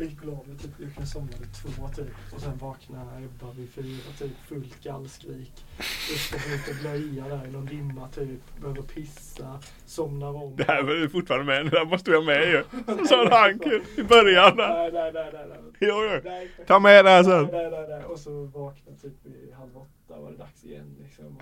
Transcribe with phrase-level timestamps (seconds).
[0.00, 3.52] Jag gick och la typ, jag kunde somna vid två typ och sen vakna Ebba
[3.52, 5.64] vid fyra typ, fullt gallskrik.
[6.12, 10.56] Upp och lite blöja där i någon dimma typ, behöver pissa, somnar om.
[10.56, 11.64] Det här var ju fortfarande med.
[11.64, 12.64] Det där måste vi ha med ju.
[13.08, 14.68] Sa Hank i början där.
[14.68, 15.46] Nej, nej, nej, nej.
[15.48, 15.72] nej.
[15.80, 16.20] Jo, jo.
[16.24, 17.48] Nej, Ta med det här sen.
[17.52, 18.04] Nej, nej, nej.
[18.04, 21.38] Och så vaknade typ vid halv åtta var det dags igen liksom.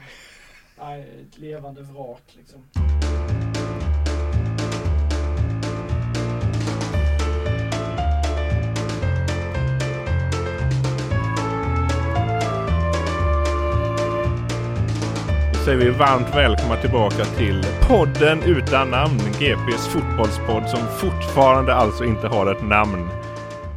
[0.79, 2.65] Nej, ett levande vrak liksom.
[15.69, 19.19] Säger vi varmt välkomna tillbaka till podden utan namn.
[19.19, 23.09] GPs fotbollspodd som fortfarande alltså inte har ett namn.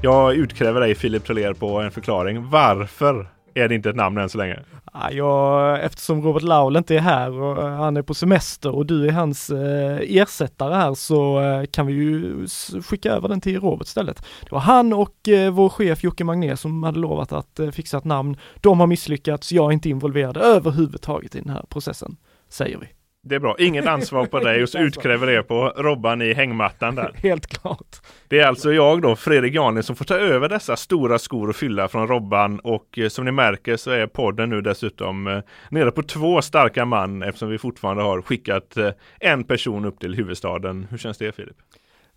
[0.01, 2.49] Jag utkräver dig Filip Troler på en förklaring.
[2.49, 4.59] Varför är det inte ett namn än så länge?
[4.93, 8.85] Ja, jag, eftersom Robert Laul inte är här och eh, han är på semester och
[8.85, 12.47] du är hans eh, ersättare här så eh, kan vi ju
[12.83, 14.25] skicka över den till Robert istället.
[14.41, 17.97] Det var han och eh, vår chef Jocke Magné som hade lovat att eh, fixa
[17.97, 18.37] ett namn.
[18.61, 22.17] De har misslyckats, jag är inte involverad överhuvudtaget i den här processen,
[22.49, 22.87] säger vi.
[23.23, 23.55] Det är bra.
[23.59, 27.11] Inget ansvar på dig och så utkräver det på Robban i hängmattan där.
[27.23, 28.01] Helt klart.
[28.27, 31.55] Det är alltså jag då, Fredrik Janli, som får ta över dessa stora skor och
[31.55, 35.39] fylla från Robban och eh, som ni märker så är podden nu dessutom eh,
[35.69, 38.89] nere på två starka man eftersom vi fortfarande har skickat eh,
[39.19, 40.87] en person upp till huvudstaden.
[40.89, 41.57] Hur känns det Filip?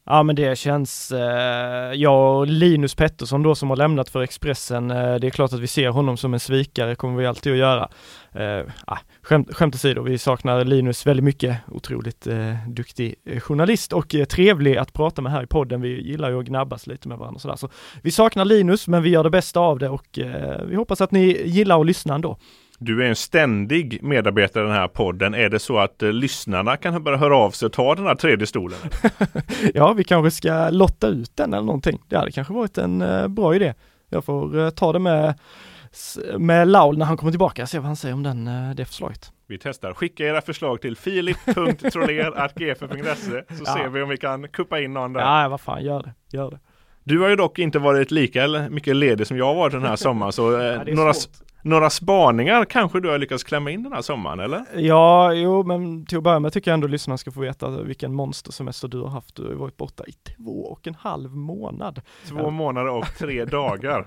[0.06, 4.90] Ja men det känns, eh, jag och Linus Pettersson då som har lämnat för Expressen,
[4.90, 7.58] eh, det är klart att vi ser honom som en svikare, kommer vi alltid att
[7.58, 7.88] göra.
[8.32, 13.92] Eh, ah, skämt, skämt åsido, vi saknar Linus väldigt mycket, otroligt eh, duktig eh, journalist
[13.92, 15.80] och eh, trevlig att prata med här i podden.
[15.80, 17.56] Vi gillar ju att gnabbas lite med varandra sådär.
[17.56, 17.68] Så
[18.02, 21.10] vi saknar Linus, men vi gör det bästa av det och eh, vi hoppas att
[21.10, 22.38] ni gillar att lyssna ändå.
[22.78, 25.34] Du är en ständig medarbetare i den här podden.
[25.34, 28.14] Är det så att eh, lyssnarna kan börja höra av sig och ta den här
[28.14, 28.78] tredje stolen?
[29.74, 32.02] ja, vi kanske ska lotta ut den eller någonting.
[32.08, 33.74] Det hade kanske varit en eh, bra idé.
[34.08, 35.34] Jag får eh, ta det med,
[36.38, 39.32] med Laul när han kommer tillbaka, se vad han säger om den, eh, det förslaget.
[39.46, 39.94] Vi testar.
[39.94, 43.74] Skicka era förslag till filip.troler.gf.se så Ja.
[43.74, 45.20] ser vi om vi kan kuppa in någon där.
[45.20, 46.58] Ja, vad fan, gör det, gör det.
[47.04, 49.96] Du har ju dock inte varit lika mycket ledig som jag har varit den här
[50.06, 51.32] sommaren så eh, Ja, är några, svårt.
[51.64, 54.64] Några spaningar kanske du har lyckats klämma in den här sommaren eller?
[54.76, 58.14] Ja, jo, men till att börja med tycker jag ändå lyssnarna ska få veta vilken
[58.14, 59.34] monstersemester du har haft.
[59.34, 62.00] Du har varit borta i två och en halv månad.
[62.28, 64.06] Två månader och tre dagar.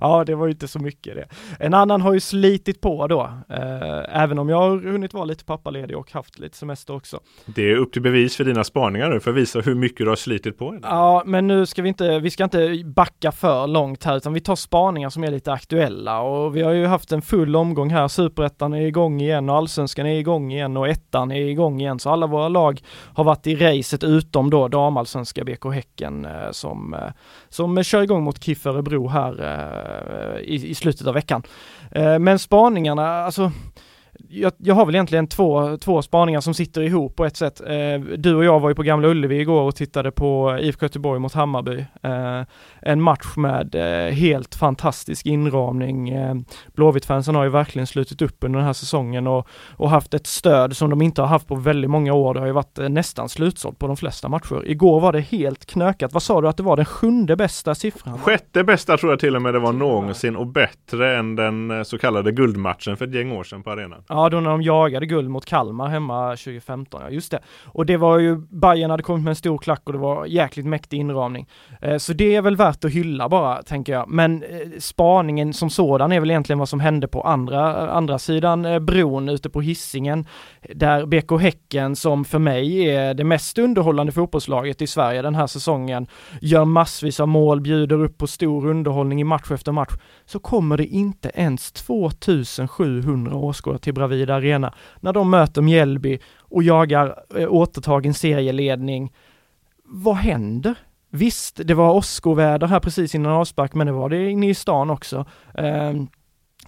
[0.00, 1.28] ja, det var ju inte så mycket det.
[1.64, 5.44] En annan har ju slitit på då, eh, även om jag har hunnit vara lite
[5.44, 7.20] pappaledig och haft lite semester också.
[7.46, 10.08] Det är upp till bevis för dina spaningar nu för att visa hur mycket du
[10.08, 10.78] har slitit på.
[10.82, 14.40] Ja, men nu ska vi inte, vi ska inte backa för långt här, utan vi
[14.40, 18.08] tar spaningar som är lite aktuella och vi har ju haft en full omgång här.
[18.08, 22.10] Superettan är igång igen och allsvenskan är igång igen och ettan är igång igen, så
[22.10, 22.82] alla våra lag
[23.14, 27.00] har varit i racet utom då damallsvenska BK Häcken eh, som, eh,
[27.48, 31.42] som kör igång mot KIF Örebro här eh, i, i slutet av veckan.
[32.20, 33.52] Men spaningarna, alltså
[34.28, 37.60] jag, jag, har väl egentligen två, två spaningar som sitter ihop på ett sätt.
[37.60, 41.20] Eh, du och jag var ju på Gamla Ullevi igår och tittade på IFK Göteborg
[41.20, 41.84] mot Hammarby.
[42.02, 42.42] Eh,
[42.82, 46.08] en match med eh, helt fantastisk inramning.
[46.08, 46.34] Eh,
[46.66, 50.76] Blåvitt-fansen har ju verkligen slutit upp under den här säsongen och, och haft ett stöd
[50.76, 52.34] som de inte har haft på väldigt många år.
[52.34, 54.62] Det har ju varit eh, nästan slutsålt på de flesta matcher.
[54.66, 56.12] Igår var det helt knökat.
[56.12, 58.18] Vad sa du att det var den sjunde bästa siffran?
[58.18, 61.82] Sjätte bästa tror jag till och med det var någonsin och bättre än den eh,
[61.82, 64.02] så kallade guldmatchen för ett gäng år sedan på arenan.
[64.08, 67.38] Ja, då när de jagade guld mot Kalmar hemma 2015, ja just det.
[67.64, 70.66] Och det var ju, Bayern hade kommit med en stor klack och det var jäkligt
[70.66, 71.48] mäktig inramning.
[71.82, 74.08] Eh, så det är väl värt att hylla bara, tänker jag.
[74.08, 78.64] Men eh, spaningen som sådan är väl egentligen vad som hände på andra, andra sidan
[78.64, 80.26] eh, bron ute på hissingen
[80.74, 85.46] där BK Häcken, som för mig är det mest underhållande fotbollslaget i Sverige den här
[85.46, 86.06] säsongen,
[86.40, 89.92] gör massvis av mål, bjuder upp på stor underhållning i match efter match,
[90.26, 96.62] så kommer det inte ens 2700 åskådare till Bravida Arena när de möter Mjällby och
[96.62, 99.12] jagar eh, återtagen serieledning.
[99.84, 100.74] Vad händer?
[101.10, 104.90] Visst, det var åskoväder här precis innan avspark, men det var det inne i stan
[104.90, 105.26] också.
[105.54, 105.92] Eh,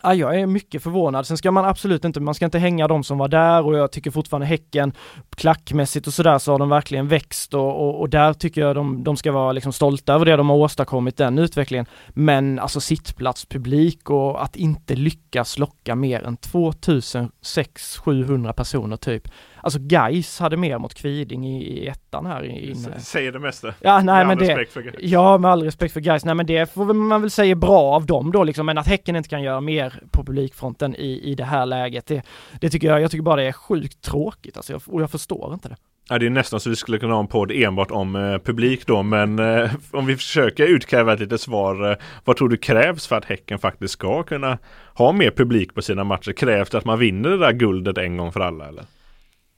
[0.03, 1.27] Ja, jag är mycket förvånad.
[1.27, 3.93] Sen ska man absolut inte, man ska inte hänga de som var där och jag
[3.93, 4.93] tycker fortfarande Häcken
[5.37, 9.05] klackmässigt och sådär så har de verkligen växt och, och, och, där tycker jag de,
[9.05, 11.87] de ska vara liksom stolta över det de har åstadkommit, den utvecklingen.
[12.09, 19.29] Men alltså sittplatspublik och att inte lyckas locka mer än 2600-700 personer typ.
[19.63, 23.01] Alltså Geis hade mer mot Kviding i, i ettan här inne.
[23.01, 23.75] Säger det mesta.
[23.81, 24.67] Ja, nej med men det.
[25.01, 26.25] Ja, med all respekt för Geis.
[26.25, 28.67] Nej men det får man väl säga bra av dem då liksom.
[28.67, 32.07] Men att Häcken inte kan göra mer på publikfronten i, i det här läget.
[32.07, 32.23] Det,
[32.61, 34.73] det tycker jag, jag tycker bara det är sjukt tråkigt alltså.
[34.73, 35.77] Jag, och jag förstår inte det.
[36.09, 38.87] Ja, det är nästan så vi skulle kunna ha en podd enbart om eh, publik
[38.87, 41.91] då, men eh, om vi försöker utkräva ett litet svar.
[41.91, 44.59] Eh, vad tror du krävs för att Häcken faktiskt ska kunna
[44.95, 46.33] ha mer publik på sina matcher?
[46.33, 48.85] Krävs det att man vinner det där guldet en gång för alla eller?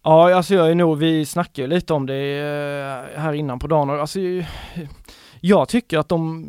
[0.05, 3.91] Ja, alltså jag är nog, vi snackade lite om det eh, här innan på dagen
[3.91, 4.19] och alltså
[5.41, 6.47] jag tycker att de,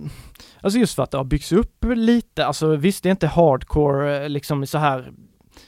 [0.62, 4.24] alltså just för att det har byggts upp lite, alltså visst det är inte hardcore
[4.24, 5.12] eh, liksom så här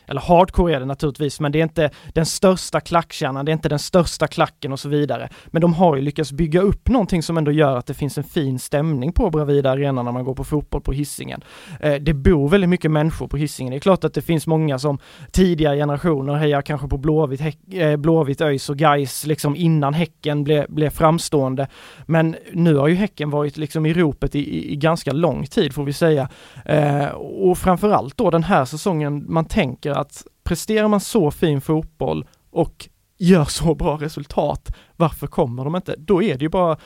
[0.07, 3.69] eller hardcore är det naturligtvis, men det är inte den största klackkärnan, det är inte
[3.69, 5.29] den största klacken och så vidare.
[5.47, 8.23] Men de har ju lyckats bygga upp någonting som ändå gör att det finns en
[8.23, 11.41] fin stämning på Bravida Arena när man går på fotboll på hissingen.
[11.79, 13.71] Eh, det bor väldigt mycket människor på hissingen.
[13.71, 14.99] Det är klart att det finns många som
[15.31, 17.41] tidigare generationer hejar kanske på Blåvitt,
[17.71, 21.67] eh, Blåvitt ÖIS och Gais liksom innan Häcken blev, blev framstående.
[22.05, 25.73] Men nu har ju Häcken varit liksom i ropet i, i, i ganska lång tid
[25.73, 26.29] får vi säga.
[26.65, 32.25] Eh, och framförallt då den här säsongen, man tänker att presterar man så fin fotboll
[32.51, 35.95] och gör så bra resultat, varför kommer de inte?
[35.97, 36.77] Då är det ju bara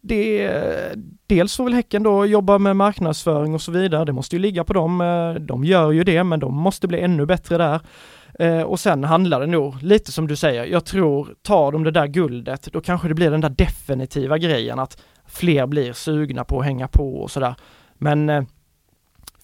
[0.00, 0.50] det,
[1.26, 4.04] dels får väl Häcken då jobba med marknadsföring och så vidare.
[4.04, 5.00] Det måste ju ligga på dem.
[5.00, 7.80] Eh, de gör ju det, men de måste bli ännu bättre där.
[8.38, 10.64] Eh, och sen handlar det nog lite som du säger.
[10.64, 14.78] Jag tror, tar de det där guldet, då kanske det blir den där definitiva grejen
[14.78, 17.54] att fler blir sugna på att hänga på och sådär.
[17.94, 18.44] Men eh,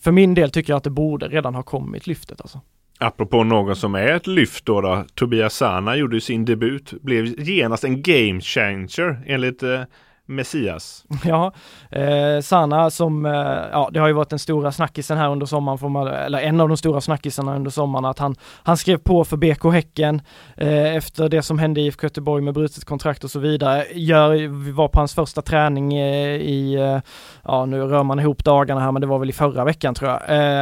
[0.01, 2.61] för min del tycker jag att det borde redan ha kommit lyftet alltså.
[2.99, 7.85] Apropå någon som är ett lyft då, då Tobias Sana gjorde sin debut, blev genast
[7.85, 9.81] en game changer enligt eh,
[10.27, 11.05] Messias.
[11.25, 11.53] Ja,
[11.91, 13.33] eh, Sana som, eh,
[13.73, 16.61] ja det har ju varit den stora snackisen här under sommaren, får man, eller en
[16.61, 20.23] av de stora snackisarna under sommaren, att han, han skrev på för BK Häcken
[20.57, 23.87] eh, efter det som hände i IFK Göteborg med brutet kontrakt och så vidare.
[23.93, 27.01] Gör, var på hans första träning eh, i, eh,
[27.45, 30.11] ja nu rör man ihop dagarna här men det var väl i förra veckan tror
[30.11, 30.21] jag.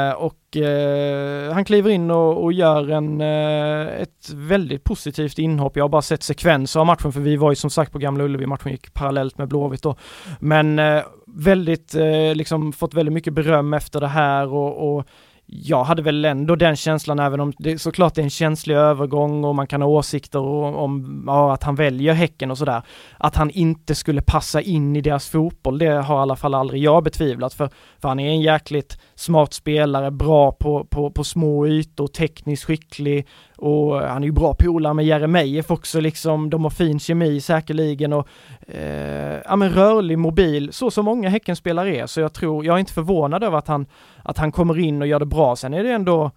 [0.08, 0.12] Eh,
[0.52, 5.76] och eh, han kliver in och, och gör en, eh, ett väldigt positivt inhopp.
[5.76, 8.25] Jag har bara sett sekvenser av matchen för vi var ju som sagt på Gamla
[8.25, 9.96] Ullevi, matchen gick parallellt med Blåvitt då.
[10.41, 15.06] Men eh, väldigt, eh, liksom fått väldigt mycket beröm efter det här och, och
[15.54, 19.54] jag hade väl ändå den känslan, även om det såklart är en känslig övergång och
[19.54, 22.82] man kan ha åsikter om ja, att han väljer Häcken och sådär.
[23.18, 26.82] Att han inte skulle passa in i deras fotboll, det har i alla fall aldrig
[26.82, 27.54] jag betvivlat.
[27.54, 32.64] För, för han är en jäkligt smart spelare, bra på, på, på små ytor, tekniskt
[32.64, 33.26] skicklig
[33.62, 36.50] och han är ju bra polare med Jeremejeff också liksom.
[36.50, 38.28] De har fin kemi säkerligen och
[38.60, 42.06] eh, ja men rörlig, mobil, så som många Häckenspelare är.
[42.06, 43.86] Så jag tror, jag är inte förvånad över att han,
[44.22, 45.56] att han kommer in och gör det bra.
[45.56, 46.31] Sen är det ändå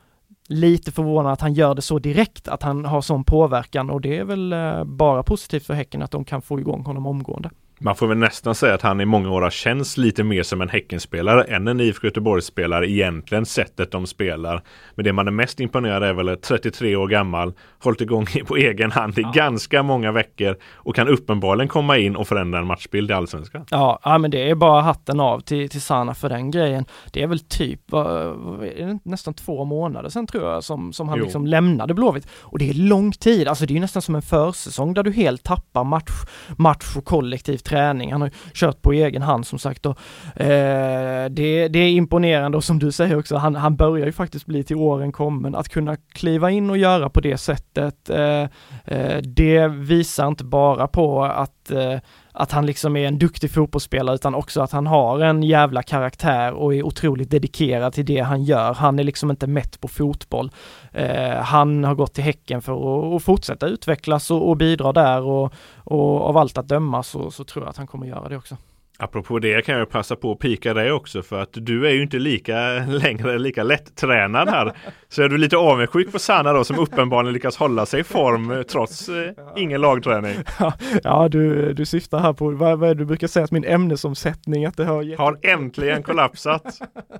[0.47, 4.17] lite förvånad att han gör det så direkt, att han har sån påverkan och det
[4.17, 7.49] är väl eh, bara positivt för Häcken att de kan få igång honom omgående.
[7.79, 10.61] Man får väl nästan säga att han i många år har känts lite mer som
[10.61, 14.63] en Häckenspelare än en IFK Göteborgsspelare egentligen sättet de spelar.
[14.95, 18.91] Men det man är mest imponerad är väl 33 år gammal, hållit igång på egen
[18.91, 19.31] hand i ja.
[19.35, 23.65] ganska många veckor och kan uppenbarligen komma in och förändra en matchbild i Allsvenskan.
[23.69, 26.85] Ja, ja men det är bara hatten av till, till Sana för den grejen.
[27.11, 31.17] Det är väl typ är det nästan två månader sedan tror jag som, som han
[31.17, 31.23] jo.
[31.23, 32.27] liksom lämnade Blåvitt.
[32.41, 35.43] Och det är lång tid, alltså det är nästan som en försäsong där du helt
[35.43, 36.11] tappar match,
[36.57, 38.11] match och kollektiv träning.
[38.11, 39.99] Han har kört på egen hand som sagt och
[40.41, 44.45] eh, det, det är imponerande och som du säger också, han, han börjar ju faktiskt
[44.45, 45.55] bli till åren kommen.
[45.55, 48.43] Att kunna kliva in och göra på det sättet, eh,
[48.85, 51.99] eh, det visar inte bara på att eh,
[52.35, 56.53] att han liksom är en duktig fotbollsspelare utan också att han har en jävla karaktär
[56.53, 58.73] och är otroligt dedikerad till det han gör.
[58.73, 60.51] Han är liksom inte mätt på fotboll.
[60.91, 65.21] Eh, han har gått till Häcken för att, att fortsätta utvecklas och, och bidra där
[65.21, 68.37] och, och av allt att döma så, så tror jag att han kommer göra det
[68.37, 68.57] också.
[68.97, 72.03] Apropå det kan jag passa på att pika dig också för att du är ju
[72.03, 74.73] inte lika längre lika lätt-tränad här.
[75.09, 78.51] Så är du lite avundsjuk på Sanna då som uppenbarligen lyckas hålla sig i form
[78.51, 80.35] eh, trots eh, ingen lagträning.
[81.03, 83.65] Ja, du, du syftar här på, vad, vad är det du brukar säga att min
[83.65, 85.19] ämnesomsättning att det har gett...
[85.19, 86.63] Har äntligen kollapsat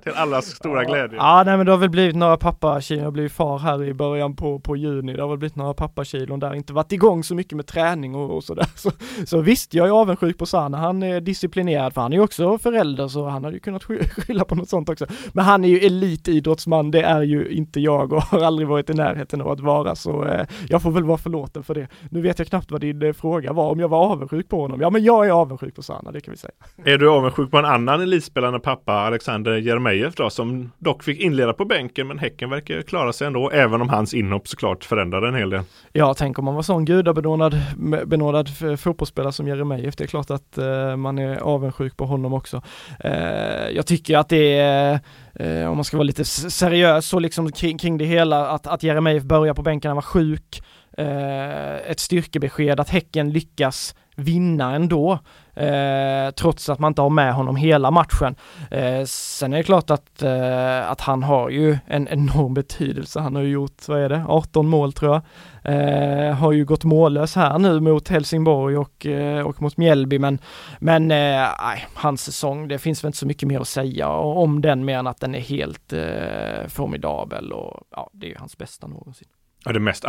[0.02, 1.16] till allas stora ja, glädje.
[1.18, 4.36] Ja, nej men det har väl blivit några pappakilon, jag blev far här i början
[4.36, 7.56] på, på juni, det har väl blivit några pappakilon där, inte varit igång så mycket
[7.56, 8.66] med träning och, och sådär.
[8.74, 8.90] Så,
[9.26, 12.22] så visst, jag är avundsjuk på Sanna, han är disciplinerad disciplinerad, för han är ju
[12.22, 13.84] också förälder så han hade ju kunnat
[14.16, 15.06] skylla på något sånt också.
[15.32, 18.94] Men han är ju elitidrottsman, det är ju inte jag och har aldrig varit i
[18.94, 21.88] närheten av att vara så eh, jag får väl vara förlåten för det.
[22.10, 24.80] Nu vet jag knappt vad din eh, fråga var, om jag var avundsjuk på honom.
[24.80, 26.52] Ja men jag är avundsjuk på Sanna, det kan vi säga.
[26.84, 31.52] Är du avundsjuk på en annan elitspelande pappa, Alexander Jeremejeff då, som dock fick inleda
[31.52, 35.34] på bänken men Häcken verkar klara sig ändå, även om hans inhopp såklart förändrade en
[35.34, 35.62] hel del.
[35.92, 37.56] Ja, tänk om man var sån gudabenådad
[38.06, 42.62] benådad fotbollsspelare som Jeremejeff, det är klart att uh, man är avundsjuk på honom också.
[43.00, 45.00] Eh, jag tycker att det är,
[45.34, 48.82] eh, om man ska vara lite seriös så liksom kring, kring det hela, att, att
[48.82, 50.62] Jeremejeff börjar på bänken, han var sjuk,
[50.98, 55.18] eh, ett styrkebesked att Häcken lyckas vinna ändå.
[55.56, 58.34] Eh, trots att man inte har med honom hela matchen.
[58.70, 63.20] Eh, sen är det klart att, eh, att han har ju en enorm betydelse.
[63.20, 65.22] Han har ju gjort, vad är det, 18 mål tror jag.
[65.62, 70.38] Eh, har ju gått mållös här nu mot Helsingborg och, eh, och mot Mjällby men,
[70.78, 71.48] men eh,
[71.94, 75.06] hans säsong, det finns väl inte så mycket mer att säga om den mer än
[75.06, 79.28] att den är helt eh, formidabel och ja, det är ju hans bästa någonsin.
[79.66, 80.04] Ja, det mest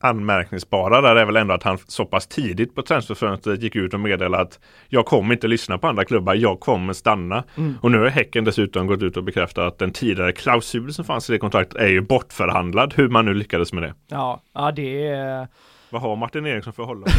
[0.00, 4.00] anmärkningsbara där är väl ändå att han så pass tidigt på transferfönstret gick ut och
[4.00, 7.44] meddelade att jag kommer inte lyssna på andra klubbar, jag kommer stanna.
[7.56, 7.74] Mm.
[7.80, 11.30] Och nu har Häcken dessutom gått ut och bekräftat att den tidigare klausul som fanns
[11.30, 13.94] i det kontraktet är ju bortförhandlad, hur man nu lyckades med det.
[14.08, 15.48] Ja, ja det är
[15.92, 17.10] vad har Martin Eriksson för hållande?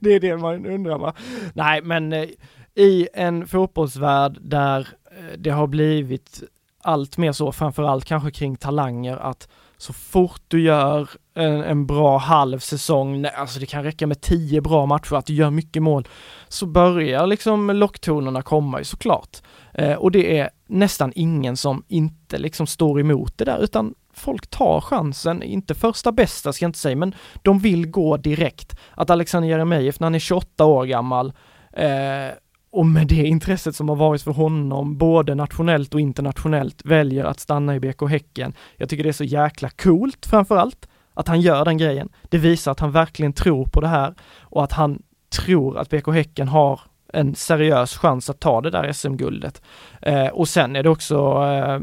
[0.00, 1.14] det är det man undrar va?
[1.54, 2.28] Nej men eh,
[2.74, 6.42] i en fotbollsvärld där eh, det har blivit
[6.86, 12.18] allt mer så, framförallt kanske kring talanger, att så fort du gör en, en, bra
[12.18, 16.08] halv säsong, alltså det kan räcka med tio bra matcher, att du gör mycket mål,
[16.48, 19.42] så börjar liksom locktonerna komma ju såklart.
[19.74, 24.46] Eh, och det är nästan ingen som inte liksom står emot det där, utan folk
[24.46, 28.76] tar chansen, inte första bästa ska jag inte säga, men de vill gå direkt.
[28.94, 31.32] Att Alexander Jeremejeff när han är 28 år gammal
[31.72, 32.30] eh,
[32.76, 37.40] och med det intresset som har varit för honom, både nationellt och internationellt, väljer att
[37.40, 38.54] stanna i BK Häcken.
[38.76, 42.08] Jag tycker det är så jäkla coolt framförallt, att han gör den grejen.
[42.22, 46.08] Det visar att han verkligen tror på det här och att han tror att BK
[46.08, 46.80] Häcken har
[47.12, 49.62] en seriös chans att ta det där SM-guldet.
[50.02, 51.80] Eh, och sen är det också eh,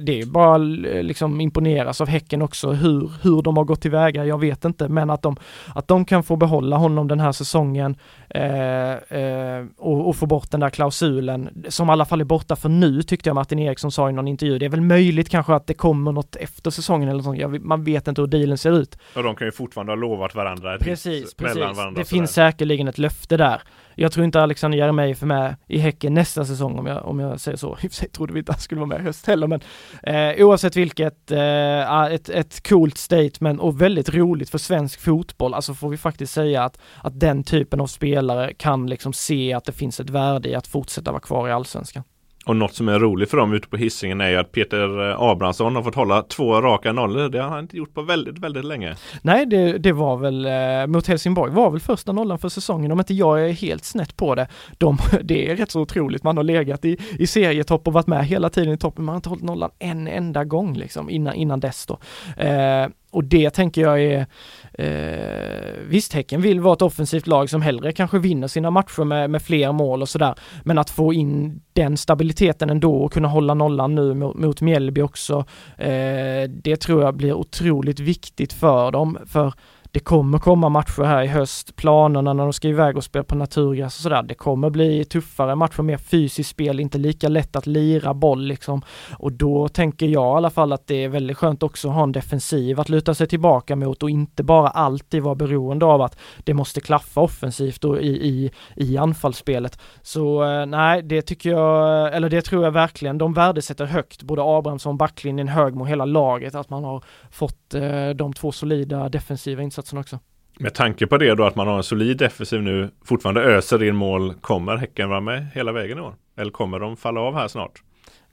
[0.00, 0.58] det är bara
[1.02, 4.24] liksom imponeras av Häcken också hur, hur de har gått tillväga.
[4.24, 5.36] Jag vet inte, men att de,
[5.74, 7.96] att de kan få behålla honom den här säsongen
[8.28, 12.56] eh, eh, och, och, få bort den där klausulen som i alla fall är borta
[12.56, 14.58] för nu tyckte jag Martin Eriksson sa i någon intervju.
[14.58, 17.38] Det är väl möjligt kanske att det kommer något efter säsongen eller sånt.
[17.38, 18.98] Jag, man vet inte hur dealen ser ut.
[19.16, 20.78] Och de kan ju fortfarande ha lovat varandra.
[20.78, 21.60] Precis, precis.
[21.60, 23.62] Varandra det finns säkerligen ett löfte där.
[23.94, 27.40] Jag tror inte Alexander Jeremejeff är med i Häcken nästa säsong om jag, om jag
[27.40, 27.68] säger så.
[27.82, 29.60] I och för sig trodde vi inte han skulle vara med i höst heller men
[30.02, 35.54] eh, oavsett vilket, eh, ah, ett, ett coolt statement och väldigt roligt för svensk fotboll.
[35.54, 39.64] Alltså får vi faktiskt säga att, att den typen av spelare kan liksom se att
[39.64, 42.04] det finns ett värde i att fortsätta vara kvar i allsvenskan.
[42.46, 45.20] Och något som är roligt för dem ute på hissingen är ju att Peter eh,
[45.20, 47.28] Abrahamsson har fått hålla två raka nollor.
[47.28, 48.96] Det har han inte gjort på väldigt, väldigt länge.
[49.22, 52.98] Nej, det, det var väl eh, mot Helsingborg var väl första nollan för säsongen om
[52.98, 54.48] inte jag är helt snett på det.
[54.78, 56.22] De, det är rätt så otroligt.
[56.22, 59.04] Man har legat i, i serietopp och varit med hela tiden i toppen.
[59.04, 61.98] Man har inte hållit nollan en enda gång liksom innan, innan dess då.
[62.42, 64.26] Eh, och det tänker jag är,
[64.74, 69.30] eh, visst, Häcken vill vara ett offensivt lag som hellre kanske vinner sina matcher med,
[69.30, 70.34] med fler mål och sådär.
[70.64, 75.02] Men att få in den stabiliteten ändå och kunna hålla nollan nu mot, mot Mjällby
[75.02, 75.44] också.
[75.78, 79.18] Eh, det tror jag blir otroligt viktigt för dem.
[79.26, 79.52] För
[79.92, 83.34] det kommer komma matcher här i höst, planerna när de ska iväg och spela på
[83.34, 84.22] naturgräs och sådär.
[84.22, 88.82] Det kommer bli tuffare matcher, mer fysiskt spel, inte lika lätt att lira boll liksom.
[89.18, 92.02] Och då tänker jag i alla fall att det är väldigt skönt också att ha
[92.02, 96.18] en defensiv att luta sig tillbaka mot och inte bara alltid vara beroende av att
[96.44, 99.78] det måste klaffa offensivt och i, i, i anfallsspelet.
[100.02, 104.42] Så eh, nej, det tycker jag, eller det tror jag verkligen, de värdesätter högt, både
[104.42, 110.00] Abrahamsson, backlinjen, Högmo, hela laget, att man har fått eh, de två solida defensiva insatserna
[110.00, 110.18] också.
[110.58, 113.96] Med tanke på det då att man har en solid defensiv nu, fortfarande öser in
[113.96, 116.14] mål, kommer Häcken vara med hela vägen i år?
[116.36, 117.82] Eller kommer de falla av här snart?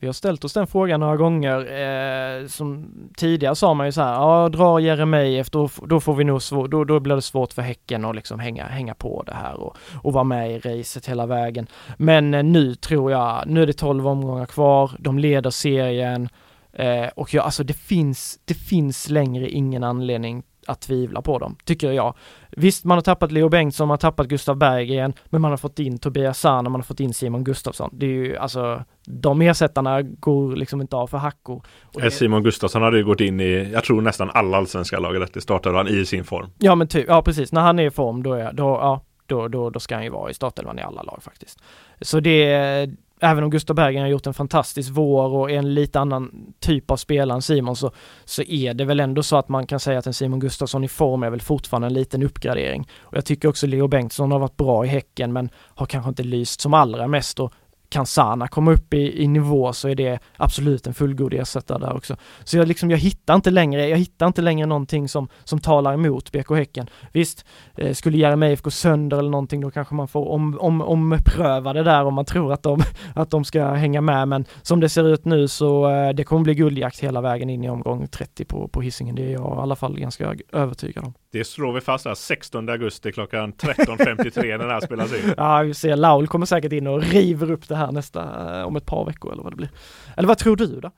[0.02, 1.58] Vi har ställt oss den frågan några gånger.
[1.60, 6.24] Eh, som tidigare sa man ju så här, ja drar Jeremejeff då, då får vi
[6.24, 9.34] nog svår, då, då blir det svårt för Häcken att liksom hänga, hänga på det
[9.34, 11.68] här och, och vara med i racet hela vägen.
[11.98, 16.30] Men eh, nu tror jag, nu är det 12 omgångar kvar, de leder serien
[16.74, 21.56] eh, och ja, alltså det finns, det finns längre ingen anledning att tvivla på dem,
[21.66, 22.14] tycker jag.
[22.52, 25.80] Visst, man har tappat Leo Bengtsson, man har tappat Gustav Berggren, men man har fått
[25.80, 27.90] in Tobias Sahn och man har fått in Simon Gustafsson.
[27.94, 31.64] Det är ju alltså, de ersättarna går liksom inte av för hackor.
[31.84, 32.12] Och det...
[32.12, 35.42] Simon Gustafsson hade ju gått in i, jag tror nästan alla allsvenska lag rätt, det
[35.42, 36.50] startade han i sin form.
[36.58, 39.48] Ja men typ, ja precis, när han är i form då är, då, ja, då,
[39.48, 41.60] då, då ska han ju vara i startelvan i alla lag faktiskt.
[42.02, 46.00] Så det, även om Gustav Berggren har gjort en fantastisk vår och är en lite
[46.00, 47.92] annan typ av spelare än Simon så,
[48.26, 50.88] så är det väl ändå så att man kan säga att en Simon Gustafsson i
[50.88, 52.88] form är väl fortfarande en liten uppgradering.
[53.00, 56.24] Och jag tycker också Leo Bengtsson har varit bra i Häcken men har kanske inte
[56.24, 57.54] lyst som allra mest och
[57.90, 61.96] kan Sana komma upp i, i nivå så är det absolut en fullgod ersättare där
[61.96, 62.16] också.
[62.44, 65.94] Så jag liksom, jag hittar inte längre, jag hittar inte längre någonting som, som talar
[65.94, 66.90] emot BK Häcken.
[67.14, 67.46] Visst,
[67.78, 71.84] eh, skulle Jeremejeff gå sönder eller någonting då kanske man får om, om, ompröva det
[71.84, 72.82] där om man tror att de,
[73.16, 76.44] att de ska hänga med men som det ser ut nu så eh, det kommer
[76.44, 79.16] bli guldjakt hela vägen in i omgång 30 på, på Hisingen.
[79.16, 81.14] Det är jag i alla fall ganska övertygad om.
[81.32, 85.34] Det slår vi fast här 16 augusti klockan 13.53 när det här spelas in.
[85.38, 85.96] Ja, vi ser.
[85.96, 89.32] Laul kommer säkert in och river upp det här nästa, eh, om ett par veckor
[89.32, 89.70] eller vad det blir.
[90.18, 90.92] Eller vad tror du då?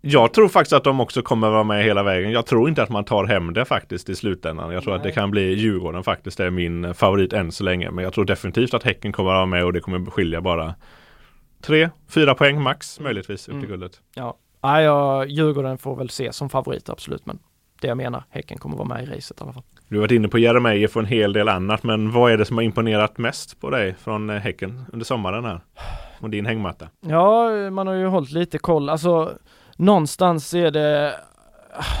[0.00, 2.32] Jag tror faktiskt att de också kommer vara med hela vägen.
[2.32, 4.72] Jag tror inte att man tar hem det faktiskt i slutändan.
[4.72, 4.96] Jag tror Nej.
[4.96, 6.38] att det kan bli Djurgården faktiskt.
[6.38, 7.90] Det är min favorit än så länge.
[7.90, 10.74] Men jag tror definitivt att Häcken kommer vara med och det kommer skilja bara
[11.62, 13.70] tre, fyra poäng max möjligtvis upp till mm.
[13.70, 14.00] guldet.
[14.14, 17.26] Ja, ja, Djurgården får väl se som favorit absolut.
[17.26, 17.38] Men
[17.84, 19.62] det jag menar, Häcken kommer vara med i racet i alla fall.
[19.88, 22.44] Du har varit inne på Jeremejeff och en hel del annat, men vad är det
[22.44, 25.60] som har imponerat mest på dig från eh, Häcken under sommaren här?
[26.20, 26.88] Och din hängmatta?
[27.00, 28.88] Ja, man har ju hållit lite koll.
[28.88, 29.32] Alltså,
[29.76, 31.14] någonstans är det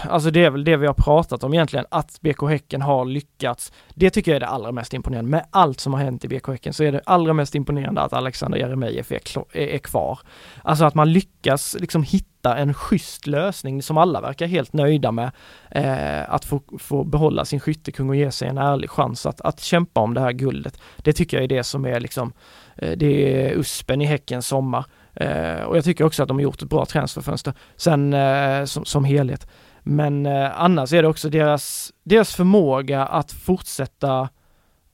[0.08, 3.72] alltså det är väl det vi har pratat om egentligen, att BK Häcken har lyckats.
[3.94, 5.30] Det tycker jag är det allra mest imponerande.
[5.30, 8.12] Med allt som har hänt i BK Häcken så är det allra mest imponerande att
[8.12, 9.20] Alexander Jeremejeff är,
[9.56, 10.18] är kvar.
[10.62, 15.30] Alltså att man lyckas liksom hitta en schysst lösning som alla verkar helt nöjda med.
[15.70, 19.60] Eh, att få, få behålla sin skyttekung och ge sig en ärlig chans att, att
[19.60, 20.80] kämpa om det här guldet.
[20.96, 22.32] Det tycker jag är det som är liksom,
[22.76, 24.84] eh, det är uspen i Häckens sommar.
[25.16, 28.84] Eh, och jag tycker också att de har gjort ett bra transferfönster sen eh, som,
[28.84, 29.48] som helhet.
[29.82, 34.28] Men eh, annars är det också deras, deras förmåga att fortsätta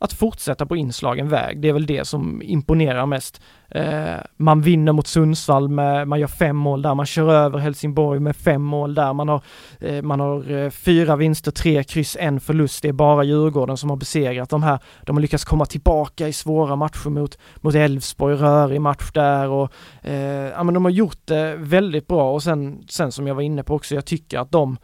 [0.02, 1.60] att fortsätta på inslagen väg.
[1.60, 3.40] Det är väl det som imponerar mest.
[3.68, 8.20] Eh, man vinner mot Sundsvall med, man gör fem mål där, man kör över Helsingborg
[8.20, 9.42] med fem mål där, man har,
[9.80, 12.82] eh, man har eh, fyra vinster, tre kryss, en förlust.
[12.82, 14.78] Det är bara Djurgården som har besegrat de här.
[15.06, 19.72] De har lyckats komma tillbaka i svåra matcher mot, mot Elfsborg, rörig match där och
[20.02, 20.14] eh,
[20.48, 23.62] ja men de har gjort det väldigt bra och sen, sen som jag var inne
[23.62, 24.76] på också, jag tycker att de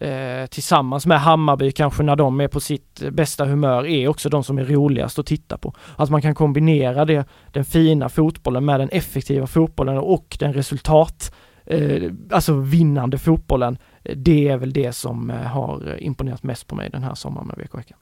[0.00, 4.44] eh, tillsammans med Hammarby kanske när de är på sitt bästa humör är också de
[4.44, 5.74] som är roligast att titta på.
[5.96, 11.34] Att man kan kombinera det, den fina fotbollen med den effektiva fotbollen och den resultat,
[11.66, 13.78] eh, alltså vinnande fotbollen.
[14.04, 17.14] Eh, det är väl det som eh, har eh, imponerat mest på mig den här
[17.14, 17.96] sommaren med VK Häcken.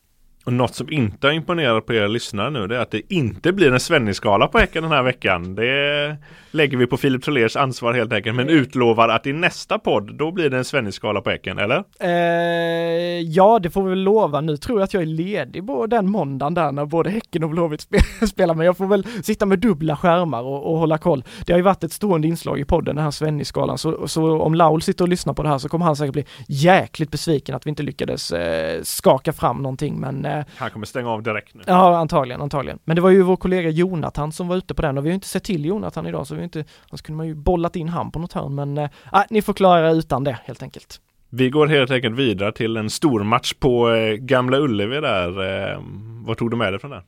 [0.46, 3.52] Och något som inte har imponerat på er lyssnare nu det är att det inte
[3.52, 5.54] blir en Svennis-skala på Häcken den här veckan.
[5.54, 6.16] Det
[6.50, 8.36] lägger vi på Filip Trolers ansvar helt enkelt.
[8.36, 11.84] Men utlovar att i nästa podd då blir det en Svennis-skala på Häcken, eller?
[12.00, 14.40] Eh, ja, det får vi väl lova.
[14.40, 17.50] Nu tror jag att jag är ledig på den måndagen där när både Häcken och
[17.50, 17.86] Blåvitt
[18.28, 18.54] spelar.
[18.54, 21.24] Men jag får väl sitta med dubbla skärmar och, och, hålla koll.
[21.46, 23.78] Det har ju varit ett stående inslag i podden, den här Svennis-skalan.
[23.78, 26.24] Så, så, om Laul sitter och lyssnar på det här så kommer han säkert bli
[26.48, 30.00] jäkligt besviken att vi inte lyckades eh, skaka fram någonting.
[30.00, 31.62] Men eh, han kommer stänga av direkt nu.
[31.66, 32.78] Ja, antagligen, antagligen.
[32.84, 35.14] Men det var ju vår kollega Jonathan som var ute på den och vi har
[35.14, 38.10] inte sett till Jonathan idag så vi inte, annars kunde man ju bollat in han
[38.10, 38.88] på något hörn men äh,
[39.30, 41.00] ni får klara utan det helt enkelt.
[41.30, 45.28] Vi går helt enkelt vidare till en stor match på eh, Gamla Ullevi där.
[45.72, 45.80] Eh,
[46.26, 47.02] vad tog du med dig från det?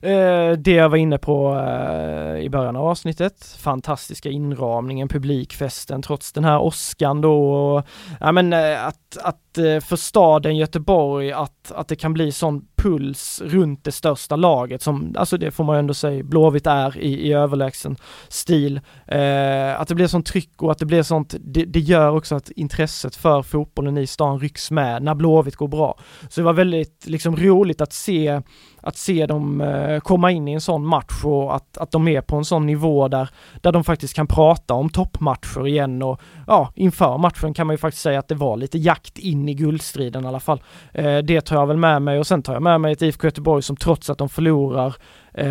[0.00, 6.32] Eh, det jag var inne på eh, i början av avsnittet, fantastiska inramningen, publikfesten trots
[6.32, 7.52] den här åskan då.
[7.52, 7.86] Och,
[8.20, 12.66] ja men eh, att, att eh, för staden Göteborg att, att det kan bli sån
[12.76, 17.28] puls runt det största laget som, alltså det får man ändå säga, Blåvitt är i,
[17.28, 17.96] i överlägsen
[18.28, 18.80] stil.
[19.06, 22.34] Eh, att det blir sånt tryck och att det blir sånt, det, det, gör också
[22.34, 25.98] att intresset för fotbollen i stan rycks med när Blåvitt går bra.
[26.28, 28.42] Så det var väldigt liksom roligt att se
[28.82, 32.20] att se dem eh, komma in i en sån match och att, att de är
[32.20, 33.28] på en sån nivå där,
[33.60, 37.78] där de faktiskt kan prata om toppmatcher igen och ja, inför matchen kan man ju
[37.78, 40.62] faktiskt säga att det var lite jakt in i guldstriden i alla fall.
[40.92, 43.26] Eh, det tar jag väl med mig och sen tar jag med mig ett IFK
[43.26, 44.94] Göteborg som trots att de förlorar
[45.34, 45.46] eh,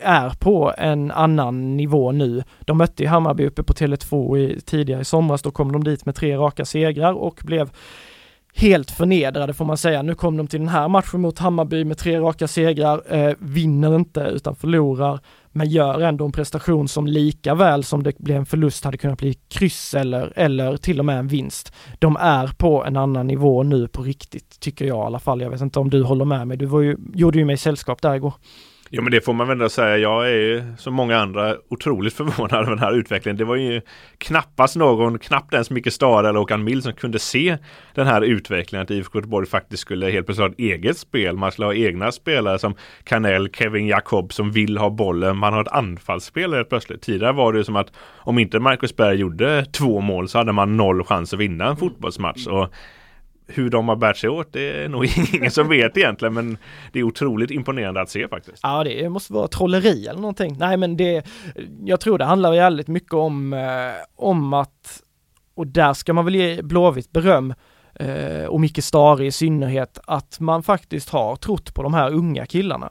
[0.00, 2.42] är på en annan nivå nu.
[2.60, 6.06] De mötte ju Hammarby uppe på Tele2 i, tidigare i somras, då kom de dit
[6.06, 7.70] med tre raka segrar och blev
[8.54, 10.02] helt förnedrade får man säga.
[10.02, 13.96] Nu kom de till den här matchen mot Hammarby med tre raka segrar, eh, vinner
[13.96, 15.20] inte utan förlorar,
[15.56, 19.18] men gör ändå en prestation som lika väl som det blev en förlust hade kunnat
[19.18, 21.72] bli kryss eller, eller till och med en vinst.
[21.98, 25.40] De är på en annan nivå nu på riktigt, tycker jag i alla fall.
[25.40, 28.02] Jag vet inte om du håller med mig, du var ju, gjorde ju mig sällskap
[28.02, 28.34] där igår.
[28.96, 29.98] Jo men det får man väl ändå säga.
[29.98, 33.36] Jag är som många andra otroligt förvånad över den här utvecklingen.
[33.36, 33.80] Det var ju
[34.18, 37.58] knappast någon, knappt ens Micke Stare eller Håkan Mild som kunde se
[37.94, 38.82] den här utvecklingen.
[38.82, 41.36] Att IFK Göteborg faktiskt skulle helt plötsligt ha ett eget spel.
[41.36, 45.36] Man skulle ha egna spelare som Kanell, Kevin Jakob som vill ha bollen.
[45.36, 47.02] Man har ett anfallsspel helt plötsligt.
[47.02, 50.52] Tidigare var det ju som att om inte Marcus Berg gjorde två mål så hade
[50.52, 52.46] man noll chans att vinna en fotbollsmatch.
[52.46, 52.74] Och
[53.46, 55.04] hur de har bärt sig åt det är nog
[55.34, 56.58] ingen som vet egentligen men
[56.92, 58.60] det är otroligt imponerande att se faktiskt.
[58.62, 60.56] Ja det måste vara trolleri eller någonting.
[60.58, 61.26] Nej men det,
[61.84, 65.02] jag tror det handlar väldigt mycket om, eh, om att,
[65.54, 67.54] och där ska man väl ge Blåvitt beröm,
[67.94, 72.46] eh, och Micke Stare i synnerhet, att man faktiskt har trott på de här unga
[72.46, 72.90] killarna.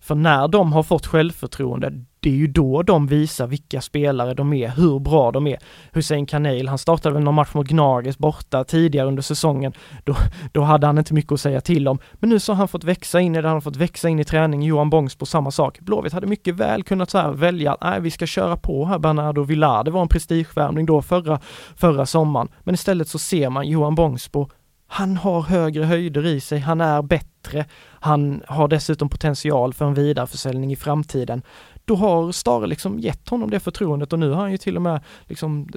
[0.00, 4.52] För när de har fått självförtroende, det är ju då de visar vilka spelare de
[4.52, 5.58] är, hur bra de är.
[5.92, 9.72] Hussein Kanel, han startade väl någon match mot Gnages borta tidigare under säsongen.
[10.04, 10.16] Då,
[10.52, 11.98] då hade han inte mycket att säga till om.
[12.14, 14.20] Men nu så har han fått växa in i det, han har fått växa in
[14.20, 14.62] i träning.
[14.62, 15.80] Johan Bångs på samma sak.
[15.80, 19.42] Blåvitt hade mycket väl kunnat så här välja, nej vi ska köra på här Bernardo
[19.42, 19.84] Villar.
[19.84, 21.40] Det var en prestigevärvning då förra,
[21.76, 22.48] förra sommaren.
[22.60, 24.48] Men istället så ser man Johan Bångsbo
[24.86, 27.64] han har högre höjder i sig, han är bättre,
[28.00, 31.42] han har dessutom potential för en vidareförsäljning i framtiden.
[31.84, 34.82] Då har Stare liksom gett honom det förtroendet och nu har han ju till och
[34.82, 35.68] med liksom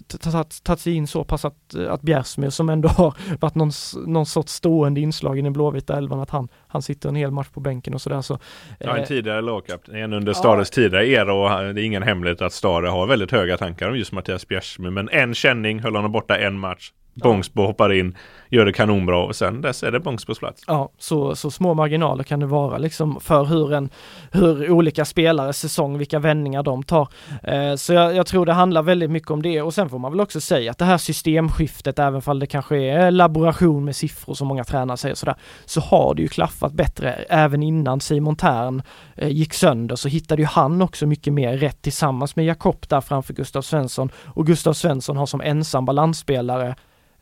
[0.64, 3.72] tagit sig in så pass att, att Bjärsmyr som ändå har varit någon,
[4.06, 7.48] någon sorts stående inslag i den blåvita elvan att han, han sitter en hel match
[7.54, 8.40] på bänken och sådär så.
[8.80, 10.76] Ja, en eh, tidigare lagkapten under Stares ja.
[10.76, 14.12] tidigare era och det är ingen hemlighet att Stare har väldigt höga tankar om just
[14.12, 16.92] Mattias Bjärsmyr men en känning höll honom borta en match.
[17.24, 18.16] Bångsbo hoppar in,
[18.50, 20.64] gör det kanonbra och sen dess är det Bångsbos plats.
[20.68, 23.90] Ja, så, så små marginaler kan det vara liksom för hur, en,
[24.32, 27.08] hur olika spelare säsong, vilka vändningar de tar.
[27.44, 30.12] Eh, så jag, jag, tror det handlar väldigt mycket om det och sen får man
[30.12, 34.34] väl också säga att det här systemskiftet, även fall det kanske är laboration med siffror
[34.34, 37.14] som många tränare säger sådär, så har det ju klaffat bättre.
[37.30, 38.82] Även innan Simon Tern
[39.16, 43.02] eh, gick sönder så hittade ju han också mycket mer rätt tillsammans med Jakob där
[43.02, 46.76] framför Gustav Svensson och Gustav Svensson har som ensam balansspelare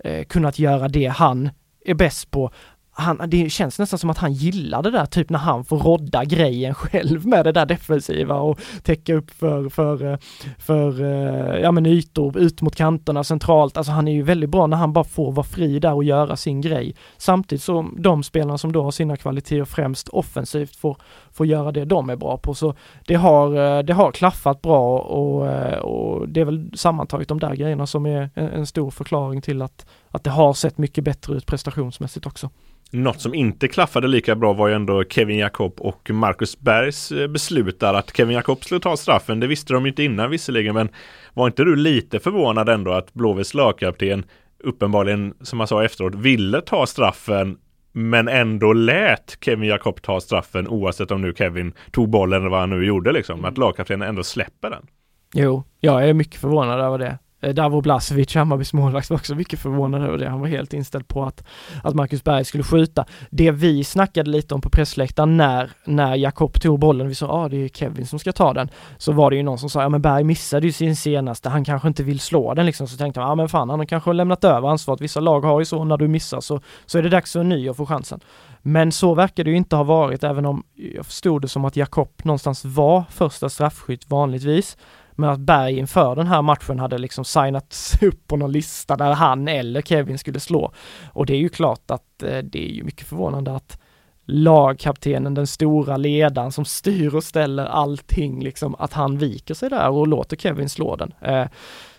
[0.04, 1.50] Eh, kunnat göra det han
[1.86, 2.52] är bäst på
[2.98, 6.26] han, det känns nästan som att han gillar det där, typ när han får rodda
[6.26, 10.18] grejen själv med det där defensiva och täcka upp för, för, eh,
[10.60, 13.78] för eh, ja men ytor ut mot kanterna centralt.
[13.78, 16.36] Alltså han är ju väldigt bra när han bara får vara fri där och göra
[16.36, 16.96] sin grej.
[17.18, 20.98] Samtidigt som de spelarna som då har sina kvaliteter främst offensivt får,
[21.32, 22.54] får göra det de är bra på.
[22.54, 22.74] Så
[23.08, 25.42] det har, eh, det har klaffat bra och,
[25.78, 29.62] och det är väl sammantaget de där grejerna som är en, en stor förklaring till
[29.62, 32.50] att, att det har sett mycket bättre ut prestationsmässigt också.
[32.96, 37.28] Något som inte klaffade lika bra var ju ändå Kevin Jakob och Marcus Bergs eh,
[37.28, 39.40] beslut där att Kevin Jakob skulle ta straffen.
[39.40, 40.90] Det visste de inte innan visserligen men
[41.34, 44.26] var inte du lite förvånad ändå att Blåvitts lagkapten
[44.64, 47.58] uppenbarligen som man sa efteråt ville ta straffen
[47.92, 52.60] men ändå lät Kevin Jakob ta straffen oavsett om nu Kevin tog bollen eller vad
[52.60, 53.46] han nu gjorde liksom.
[53.46, 54.88] Att lagkaptenen ändå släpper den.
[55.34, 57.18] Jo, jag är mycket förvånad över det.
[57.46, 60.30] Eh, Davo Blasevic, Hammarbys målvakt, var också mycket förvånad över det.
[60.30, 61.44] Han var helt inställd på att,
[61.84, 63.06] att Marcus Berg skulle skjuta.
[63.30, 67.50] Det vi snackade lite om på pressläktaren när, när Jakob tog bollen, vi sa ah,
[67.50, 69.90] det är Kevin som ska ta den, så var det ju någon som sa ja
[69.90, 72.88] men Berg missade ju sin senaste, han kanske inte vill slå den liksom.
[72.88, 75.02] Så tänkte jag, ja men fan han har kanske lämnat över ansvaret.
[75.02, 77.50] Vissa lag har ju så, när du missar så, så är det dags för en
[77.50, 78.20] ny att få chansen.
[78.62, 80.64] Men så verkar det ju inte ha varit, även om
[80.96, 84.78] jag förstod det som att Jakob någonstans var första straffskytt vanligtvis.
[85.16, 89.14] Men att Berg inför den här matchen hade liksom signats upp på någon lista där
[89.14, 90.72] han eller Kevin skulle slå.
[91.14, 93.80] Och det är ju klart att eh, det är ju mycket förvånande att
[94.26, 99.90] lagkaptenen, den stora ledaren som styr och ställer allting, liksom att han viker sig där
[99.90, 101.14] och låter Kevin slå den.
[101.22, 101.48] Eh,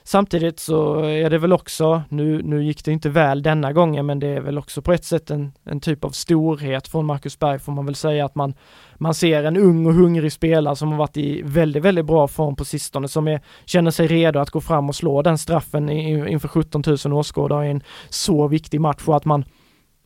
[0.02, 4.18] samtidigt så är det väl också, nu, nu gick det inte väl denna gången, men
[4.18, 7.58] det är väl också på ett sätt en, en typ av storhet från Marcus Berg
[7.58, 8.54] får man väl säga att man,
[8.98, 12.56] man ser en ung och hungrig spelare som har varit i väldigt, väldigt bra form
[12.56, 16.48] på sistone, som är, känner sig redo att gå fram och slå den straffen inför
[16.48, 19.44] 17 000 åskådare i en så viktig match och att man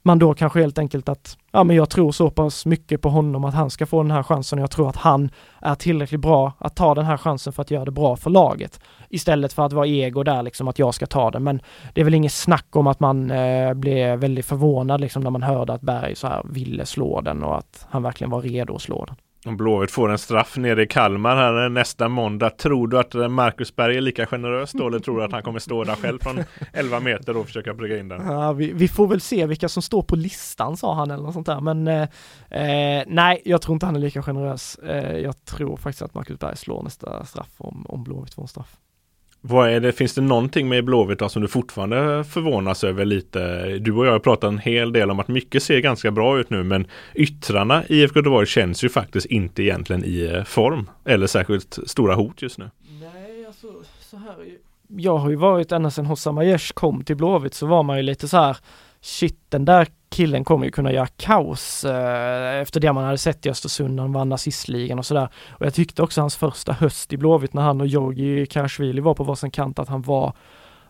[0.02, 3.44] man då kanske helt enkelt att, ja men jag tror så pass mycket på honom
[3.44, 6.52] att han ska få den här chansen och jag tror att han är tillräckligt bra
[6.58, 8.80] att ta den här chansen för att göra det bra för laget.
[9.08, 11.42] Istället för att vara ego där liksom att jag ska ta den.
[11.44, 11.60] Men
[11.94, 15.42] det är väl inget snack om att man eh, blev väldigt förvånad liksom när man
[15.42, 18.82] hörde att Berg så här ville slå den och att han verkligen var redo att
[18.82, 19.16] slå den.
[19.44, 22.50] Om Blåvitt får en straff nere i Kalmar här nästa måndag.
[22.50, 25.42] Tror du att eh, Marcus Berg är lika generös då eller tror du att han
[25.42, 28.26] kommer stå där själv från 11 meter och försöka brygga in den?
[28.26, 31.34] Ja, vi, vi, får väl se vilka som står på listan sa han eller något
[31.34, 31.60] sånt där.
[31.60, 32.02] Men eh,
[32.50, 34.78] eh nej, jag tror inte han är lika generös.
[34.78, 38.48] Eh, jag tror faktiskt att Marcus Berg slår nästa straff om, om Blåvitt får en
[38.48, 38.76] straff.
[39.42, 43.66] Vad är det, finns det någonting med Blåvitt som du fortfarande förvånas över lite?
[43.78, 46.50] Du och jag har pratat en hel del om att mycket ser ganska bra ut
[46.50, 51.26] nu men yttrarna i IFK Göteborg känns ju faktiskt inte egentligen i eh, form eller
[51.26, 52.70] särskilt stora hot just nu.
[53.00, 53.66] Nej, alltså
[54.00, 54.34] så här
[54.86, 58.02] Jag har ju varit ända sedan Hossam Aiesh kom till Blåvitt så var man ju
[58.02, 58.56] lite så här
[59.00, 63.46] shit den där killen kommer ju kunna göra kaos eh, efter det man hade sett
[63.46, 65.28] i Östersund när han vann nazistligan och sådär.
[65.48, 69.14] Och jag tyckte också hans första höst i Blåvitt när han och Georgi Karasjvili var
[69.14, 70.32] på varsin kant att han var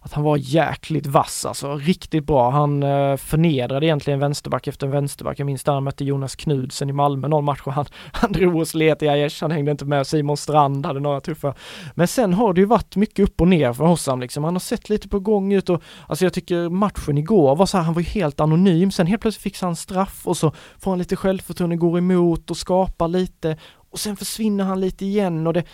[0.03, 2.51] att han var jäkligt vass alltså, riktigt bra.
[2.51, 5.39] Han eh, förnedrade egentligen vänsterback efter vänsterback.
[5.39, 8.57] Jag minns där han mötte Jonas Knudsen i Malmö någon match och han, han drog
[8.57, 10.07] och slet i Aiesh, han hängde inte med.
[10.07, 11.55] Simon Strand hade några tuffa.
[11.95, 14.45] Men sen har det ju varit mycket upp och ner för Hossam liksom.
[14.45, 17.77] Han har sett lite på gång ut och alltså jag tycker matchen igår var så
[17.77, 18.91] här, han var ju helt anonym.
[18.91, 22.57] Sen helt plötsligt fixar han straff och så får han lite självförtroende, går emot och
[22.57, 23.57] skapar lite
[23.91, 25.65] och sen försvinner han lite igen och det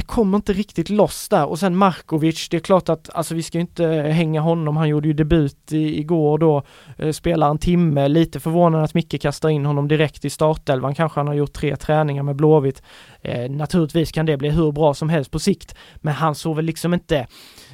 [0.00, 1.46] det kommer inte riktigt loss där.
[1.46, 4.88] Och sen Markovic, det är klart att alltså vi ska inte eh, hänga honom, han
[4.88, 6.62] gjorde ju debut i, igår då,
[6.98, 11.20] eh, spelar en timme, lite förvånad att Micke kastar in honom direkt i startelvan, kanske
[11.20, 12.82] han har gjort tre träningar med Blåvitt.
[13.22, 16.64] Eh, naturligtvis kan det bli hur bra som helst på sikt, men han såg väl
[16.64, 17.26] liksom inte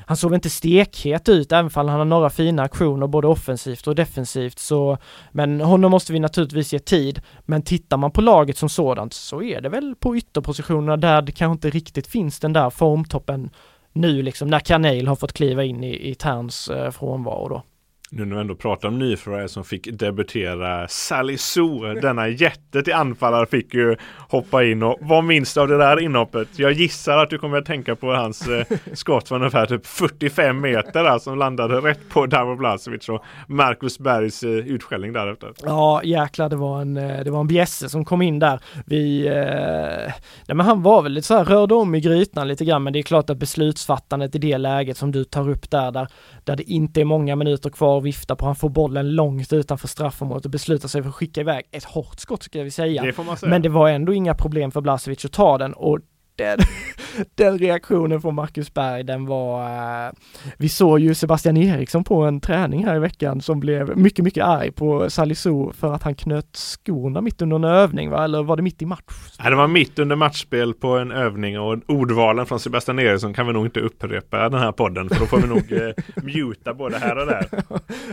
[0.08, 3.94] han såg inte stekhet ut, även om han har några fina aktioner både offensivt och
[3.94, 4.58] defensivt.
[4.58, 4.98] Så,
[5.32, 7.20] men honom måste vi naturligtvis ge tid.
[7.44, 11.32] Men tittar man på laget som sådant så är det väl på ytterpositionerna där det
[11.32, 13.50] kanske inte riktigt finns den där formtoppen
[13.92, 17.62] nu liksom när Kanel har fått kliva in i, i Terns eh, frånvaro då.
[18.16, 22.92] Nu när vi ändå pratar om nyförvärv som fick debutera Sally Sue, denna jätte till
[22.92, 23.96] anfallare fick ju
[24.28, 26.48] hoppa in och vad minns du av det där inhoppet?
[26.58, 30.60] Jag gissar att du kommer att tänka på hans eh, skott från ungefär typ 45
[30.60, 35.52] meter där, som landade rätt på Davo Blasevic och Marcus Bergs eh, utskällning därefter.
[35.62, 38.60] Ja jäklar det var en, eh, det var en bjässe som kom in där.
[38.86, 40.12] Vi, eh,
[40.46, 42.92] nej men han var väl lite så här, rörde om i grytan lite grann men
[42.92, 46.08] det är klart att beslutsfattandet i det läget som du tar upp där, där,
[46.44, 48.46] där det inte är många minuter kvar och vifta på.
[48.46, 52.20] Han får bollen långt utanför straffområdet och beslutar sig för att skicka iväg ett hårt
[52.20, 53.02] skott ska vi säga.
[53.02, 53.50] Det säga.
[53.50, 55.98] Men det var ändå inga problem för Blasevic att ta den och
[56.36, 56.58] den,
[57.34, 59.64] den reaktionen från Marcus Berg, den var...
[60.06, 60.12] Uh,
[60.58, 64.44] vi såg ju Sebastian Eriksson på en träning här i veckan som blev mycket, mycket
[64.44, 68.24] arg på Salisu för att han knöt skorna mitt under en övning, va?
[68.24, 69.02] Eller var det mitt i match?
[69.38, 73.46] Nej, det var mitt under matchspel på en övning och ordvalen från Sebastian Eriksson kan
[73.46, 76.98] vi nog inte upprepa den här podden för då får vi nog uh, muta både
[76.98, 77.48] här och där.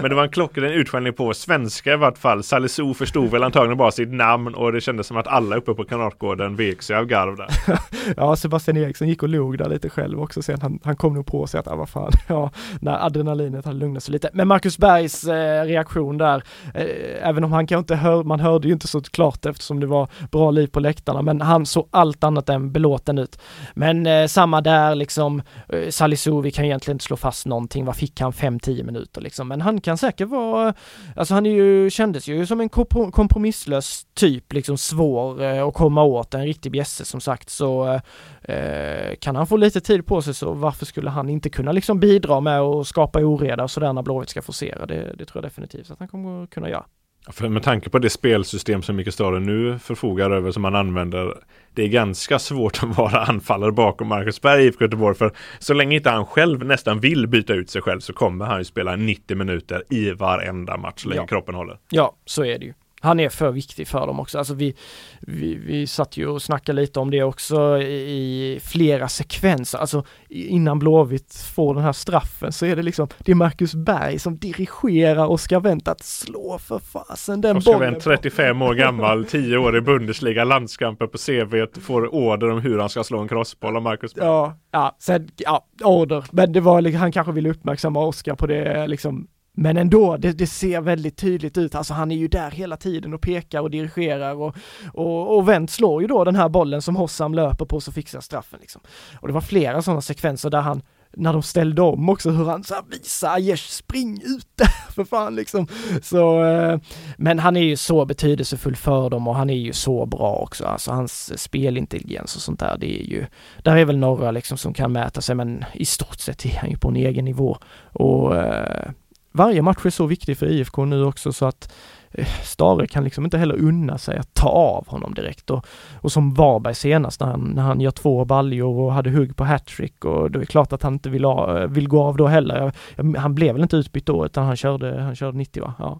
[0.02, 2.44] Men det var en klockren utskällning på svenska i vart fall.
[2.44, 5.84] Salisu förstod väl antagligen bara sitt namn och det kändes som att alla uppe på
[5.84, 7.50] Kanatgården vek sig av garv där.
[8.18, 10.62] ja, Sebastian Eriksson Liksom gick och log där lite själv också sen.
[10.62, 12.52] Han, han kom nog på sig att, ah, vad fan, ja,
[12.82, 14.30] när adrenalinet hade lugnat sig lite.
[14.34, 18.68] Men Marcus Bergs eh, reaktion där, eh, även om han kanske inte hör, man hörde
[18.68, 22.24] ju inte så klart eftersom det var bra liv på läktarna, men han såg allt
[22.24, 23.40] annat än belåten ut.
[23.74, 27.86] Men eh, samma där liksom, eh, Salisu, vi kan egentligen inte slå fast någonting.
[27.86, 28.32] Vad fick han?
[28.32, 29.48] 5-10 minuter liksom.
[29.48, 30.74] Men han kan säkert vara,
[31.16, 36.04] alltså han är ju, kändes ju som en kompromisslös typ, liksom svår eh, att komma
[36.04, 37.50] åt, en riktig bjässe som sagt.
[37.50, 38.00] Så
[38.48, 38.83] Eh,
[39.20, 42.40] kan han få lite tid på sig så varför skulle han inte kunna liksom bidra
[42.40, 44.86] med att skapa oreda och sådär när Blåvitt ska forcera?
[44.86, 46.86] Det, det tror jag definitivt att han kommer kunna göra.
[47.32, 51.38] För med tanke på det spelsystem som Micke Stare nu förfogar över som han använder
[51.74, 55.96] Det är ganska svårt att vara anfallare bakom Marcus Berg i Göteborg för så länge
[55.96, 59.38] inte han själv nästan vill byta ut sig själv så kommer han ju spela 90
[59.38, 61.28] minuter i varenda match så länge ja.
[61.28, 61.78] kroppen håller.
[61.90, 62.74] Ja, så är det ju.
[63.04, 64.38] Han är för viktig för dem också.
[64.38, 64.76] Alltså vi,
[65.20, 69.78] vi, vi satt ju och snackade lite om det också i flera sekvenser.
[69.78, 74.20] Alltså innan Blåvitt får den här straffen så är det liksom, det är Marcus Berg
[74.20, 77.92] som dirigerar Oskar Wendt att slå för fasen den Oskar bollen.
[77.92, 82.80] Wendt 35 år gammal, 10 år i Bundesliga, landskamper på CV, får order om hur
[82.80, 84.26] han ska slå en crossboll av Marcus Berg.
[84.26, 86.26] Ja, ja, sen, ja, order.
[86.32, 90.48] Men det var, han kanske ville uppmärksamma Oskar på det liksom men ändå, det, det,
[90.48, 91.76] ser väldigt tydligt ut.
[91.76, 94.56] Alltså han är ju där hela tiden och pekar och dirigerar och,
[94.94, 98.22] och, och Wendt slår ju då den här bollen som Hossam löper på så fixar
[98.22, 98.82] straffen liksom.
[99.20, 100.82] Och det var flera sådana sekvenser där han
[101.18, 105.04] när de ställde om också hur han sa visa visar Aiesh spring ut där för
[105.04, 105.68] fan liksom.
[106.02, 106.80] Så, eh,
[107.18, 110.66] men han är ju så betydelsefull för dem och han är ju så bra också.
[110.66, 113.26] Alltså hans spelintelligens och sånt där, det är ju,
[113.64, 116.70] där är väl några liksom som kan mäta sig men i stort sett är han
[116.70, 117.58] ju på en egen nivå.
[117.94, 118.90] Och eh,
[119.34, 121.74] varje match är så viktig för IFK nu också så att
[122.12, 125.66] eh, Stare kan liksom inte heller unna sig att ta av honom direkt och,
[126.02, 129.44] och som Varberg senast när han, när han gör två baljor och hade hugg på
[129.44, 132.28] hattrick och det är klart att han inte vill, ha, eh, vill gå av då
[132.28, 132.72] heller.
[133.18, 135.74] Han blev väl inte utbytt då utan han körde, han körde 90 va?
[135.80, 136.00] Ja.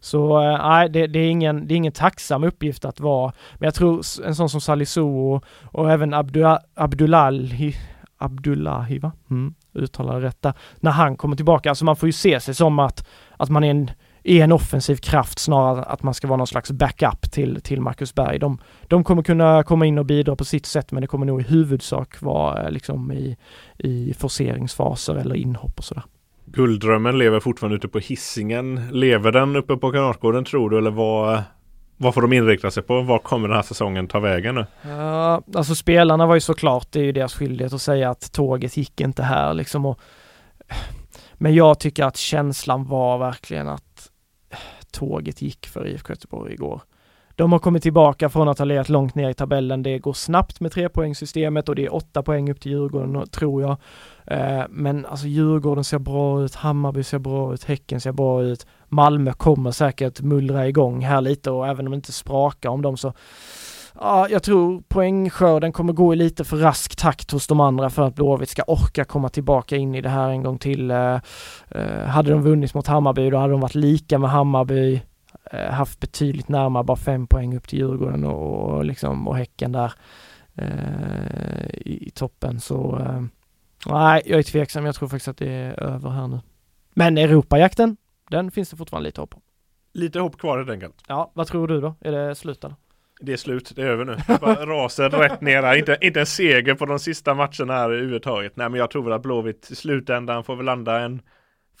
[0.00, 3.66] Så nej, nej, det, det, är ingen, det är ingen tacksam uppgift att vara, men
[3.66, 6.44] jag tror en sån som Salisu och, och även Abdu,
[6.74, 7.76] Abdullahi,
[8.24, 9.12] Abdullahi va?
[9.30, 10.54] Mm uttalar rätta.
[10.80, 11.68] när han kommer tillbaka.
[11.68, 13.06] Alltså man får ju se sig som att,
[13.36, 13.90] att man är en,
[14.22, 18.14] är en offensiv kraft snarare att man ska vara någon slags backup till, till Marcus
[18.14, 18.38] Berg.
[18.38, 18.58] De,
[18.88, 21.44] de kommer kunna komma in och bidra på sitt sätt men det kommer nog i
[21.44, 23.36] huvudsak vara eh, liksom i,
[23.78, 26.04] i forceringsfaser eller inhopp och sådär.
[26.46, 28.88] Gulddrömmen lever fortfarande ute på hissingen.
[28.90, 31.42] Lever den uppe på Kanatgården tror du eller vad,
[31.96, 33.00] vad får de inrikta sig på?
[33.00, 34.66] Var kommer den här säsongen ta vägen nu?
[34.82, 38.76] Ja, alltså spelarna var ju såklart, det är ju deras skyldighet att säga att tåget
[38.76, 40.00] gick inte här liksom och
[41.34, 44.10] Men jag tycker att känslan var verkligen att
[44.90, 46.82] tåget gick för IFK Göteborg igår.
[47.36, 49.82] De har kommit tillbaka från att ha legat långt ner i tabellen.
[49.82, 53.76] Det går snabbt med trepoängssystemet och det är åtta poäng upp till Djurgården tror jag.
[54.26, 58.66] Eh, men alltså Djurgården ser bra ut, Hammarby ser bra ut, Häcken ser bra ut.
[58.88, 62.96] Malmö kommer säkert mullra igång här lite och även om det inte sprakar om dem
[62.96, 63.12] så
[64.00, 68.02] Ja, jag tror poängskörden kommer gå i lite för rask takt hos de andra för
[68.02, 70.90] att Blåvitt ska orka komma tillbaka in i det här en gång till.
[70.90, 71.20] Eh,
[71.68, 75.02] eh hade de vunnit mot Hammarby då hade de varit lika med Hammarby,
[75.50, 79.72] eh, haft betydligt närmare, bara fem poäng upp till Djurgården och, och liksom och Häcken
[79.72, 79.92] där
[80.54, 82.60] eh, i, i, toppen.
[82.60, 83.22] Så eh,
[83.86, 84.86] nej, jag är tveksam.
[84.86, 86.40] Jag tror faktiskt att det är över här nu.
[86.94, 87.96] Men Europajakten,
[88.34, 89.42] den finns det fortfarande lite hopp om.
[89.92, 90.94] Lite hopp kvar helt enkelt.
[91.08, 91.94] Ja, vad tror du då?
[92.00, 92.76] Är det slut eller?
[93.20, 94.16] Det är slut, det är över nu.
[94.40, 98.56] bara raser rätt ner Inte, inte en seger på de sista matcherna här överhuvudtaget.
[98.56, 101.22] Nej men jag tror väl att Blåvitt i slutändan får väl landa en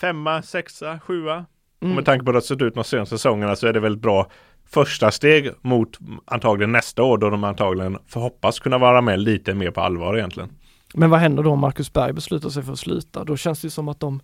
[0.00, 1.32] femma, sexa, sjua.
[1.32, 1.46] Mm.
[1.80, 4.02] Och med tanke på att det sett ut de senaste säsongerna så är det väldigt
[4.02, 4.30] bra
[4.66, 9.70] första steg mot antagligen nästa år då de antagligen förhoppas kunna vara med lite mer
[9.70, 10.50] på allvar egentligen.
[10.94, 13.24] Men vad händer då om Marcus Berg beslutar sig för att sluta?
[13.24, 14.20] Då känns det som att de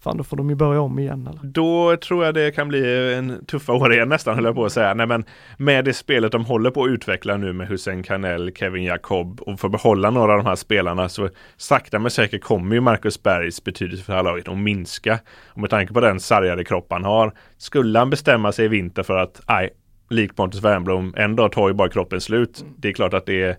[0.00, 1.40] Fan då får de ju börja om igen eller?
[1.42, 4.72] Då tror jag det kan bli en tuffa år igen nästan höll jag på att
[4.72, 4.94] säga.
[4.94, 5.24] Nej men
[5.56, 9.60] med det spelet de håller på att utveckla nu med Hussein Kanell, Kevin Jacob och
[9.60, 13.64] får behålla några av de här spelarna så sakta men säkert kommer ju Marcus Bergs
[13.64, 15.18] betydelse för det här laget att minska.
[15.46, 19.02] Och med tanke på den sargade kropp han har skulle han bestämma sig i vinter
[19.02, 19.70] för att nej,
[20.10, 22.64] likt Pontus Wernbloom, en dag tar ju bara kroppen slut.
[22.76, 23.56] Det är klart att det är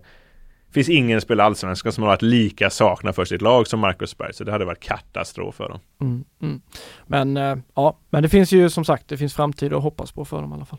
[0.72, 4.34] finns ingen spelare allsvenskan som har varit lika saknad för sitt lag som Marcus Berg,
[4.34, 5.78] så det hade varit katastrof för dem.
[6.00, 6.60] Mm, mm.
[7.06, 10.24] Men äh, ja, men det finns ju som sagt, det finns framtid att hoppas på
[10.24, 10.78] för dem i alla fall.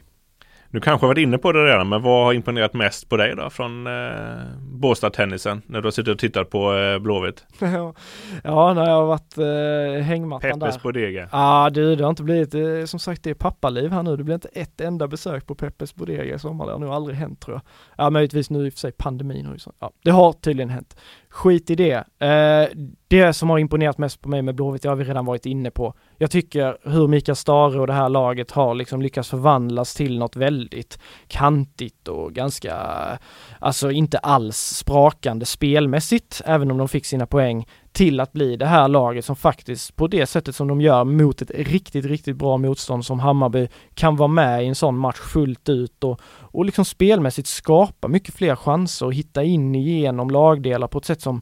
[0.72, 3.50] Du kanske varit inne på det redan, men vad har imponerat mest på dig då
[3.50, 3.94] från eh,
[4.60, 7.46] Båstad-tennisen när du har suttit och tittat på eh, Blåvitt?
[8.44, 10.68] ja, när jag har varit eh, hängmattan Peppes där.
[10.68, 11.22] Peppes Bodega.
[11.22, 14.18] Ja ah, du, det har inte blivit, eh, som sagt det är pappaliv här nu.
[14.18, 16.66] Det blir inte ett enda besök på Peppes Bodega i sommar.
[16.66, 17.62] Det har nog aldrig hänt tror jag.
[18.06, 19.74] Ja, möjligtvis nu i och för sig pandemin och så.
[19.80, 20.96] Ja, det har tydligen hänt.
[21.32, 22.04] Skit i det.
[22.20, 22.70] Eh,
[23.08, 25.72] det som har imponerat mest på mig med Blåvitt, det har vi redan varit inne
[25.72, 25.94] på.
[26.18, 30.36] Jag tycker hur Mikael Stare och det här laget har liksom lyckats förvandlas till något
[30.36, 32.76] väldigt kantigt och ganska,
[33.60, 38.66] alltså inte alls sprakande spelmässigt, även om de fick sina poäng, till att bli det
[38.66, 42.58] här laget som faktiskt på det sättet som de gör mot ett riktigt, riktigt bra
[42.58, 46.86] motstånd som Hammarby kan vara med i en sån match fullt ut och, och liksom
[46.86, 51.42] spelmässigt skapa mycket fler chanser och hitta in igenom lagdelar på ett sätt som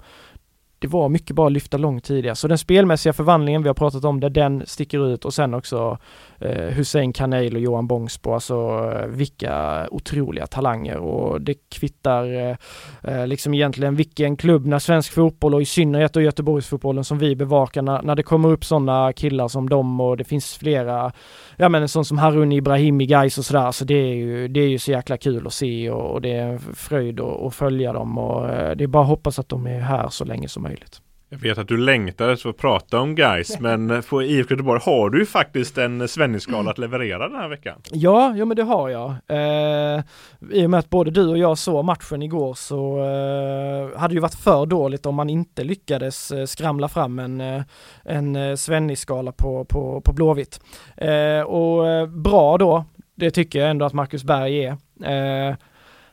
[0.79, 2.35] det var mycket bara lyfta långt tidigare.
[2.35, 5.97] Så den spelmässiga förvandlingen, vi har pratat om där den sticker ut och sen också
[6.41, 8.55] Eh, Hussein Kanel och Johan Bångsbo, alltså
[8.95, 10.97] eh, vilka otroliga talanger.
[10.97, 12.55] Och det kvittar eh,
[13.03, 17.35] eh, liksom egentligen vilken klubb när svensk fotboll och i synnerhet då Göteborgsfotbollen som vi
[17.35, 20.01] bevakar när, när det kommer upp sådana killar som dem.
[20.01, 21.11] Och det finns flera,
[21.57, 24.47] ja men en sån som Harun Ibrahim i Gais och sådär, så det är ju,
[24.47, 27.55] det är ju så jäkla kul att se och, och det är en fröjd att
[27.55, 28.17] följa dem.
[28.17, 31.01] Och eh, det är bara att hoppas att de är här så länge som möjligt.
[31.31, 35.09] Jag vet att du längtade för att prata om guys men på IFK Göteborg har
[35.09, 37.81] du ju faktiskt en Svennisskala att leverera den här veckan.
[37.91, 39.09] Ja, ja men det har jag.
[39.09, 40.03] Eh,
[40.51, 44.15] I och med att både du och jag såg matchen igår så eh, hade det
[44.15, 47.61] ju varit för dåligt om man inte lyckades eh, skramla fram en, eh,
[48.03, 50.61] en eh, Svennisskala på, på, på Blåvitt.
[50.97, 52.85] Eh, och eh, bra då,
[53.15, 55.57] det tycker jag ändå att Marcus Berg är.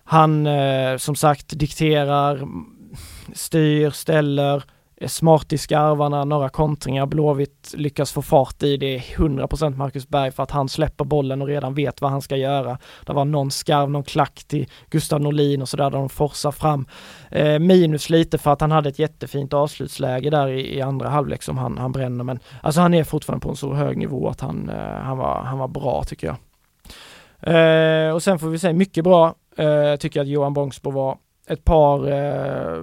[0.04, 0.48] han
[0.98, 2.48] som sagt dikterar,
[3.34, 4.62] styr, ställer,
[5.06, 8.76] smart i skarvarna, några kontringar Blåvitt lyckas få fart i.
[8.76, 12.22] Det är 100% Marcus Berg för att han släpper bollen och redan vet vad han
[12.22, 12.78] ska göra.
[13.06, 16.86] Det var någon skarv, någon klack till Gustav Norlin och sådär där de forsar fram.
[17.30, 21.42] Eh, minus lite för att han hade ett jättefint avslutsläge där i, i andra halvlek
[21.42, 24.40] som han, han bränner men alltså han är fortfarande på en så hög nivå att
[24.40, 26.36] han, eh, han, var, han var bra tycker jag.
[27.40, 31.18] Eh, och sen får vi säga mycket bra eh, tycker jag att Johan Bångsbo var
[31.46, 32.82] ett par eh,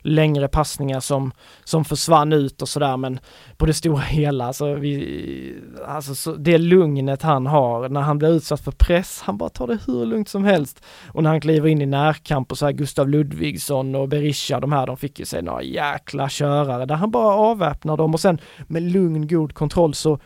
[0.00, 1.32] längre passningar som,
[1.64, 3.20] som försvann ut och sådär men
[3.56, 5.54] på det stora hela, alltså, vi,
[5.86, 9.66] alltså så, det lugnet han har när han blir utsatt för press, han bara tar
[9.66, 10.84] det hur lugnt som helst.
[11.12, 14.72] Och när han kliver in i närkamp och så här Gustav Ludvigsson och Berisha, de
[14.72, 18.38] här, de fick ju sig några jäkla körare där han bara avväpnar dem och sen
[18.66, 20.18] med lugn, god kontroll så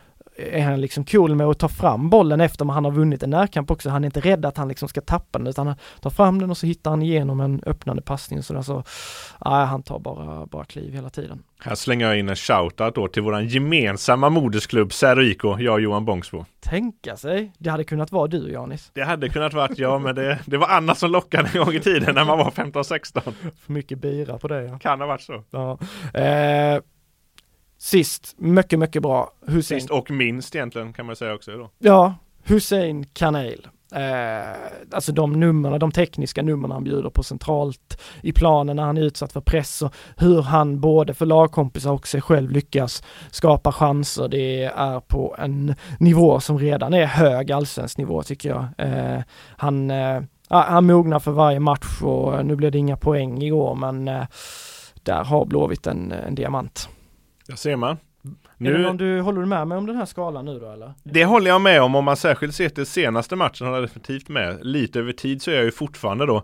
[0.43, 3.71] är han liksom cool med att ta fram bollen efter han har vunnit en närkamp
[3.71, 3.91] också.
[3.91, 6.51] Han är inte rädd att han liksom ska tappa den utan han tar fram den
[6.51, 8.85] och så hittar han igenom en öppnande passning så,
[9.41, 11.43] ja, han tar bara, bara kliv hela tiden.
[11.61, 16.05] Här slänger jag in en shoutout då till våran gemensamma modersklubb Serrico, jag och Johan
[16.05, 16.45] Bångsbo.
[16.61, 18.91] Tänka sig, det hade kunnat vara du Janis.
[18.95, 21.81] Det hade kunnat vara jag, men det, det var Anna som lockade en gång i
[21.81, 23.21] tiden när man var 15-16.
[23.61, 24.79] För mycket bira på det ja.
[24.79, 25.45] Kan ha varit så.
[25.51, 25.79] Ja.
[26.21, 26.81] Eh,
[27.83, 29.33] Sist, mycket, mycket bra.
[29.47, 29.81] Hussein.
[29.81, 31.71] Sist och minst egentligen kan man säga också då.
[31.79, 33.67] Ja, Hussein Kanel.
[33.95, 34.51] Eh,
[34.91, 39.03] alltså de numren, de tekniska numren han bjuder på centralt i planen när han är
[39.03, 44.29] utsatt för press och hur han både för lagkompisar och sig själv lyckas skapa chanser.
[44.29, 48.67] Det är på en nivå som redan är hög allsvensk nivå tycker jag.
[48.79, 49.23] Eh,
[49.57, 54.09] han, eh, han mognar för varje match och nu blev det inga poäng igår men
[54.09, 54.25] eh,
[55.03, 56.89] där har Blåvitt en, en diamant.
[57.47, 57.97] Där ser man.
[58.59, 58.71] Nu...
[58.75, 60.93] Är det någon du, håller med mig om den här skalan nu då eller?
[61.03, 64.29] Det håller jag med om, om man särskilt ser till senaste matchen håller jag definitivt
[64.29, 64.59] med.
[64.63, 66.43] Lite över tid så är jag ju fortfarande då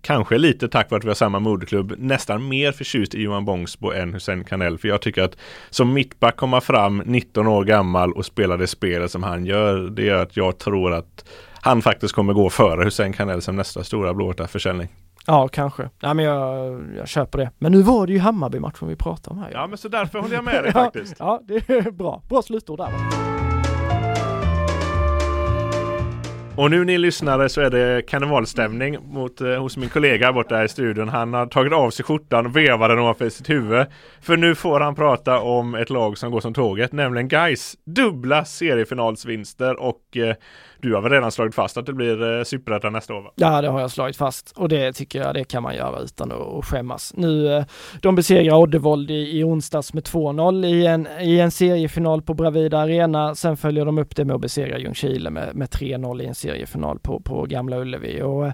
[0.00, 3.92] Kanske lite tack vare att vi har samma moderklubb nästan mer förtjust i Johan Bångsbo
[3.92, 4.78] än Hussein Kanel.
[4.78, 5.36] För jag tycker att
[5.70, 9.90] som mittback komma fram 19 år gammal och spela det spelet som han gör.
[9.90, 11.24] Det gör att jag tror att
[11.60, 14.88] han faktiskt kommer gå före Hussein Kanel som nästa stora blåvita försäljning.
[15.26, 15.90] Ja, kanske.
[16.02, 17.50] Nej, men jag, jag köper det.
[17.58, 19.50] Men nu var det ju Hammarby-matchen vi pratade om här.
[19.52, 21.16] Ja, men så därför håller jag med dig faktiskt.
[21.18, 22.22] Ja, det är bra.
[22.28, 22.90] Bra slutord där.
[26.56, 30.68] Och nu ni lyssnare så är det karnevalstämning mot, eh, hos min kollega borta i
[30.68, 31.08] studion.
[31.08, 33.86] Han har tagit av sig skjortan och vevar den ovanför sitt huvud.
[34.20, 38.44] För nu får han prata om ett lag som går som tåget, nämligen Guys dubbla
[38.44, 40.34] seriefinalsvinster och eh,
[40.84, 43.20] du har väl redan slagit fast att det blir eh, superettan nästa år?
[43.22, 43.30] Va?
[43.34, 46.32] Ja, det har jag slagit fast och det tycker jag det kan man göra utan
[46.32, 47.12] att skämmas.
[47.16, 47.64] Nu, eh,
[48.00, 52.78] de besegrar Oddevold i, i onsdags med 2-0 i en, i en seriefinal på Bravida
[52.78, 53.34] Arena.
[53.34, 56.98] Sen följer de upp det med att besegra Ljungskile med, med 3-0 i en seriefinal
[56.98, 58.22] på, på Gamla Ullevi.
[58.22, 58.52] Och eh,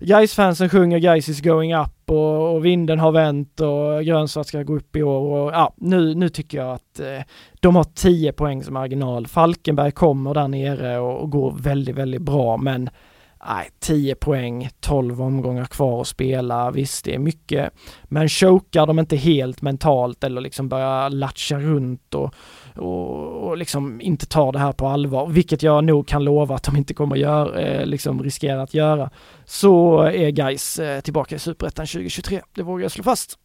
[0.00, 4.76] Gais-fansen sjunger Gais is going up och, och, vinden har vänt och grönsvart ska gå
[4.76, 7.22] upp i år och ja, nu, nu tycker jag att eh,
[7.60, 9.26] de har 10 poängs marginal.
[9.26, 12.90] Falkenberg kommer där nere och, och går väldigt, väldigt bra men
[13.46, 16.70] nej, 10 poäng, 12 omgångar kvar att spela.
[16.70, 17.72] Visst, det är mycket,
[18.04, 22.34] men chokar de inte helt mentalt eller liksom börjar latcha runt och,
[22.76, 26.62] och, och liksom inte tar det här på allvar, vilket jag nog kan lova att
[26.62, 29.10] de inte kommer göra, eh, liksom riskera att göra,
[29.44, 32.40] så är guys eh, tillbaka i Superettan 2023.
[32.54, 33.38] Det vågar jag slå fast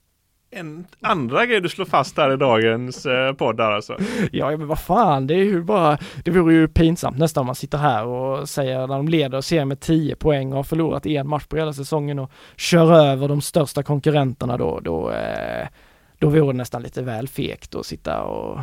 [0.49, 3.97] en andra grej du slår fast här i dagens eh, podd där alltså.
[4.32, 7.55] Ja, men vad fan, det är ju bara, det vore ju pinsamt nästan om man
[7.55, 11.05] sitter här och säger när de leder och ser med 10 poäng och har förlorat
[11.05, 15.67] en match på hela säsongen och kör över de största konkurrenterna då, då, eh,
[16.19, 18.59] då vore det nästan lite väl fegt att sitta och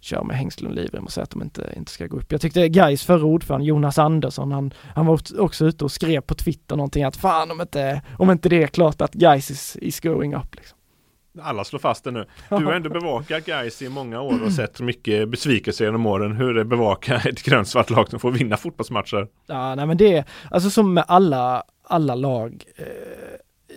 [0.00, 2.32] köra med hängslen och livrem och säga att de inte, inte ska gå upp.
[2.32, 6.34] Jag tyckte Gais förra ordförande Jonas Andersson, han, han var också ute och skrev på
[6.34, 10.00] Twitter någonting att fan om inte, om inte det är klart att Gais is, is
[10.00, 10.78] going up liksom.
[11.42, 12.26] alla slår fast det nu.
[12.48, 16.36] Du har ändå bevakat guys i många år och sett mycket besvikelser genom åren.
[16.36, 19.28] Hur det bevaka ett grönt-svart lag som får vinna fotbollsmatcher?
[19.46, 22.84] Ja, nej men det är, alltså som med alla, alla lag eh,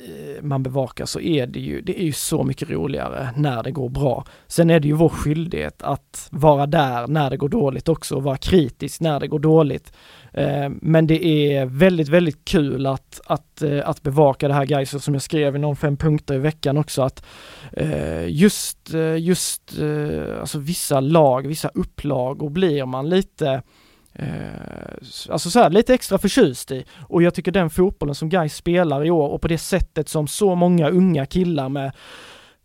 [0.03, 3.71] Eh, man bevakar så är det ju, det är ju så mycket roligare när det
[3.71, 4.25] går bra.
[4.47, 8.23] Sen är det ju vår skyldighet att vara där när det går dåligt också och
[8.23, 9.93] vara kritisk när det går dåligt.
[10.33, 15.03] Eh, men det är väldigt, väldigt kul att, att, eh, att bevaka det här guys
[15.03, 17.25] som jag skrev i någon fem punkter i veckan också att
[18.27, 19.79] just, just
[20.39, 23.61] alltså vissa lag, vissa upplagor blir man lite
[24.16, 24.28] Eh,
[25.30, 26.86] alltså så här, lite extra förtjust i.
[27.07, 30.28] Och jag tycker den fotbollen som Guy spelar i år och på det sättet som
[30.28, 31.91] så många unga killar med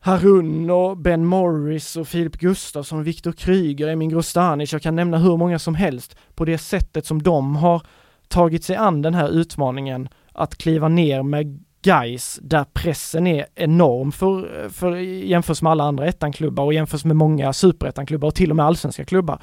[0.01, 5.37] Harun och Ben Morris och Filip Gustafsson, Viktor Kryger, Emin Grostanic, jag kan nämna hur
[5.37, 7.83] många som helst, på det sättet som de har
[8.29, 14.13] tagit sig an den här utmaningen att kliva ner med guys där pressen är enorm
[14.13, 18.57] för, för jämförs med alla andra ettanklubbar och jämförs med många superettanklubbar och till och
[18.57, 19.43] med allsvenska klubbar.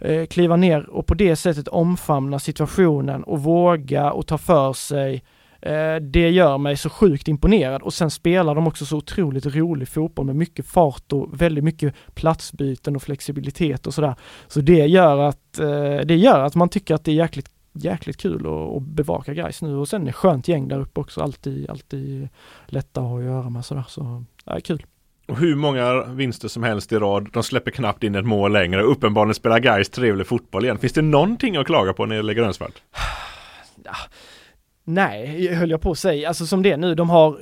[0.00, 5.22] Eh, kliva ner och på det sättet omfamna situationen och våga och ta för sig
[5.60, 9.88] Eh, det gör mig så sjukt imponerad och sen spelar de också så otroligt rolig
[9.88, 14.14] fotboll med mycket fart och väldigt mycket platsbyten och flexibilitet och sådär.
[14.48, 18.16] Så det gör att, eh, det gör att man tycker att det är jäkligt jäkligt
[18.16, 21.20] kul att, att bevaka guys nu och sen är det skönt gäng där uppe också,
[21.20, 22.28] alltid, alltid
[22.66, 24.86] lätta att ha att göra med sådär så, ja, kul.
[25.28, 28.82] Och hur många vinster som helst i rad, de släpper knappt in ett mål längre.
[28.82, 30.78] Uppenbarligen spelar Gais trevlig fotboll igen.
[30.78, 32.82] Finns det någonting att klaga på när det gäller grönsvart?
[34.84, 36.28] Nej, höll jag på att säga.
[36.28, 37.38] Alltså som det är nu, de har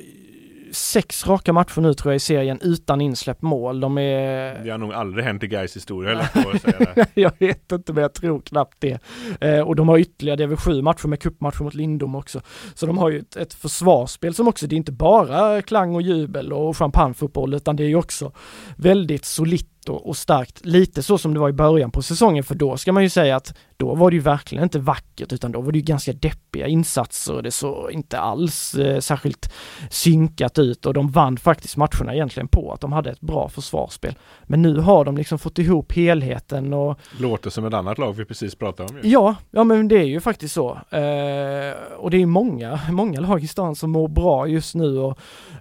[0.72, 3.80] sex raka matcher nu tror jag i serien utan insläppt mål.
[3.80, 4.64] De är...
[4.64, 7.06] Det har nog aldrig hänt i Gais historia jag på att säga det.
[7.14, 8.98] jag vet inte men jag tror knappt det.
[9.40, 12.40] Eh, och de har ytterligare, det är väl sju matcher med cupmatcher mot Lindom också.
[12.74, 16.02] Så de har ju ett, ett försvarsspel som också, det är inte bara klang och
[16.02, 18.32] jubel och champagnefotboll utan det är ju också
[18.76, 22.54] väldigt solitt och, och starkt, lite så som det var i början på säsongen, för
[22.54, 25.60] då ska man ju säga att då var det ju verkligen inte vackert utan då
[25.60, 29.52] var det ju ganska deppiga insatser och det såg inte alls eh, särskilt
[29.90, 34.14] synkat ut och de vann faktiskt matcherna egentligen på att de hade ett bra försvarsspel.
[34.44, 38.24] Men nu har de liksom fått ihop helheten och Låter som ett annat lag vi
[38.24, 39.10] precis pratade om ju.
[39.10, 40.70] Ja, ja men det är ju faktiskt så.
[40.70, 45.18] Eh, och det är många, många lag i stan som mår bra just nu och,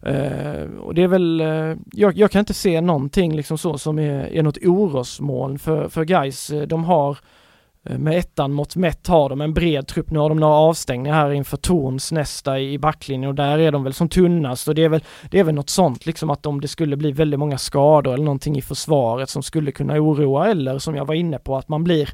[0.08, 4.00] eh, och det är väl, eh, jag, jag, kan inte se någonting liksom så som
[4.00, 6.50] är, Eh, är något orosmoln för, för guys.
[6.50, 7.18] Eh, de har
[7.84, 10.12] eh, med ettan mot mätt har de en bred trupp.
[10.12, 13.84] Nu har de några avstängningar här inför Torns nästa i backlinjen och där är de
[13.84, 16.62] väl som tunnast och det är väl, det är väl något sånt liksom att om
[16.62, 20.80] det skulle bli väldigt många skador eller någonting i försvaret som skulle kunna oroa eller
[20.80, 22.10] som jag var inne på att man blir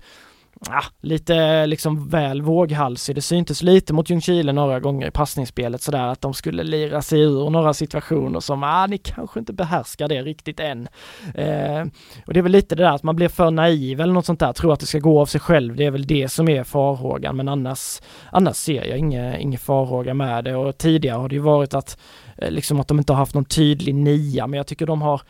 [0.69, 3.15] ah, lite liksom väl våghalsig.
[3.15, 7.21] Det syntes lite mot Ljungskile några gånger i passningsspelet sådär att de skulle lira sig
[7.21, 10.87] ur några situationer som, ah, ni kanske inte behärskar det riktigt än.
[11.35, 11.85] Eh,
[12.27, 14.39] och det är väl lite det där att man blir för naiv eller något sånt
[14.39, 15.75] där, tror att det ska gå av sig själv.
[15.75, 18.01] Det är väl det som är farhågan, men annars,
[18.31, 21.97] annars ser jag ingen, ingen farhåga med det och tidigare har det ju varit att
[22.37, 25.21] eh, liksom att de inte har haft någon tydlig nia, men jag tycker de har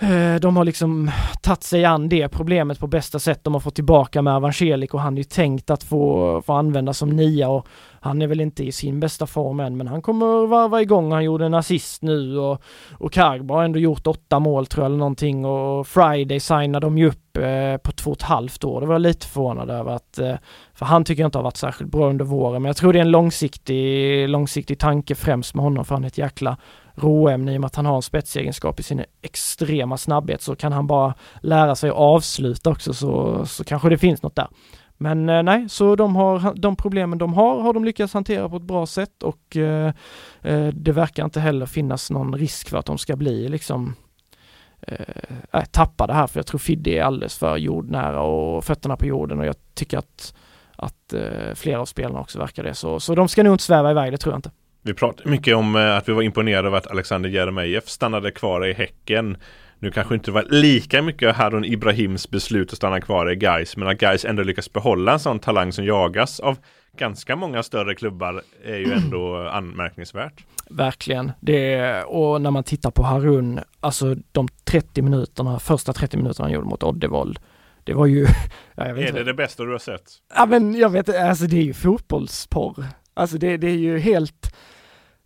[0.00, 1.10] Eh, de har liksom
[1.42, 3.44] tagit sig an det problemet på bästa sätt.
[3.44, 6.92] De har fått tillbaka med Evangelik och han är ju tänkt att få, få använda
[6.92, 7.66] som nia och
[8.00, 11.12] han är väl inte i sin bästa form än men han kommer varva igång.
[11.12, 12.62] Han gjorde en assist nu och,
[12.98, 16.98] och Kargbo har ändå gjort åtta mål tror jag eller någonting och Friday signade de
[16.98, 18.80] ju upp eh, på två och ett halvt år.
[18.80, 20.34] Det var jag lite förvånad över att, eh,
[20.74, 22.98] för han tycker jag inte har varit särskilt bra under våren men jag tror det
[22.98, 26.56] är en långsiktig, långsiktig tanke främst med honom för han är ett jäkla
[26.94, 30.72] råämne i och med att han har en spetsegenskap i sin extrema snabbhet så kan
[30.72, 34.48] han bara lära sig att avsluta också så, så kanske det finns något där.
[35.02, 38.56] Men eh, nej, så de, har, de problemen de har, har de lyckats hantera på
[38.56, 39.92] ett bra sätt och eh,
[40.42, 43.94] eh det verkar inte heller finnas någon risk för att de ska bli liksom
[44.80, 44.96] eh,
[45.52, 49.40] äh, tappade här för jag tror Fidde är alldeles för jordnära och fötterna på jorden
[49.40, 50.34] och jag tycker att,
[50.76, 52.74] att eh, flera av spelarna också verkar det.
[52.74, 54.50] Så, så de ska nog inte sväva iväg, det tror jag inte.
[54.84, 58.66] Vi pratade mycket om eh, att vi var imponerade av att Alexander Jeremejeff stannade kvar
[58.66, 59.36] i Häcken.
[59.78, 63.88] Nu kanske inte var lika mycket Harun Ibrahims beslut att stanna kvar i Gais men
[63.88, 66.58] att Gais ändå lyckas behålla en sån talang som jagas av
[66.96, 70.44] ganska många större klubbar är ju ändå anmärkningsvärt.
[70.70, 71.32] Verkligen.
[71.40, 76.52] Det, och när man tittar på Harun, alltså de 30 minuterna, första 30 minuterna han
[76.52, 77.38] gjorde mot Oddevold,
[77.84, 78.26] det var ju...
[78.74, 80.02] Ja, är det det bästa du har sett?
[80.36, 82.84] Ja men jag vet alltså det är ju fotbollsporr.
[83.14, 84.54] Alltså det, det är ju helt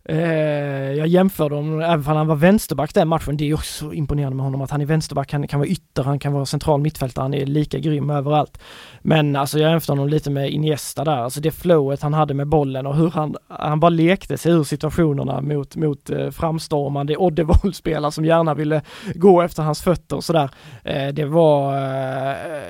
[0.09, 4.35] Eh, jag jämförde honom, även om han var vänsterback den matchen, det är också imponerande
[4.35, 7.23] med honom att han är vänsterback, han kan vara ytter, han kan vara central mittfältare,
[7.23, 8.59] han är lika grym överallt.
[9.01, 12.47] Men alltså jag jämför honom lite med Iniesta där, alltså det flowet han hade med
[12.47, 18.11] bollen och hur han, han bara lekte sig ur situationerna mot, mot eh, framstormande Oddevold-spelare
[18.11, 18.81] som gärna ville
[19.15, 20.49] gå efter hans fötter och sådär.
[20.83, 21.77] Eh, det var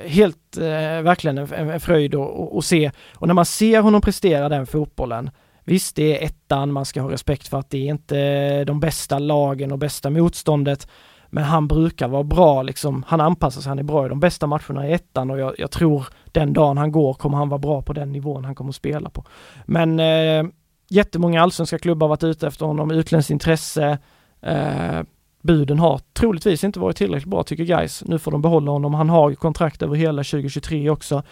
[0.08, 0.56] helt
[1.02, 2.90] verkligen en, en fröjd att se.
[3.14, 5.30] Och när man ser honom prestera den fotbollen,
[5.68, 9.18] Visst, det är ettan, man ska ha respekt för att det är inte de bästa
[9.18, 10.88] lagen och bästa motståndet.
[11.30, 14.46] Men han brukar vara bra liksom, han anpassar sig, han är bra i de bästa
[14.46, 17.82] matcherna i ettan och jag, jag tror den dagen han går kommer han vara bra
[17.82, 19.24] på den nivån han kommer att spela på.
[19.66, 20.44] Men eh,
[20.88, 23.98] jättemånga allsvenska klubbar har varit ute efter honom, utländskt intresse.
[24.40, 25.00] Eh,
[25.42, 28.04] buden har troligtvis inte varit tillräckligt bra tycker guys.
[28.06, 28.94] Nu får de behålla honom.
[28.94, 31.22] Han har ju kontrakt över hela 2023 också.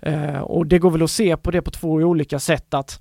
[0.00, 3.00] Eh, och det går väl att se på det på två olika sätt att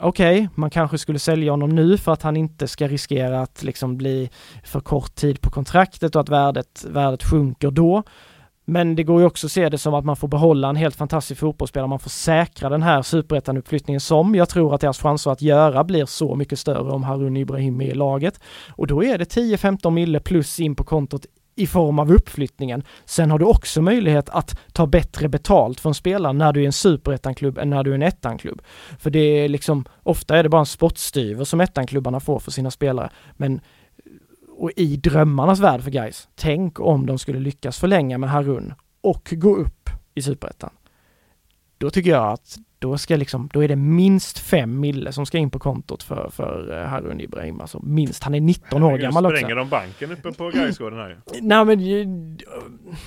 [0.00, 3.62] okej, okay, man kanske skulle sälja honom nu för att han inte ska riskera att
[3.62, 4.30] liksom bli
[4.64, 8.02] för kort tid på kontraktet och att värdet, värdet sjunker då.
[8.70, 10.96] Men det går ju också att se det som att man får behålla en helt
[10.96, 15.42] fantastisk fotbollsspelare, man får säkra den här superettan-uppflyttningen som jag tror att deras chanser att
[15.42, 18.40] göra blir så mycket större om Harun Ibrahim är i laget.
[18.70, 21.26] Och då är det 10-15 mille plus in på kontot
[21.58, 22.82] i form av uppflyttningen.
[23.04, 26.72] Sen har du också möjlighet att ta bättre betalt från spelaren när du är en
[26.72, 28.62] superettan-klubb än när du är en ettan-klubb.
[28.98, 32.70] För det är liksom, ofta är det bara en spottstyver som ettan-klubbarna får för sina
[32.70, 33.10] spelare.
[33.32, 33.60] Men
[34.58, 36.28] och i drömmarnas värld för guys.
[36.34, 40.70] tänk om de skulle lyckas förlänga med Harun och gå upp i superettan.
[41.78, 45.38] Då tycker jag att då ska liksom, då är det minst fem mille som ska
[45.38, 47.60] in på kontot för, för eh, Harun Ibrahim.
[47.60, 49.36] Alltså minst, han är 19 år gammal också.
[49.36, 52.38] Spränger de banken uppe på Gaisgården här Nej men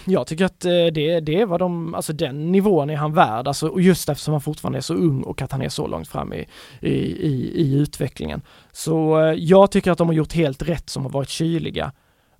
[0.05, 3.47] jag tycker att eh, det, det är vad de, alltså den nivån är han värd.
[3.47, 6.33] Alltså just eftersom han fortfarande är så ung och att han är så långt fram
[6.33, 6.47] i,
[6.79, 6.93] i,
[7.27, 8.41] i, i utvecklingen.
[8.71, 11.91] Så eh, jag tycker att de har gjort helt rätt som har varit kyliga.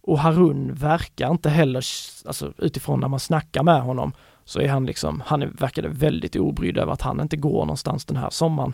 [0.04, 1.84] Och Harun verkar inte heller,
[2.26, 4.14] alltså utifrån när man snackar med honom,
[4.46, 8.18] så är han liksom, han verkade väldigt obrydd över att han inte går någonstans den
[8.18, 8.74] här sommaren.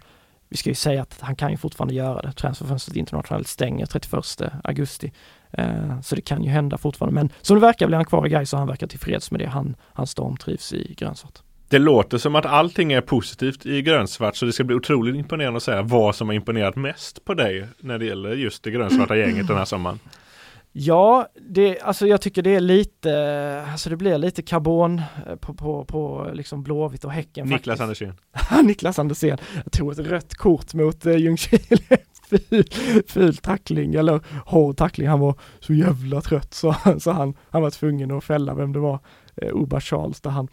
[0.49, 2.31] Vi ska ju säga att han kan ju fortfarande göra det.
[2.31, 5.11] Transferfönstret internationellt stänger 31 augusti.
[5.51, 7.15] Eh, så det kan ju hända fortfarande.
[7.15, 9.47] Men som det verkar blir han kvar i Gais och han verkar tillfreds med det.
[9.47, 11.39] Han, han stormtrivs i grönsvart.
[11.69, 15.57] Det låter som att allting är positivt i grönsvart så det ska bli otroligt imponerande
[15.57, 19.17] att säga vad som har imponerat mest på dig när det gäller just det grönsvarta
[19.17, 19.99] gänget den här sommaren.
[20.79, 25.53] Ja, det, alltså jag tycker det är lite, alltså det blir lite karbon eh, på,
[25.53, 27.47] på, på liksom Blåvitt och Häcken.
[27.47, 28.13] Niklas Andersén.
[28.63, 29.37] Niklas Andersén.
[29.63, 31.77] Jag tog ett rött kort mot uh, Ljungskile.
[32.29, 32.63] ful,
[33.07, 35.07] ful tackling eller hård tackling.
[35.07, 38.79] Han var så jävla trött så, så han, han var tvungen att fälla vem det
[38.79, 38.99] var.
[39.43, 40.47] Uh, Uba Charles där han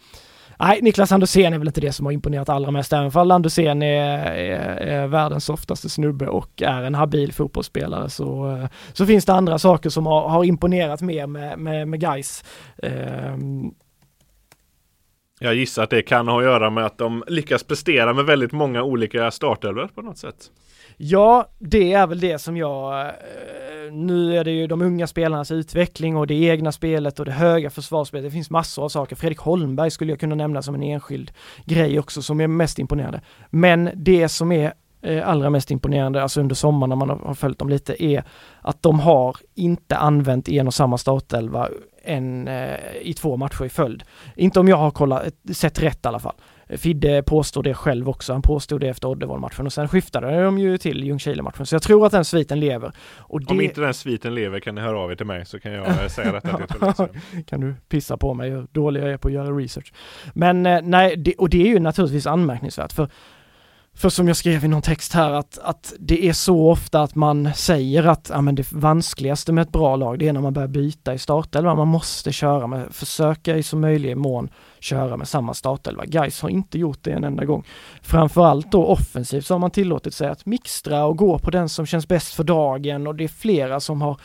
[0.59, 3.81] Nej, Niklas Andersén är väl inte det som har imponerat allra mest, även om Andersén
[3.81, 9.25] är, är, är, världens softaste snubbe och är en habil fotbollsspelare så, eh, så finns
[9.25, 12.43] det andra saker som har, har imponerat mer med, med, med guys.
[12.77, 13.73] Um,
[15.39, 18.51] jag gissar att det kan ha att göra med att de lyckas prestera med väldigt
[18.51, 20.51] många olika startelvor på något sätt.
[20.97, 23.07] Ja, det är väl det som jag...
[23.07, 23.13] Eh,
[23.91, 27.69] nu är det ju de unga spelarnas utveckling och det egna spelet och det höga
[27.69, 28.25] försvarsspelet.
[28.25, 29.15] Det finns massor av saker.
[29.15, 31.31] Fredrik Holmberg skulle jag kunna nämna som en enskild
[31.65, 33.21] grej också som är mest imponerande.
[33.49, 37.59] Men det som är eh, allra mest imponerande, alltså under sommaren när man har följt
[37.59, 38.23] dem lite, är
[38.61, 41.69] att de har inte använt en och samma startelva
[42.03, 44.03] en, eh, i två matcher i följd.
[44.35, 46.35] Inte om jag har kollat, eh, sett rätt i alla fall.
[46.69, 48.33] Fidde påstår det själv också.
[48.33, 51.65] Han påstod det efter Oddevall-matchen och sen skiftade de ju till Ljungskile-matchen.
[51.65, 52.91] Så jag tror att den sviten lever.
[53.29, 53.45] Det...
[53.51, 56.11] Om inte den sviten lever kan ni höra av er till mig så kan jag
[56.11, 59.51] säga detta till Kan du pissa på mig hur dålig jag är på att göra
[59.51, 59.93] research.
[60.33, 63.09] Men eh, nej, det, och det är ju naturligtvis anmärkningsvärt för
[63.95, 67.15] för som jag skrev i någon text här att, att det är så ofta att
[67.15, 70.53] man säger att ja, men det vanskligaste med ett bra lag det är när man
[70.53, 71.75] börjar byta i startelva.
[71.75, 76.05] Man måste köra med, försöka i så möjlig mån köra med samma startelva.
[76.05, 77.63] Guys har inte gjort det en enda gång.
[78.01, 81.85] Framförallt då offensivt så har man tillåtit sig att mixtra och gå på den som
[81.85, 84.19] känns bäst för dagen och det är flera som har,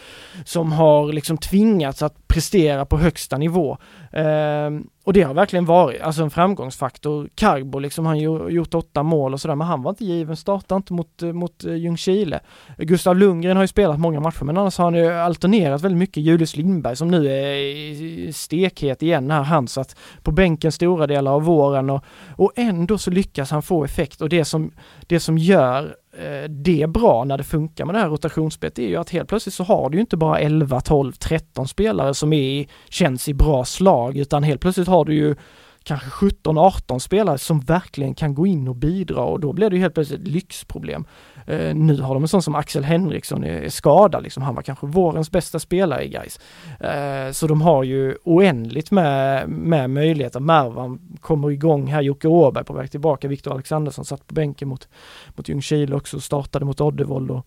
[0.45, 3.79] som har liksom tvingats att prestera på högsta nivå.
[4.13, 4.71] Eh,
[5.05, 7.29] och det har verkligen varit alltså en framgångsfaktor.
[7.35, 10.77] Carbo liksom, han har gjort åtta mål och sådär, men han var inte given, startade
[10.77, 12.41] inte mot, eh, mot eh, Ljungskile.
[12.79, 16.23] Gustav Lundgren har ju spelat många matcher, men annars har han ju alternerat väldigt mycket.
[16.23, 21.43] Julius Lindberg som nu är stekhet igen här, han satt på bänken stora delar av
[21.43, 22.05] våren och,
[22.37, 24.73] och ändå så lyckas han få effekt och det som,
[25.07, 28.89] det som gör Eh, det är bra när det funkar med det här rotationsspelet är
[28.89, 32.33] ju att helt plötsligt så har du ju inte bara 11, 12, 13 spelare som
[32.33, 35.35] är, känns i bra slag utan helt plötsligt har du ju
[35.83, 39.83] kanske 17-18 spelare som verkligen kan gå in och bidra och då blir det ju
[39.83, 41.05] helt plötsligt ett lyxproblem.
[41.47, 44.43] Eh, nu har de en sån som Axel Henriksson är, är skadad, liksom.
[44.43, 46.41] han var kanske vårens bästa spelare i guys.
[46.81, 50.41] Eh, så de har ju oändligt med, med möjligheter.
[50.41, 54.89] Mervan kommer igång här, Jocke Åberg på väg tillbaka, Viktor Alexandersson satt på bänken mot,
[55.37, 57.47] mot Ljungskile också, startade mot Oddevold och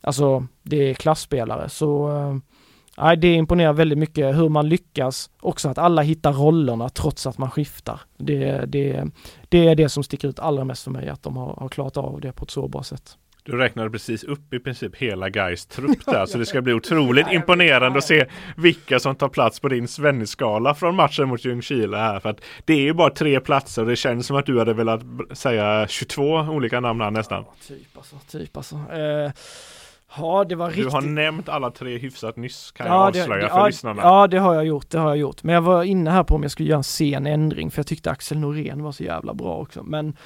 [0.00, 2.36] alltså det är klassspelare så eh,
[2.98, 7.38] Nej, det imponerar väldigt mycket hur man lyckas också att alla hittar rollerna trots att
[7.38, 8.00] man skiftar.
[8.16, 9.04] Det, det,
[9.48, 11.96] det är det som sticker ut allra mest för mig, att de har, har klarat
[11.96, 13.16] av det på ett så bra sätt.
[13.44, 17.26] Du räknade precis upp i princip hela Gais trupp där, så det ska bli otroligt
[17.30, 18.26] imponerande att se
[18.56, 22.20] vilka som tar plats på din Svennis-skala från matchen mot Ljungskile här.
[22.20, 24.74] För att det är ju bara tre platser och det känns som att du hade
[24.74, 27.44] velat säga 22 olika namn här nästan.
[27.46, 28.74] Ja, typ alltså, typ alltså.
[28.74, 29.32] Eh,
[30.16, 30.84] Ja, det var riktigt.
[30.84, 34.02] Du har nämnt alla tre hyfsat nyss kan ja, jag avslöja det, för ja, lyssnarna.
[34.02, 35.42] Ja, det har jag gjort, det har jag gjort.
[35.42, 37.86] Men jag var inne här på om jag skulle göra en sen ändring för jag
[37.86, 39.82] tyckte Axel Norén var så jävla bra också.
[39.82, 40.16] Men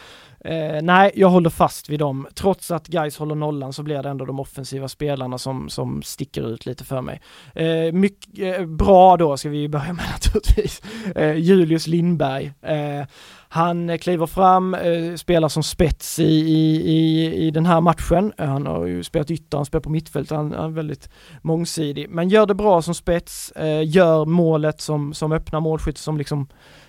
[0.46, 2.26] eh, nej, jag håller fast vid dem.
[2.34, 6.48] Trots att guys håller nollan så blir det ändå de offensiva spelarna som, som sticker
[6.48, 7.20] ut lite för mig.
[7.54, 10.82] Eh, mycket eh, bra då ska vi börja med naturligtvis.
[11.14, 12.52] Eh, Julius Lindberg.
[12.62, 13.06] Eh,
[13.48, 18.32] han eh, kliver fram, eh, spelar som spets i, i, i, den här matchen.
[18.38, 21.10] Eh, han har ju spelat ytter, han spelar på mittfält, han, han är väldigt
[21.42, 22.06] mångsidig.
[22.10, 26.48] Men gör det bra som spets, eh, gör målet som, som öppnar målskytt som liksom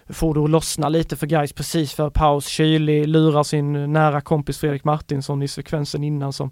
[0.10, 2.48] får det att lossna lite för guys precis för paus.
[2.48, 6.52] Kylig lurar sin nära kompis Fredrik Martinsson i sekvensen innan som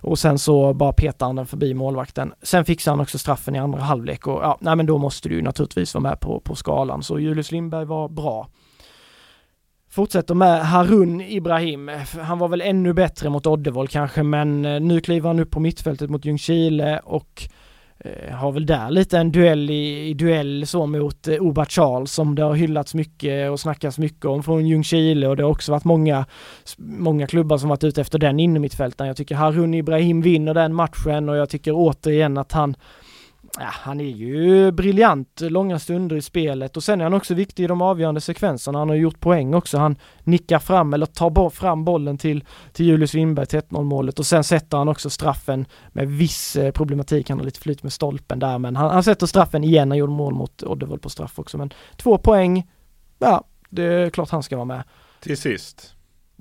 [0.00, 2.32] och sen så bara petar han den förbi målvakten.
[2.42, 5.34] Sen fixar han också straffen i andra halvlek och ja, nej men då måste du
[5.34, 7.02] ju naturligtvis vara med på, på skalan.
[7.02, 8.48] Så Julius Lindberg var bra.
[9.94, 11.90] Fortsätter med Harun Ibrahim.
[12.22, 15.60] Han var väl ännu bättre mot Oddevold kanske, men eh, nu kliver han upp på
[15.60, 17.48] mittfältet mot Ljungskile och
[17.98, 22.12] eh, har väl där lite en duell i, i duell så mot eh, Oba Charles
[22.12, 25.72] som det har hyllats mycket och snackats mycket om från Ljungskile och det har också
[25.72, 26.26] varit många,
[26.78, 29.08] många klubbar som varit ute efter den innermittfältaren.
[29.08, 32.76] Jag tycker Harun Ibrahim vinner den matchen och jag tycker återigen att han
[33.58, 37.64] Ja, han är ju briljant långa stunder i spelet och sen är han också viktig
[37.64, 38.78] i de avgörande sekvenserna.
[38.78, 39.78] Han har gjort poäng också.
[39.78, 44.26] Han nickar fram eller tar fram bollen till, till Julius Lindberg till 1-0 målet och
[44.26, 47.28] sen sätter han också straffen med viss eh, problematik.
[47.28, 49.90] Han har lite flyt med stolpen där men han, han sätter straffen igen.
[49.90, 52.70] Han gjorde mål mot Oddevold på straff också men två poäng.
[53.18, 54.82] Ja, det är klart han ska vara med.
[55.20, 55.94] Till sist.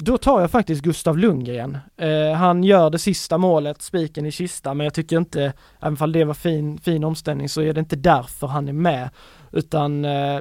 [0.06, 1.78] Då tar jag faktiskt Gustav Lundgren.
[1.97, 6.12] Eh, han gör det sista målet, spiken i kista, men jag tycker inte, även om
[6.12, 9.10] det var fin, fin omställning, så är det inte därför han är med.
[9.51, 10.39] Utan eh,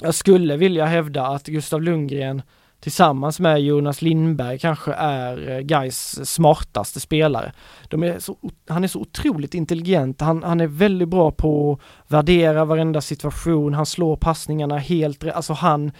[0.00, 2.42] jag skulle vilja hävda att Gustav Lundgren
[2.80, 7.52] tillsammans med Jonas Lindberg kanske är eh, Gais smartaste spelare.
[7.88, 8.36] De är så,
[8.68, 13.74] han är så otroligt intelligent, han, han är väldigt bra på att värdera varenda situation,
[13.74, 15.92] han slår passningarna helt rätt, alltså han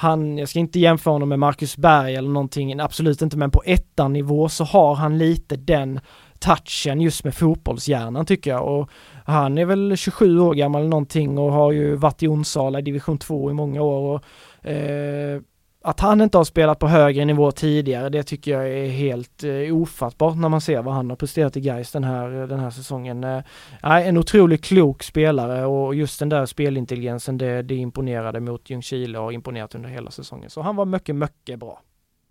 [0.00, 3.62] han, jag ska inte jämföra honom med Marcus Berg eller någonting, absolut inte, men på
[3.66, 6.00] ettan nivå så har han lite den
[6.38, 8.68] touchen just med fotbollshjärnan tycker jag.
[8.68, 8.90] Och
[9.24, 12.82] han är väl 27 år gammal eller någonting och har ju varit i Onsala i
[12.82, 15.40] division 2 i många år och eh,
[15.82, 19.76] att han inte har spelat på högre nivå tidigare, det tycker jag är helt eh,
[19.76, 22.70] ofattbart när man ser vad han har presterat i Gais den här, eh, den här
[22.70, 23.24] säsongen.
[23.24, 23.42] Eh,
[23.82, 29.32] en otroligt klok spelare och just den där spelintelligensen, det, det imponerade mot Ljungskile och
[29.32, 30.50] imponerat under hela säsongen.
[30.50, 31.82] Så han var mycket, mycket bra.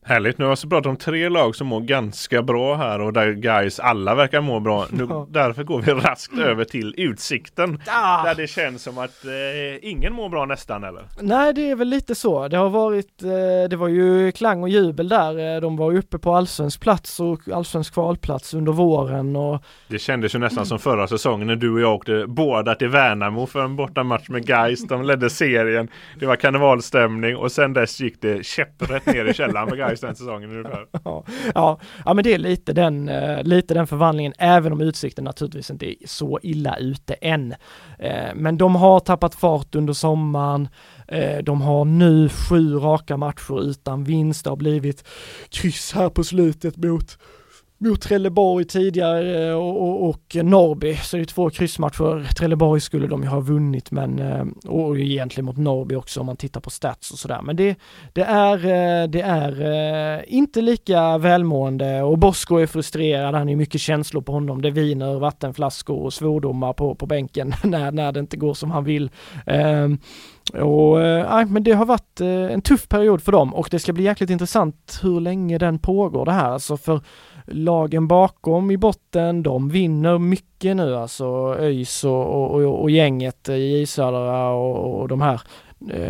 [0.06, 3.14] Härligt, nu har vi alltså pratat om tre lag som mår ganska bra här och
[3.14, 4.88] där guys alla verkar må bra.
[4.92, 7.82] Nu, därför går vi raskt över till Utsikten.
[7.88, 8.24] Ah.
[8.24, 11.04] Där det känns som att eh, ingen mår bra nästan eller?
[11.22, 12.48] Nej det är väl lite så.
[12.48, 15.56] Det har varit, eh, det var ju klang och jubel där.
[15.56, 20.36] Eh, de var uppe på allsvensk plats och allsvensk kvalplats under våren och Det kändes
[20.36, 23.76] ju nästan som förra säsongen när du och jag åkte båda till Värnamo för en
[23.76, 24.88] bortamatch med guys.
[24.88, 25.88] De ledde serien.
[26.20, 30.16] Det var karnevalstämning och sen dess gick det käpprätt ner i källaren för guys den
[30.16, 30.86] säsongen ungefär.
[31.04, 31.24] Ja,
[31.56, 35.70] ja, ja men det är lite den, uh, lite den förvandlingen, även om Utsikten naturligtvis
[35.70, 37.52] inte är så illa ute än.
[37.52, 40.68] Uh, men de har tappat fart under sommaren.
[41.14, 44.44] Uh, de har nu sju raka matcher utan vinst.
[44.44, 45.08] Det har blivit
[45.50, 47.18] kryss här på slutet mot
[47.80, 52.34] mot Trelleborg tidigare eh, och, och, och Norrby, så det är två kryssmatcher.
[52.34, 56.38] Trelleborg skulle de ju ha vunnit men, eh, och egentligen mot Norrby också om man
[56.38, 57.42] tittar på stats och sådär.
[57.44, 57.76] Men det,
[58.14, 63.82] det är, eh, det är inte lika välmående och Bosko är frustrerad, han är mycket
[63.82, 64.62] känslor på honom.
[64.62, 68.84] Det viner vattenflaskor och svordomar på, på bänken när, när det inte går som han
[68.84, 69.12] vill.
[69.46, 70.00] Um,
[70.54, 73.94] och äh, men det har varit äh, en tuff period för dem och det ska
[73.94, 76.50] bli jäkligt intressant hur länge den pågår det här.
[76.50, 77.02] Alltså för
[77.52, 83.50] lagen bakom i botten, de vinner mycket nu alltså ÖIS och, och, och, och gänget
[83.50, 85.42] i Södra och, och de här.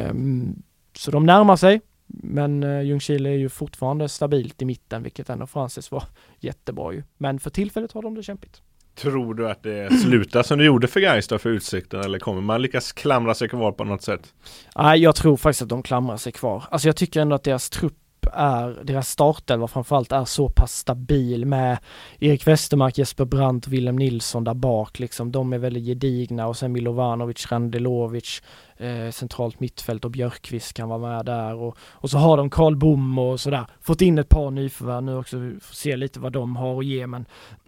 [0.10, 0.64] Um,
[0.94, 5.48] Så de närmar sig, men eh, Ljungskile är ju fortfarande stabilt i mitten, vilket ändå
[5.48, 6.04] får anses vara
[6.40, 7.04] jättebra ju.
[7.18, 8.62] Men för tillfället har de det kämpigt.
[8.96, 12.42] Tror du att det slutar som det gjorde för Gais då för Utsikten eller kommer
[12.42, 14.34] man lyckas klamra sig kvar på något sätt?
[14.76, 16.64] Nej, jag tror faktiskt att de klamrar sig kvar.
[16.70, 17.98] Alltså jag tycker ändå att deras trupp
[18.34, 21.78] är, deras startelva framförallt är så pass stabil med
[22.20, 25.32] Erik Westermark, Jesper Brandt, Willem Nilsson där bak liksom.
[25.32, 28.42] De är väldigt gedigna och sen Milovanovic, Randelovic,
[28.78, 32.76] eh, centralt mittfält och Björkqvist kan vara med där och, och så har de Karl
[32.76, 33.66] Bom och sådär.
[33.82, 37.08] Fått in ett par nyförvärv nu också, får se lite vad de har att ge
[37.08, 37.26] men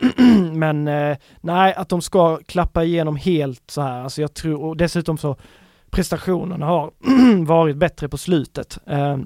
[0.53, 4.77] men eh, nej, att de ska klappa igenom helt så här, alltså jag tror, och
[4.77, 5.35] dessutom så
[5.91, 6.91] prestationerna har
[7.45, 8.77] varit bättre på slutet.
[8.87, 9.17] Eh,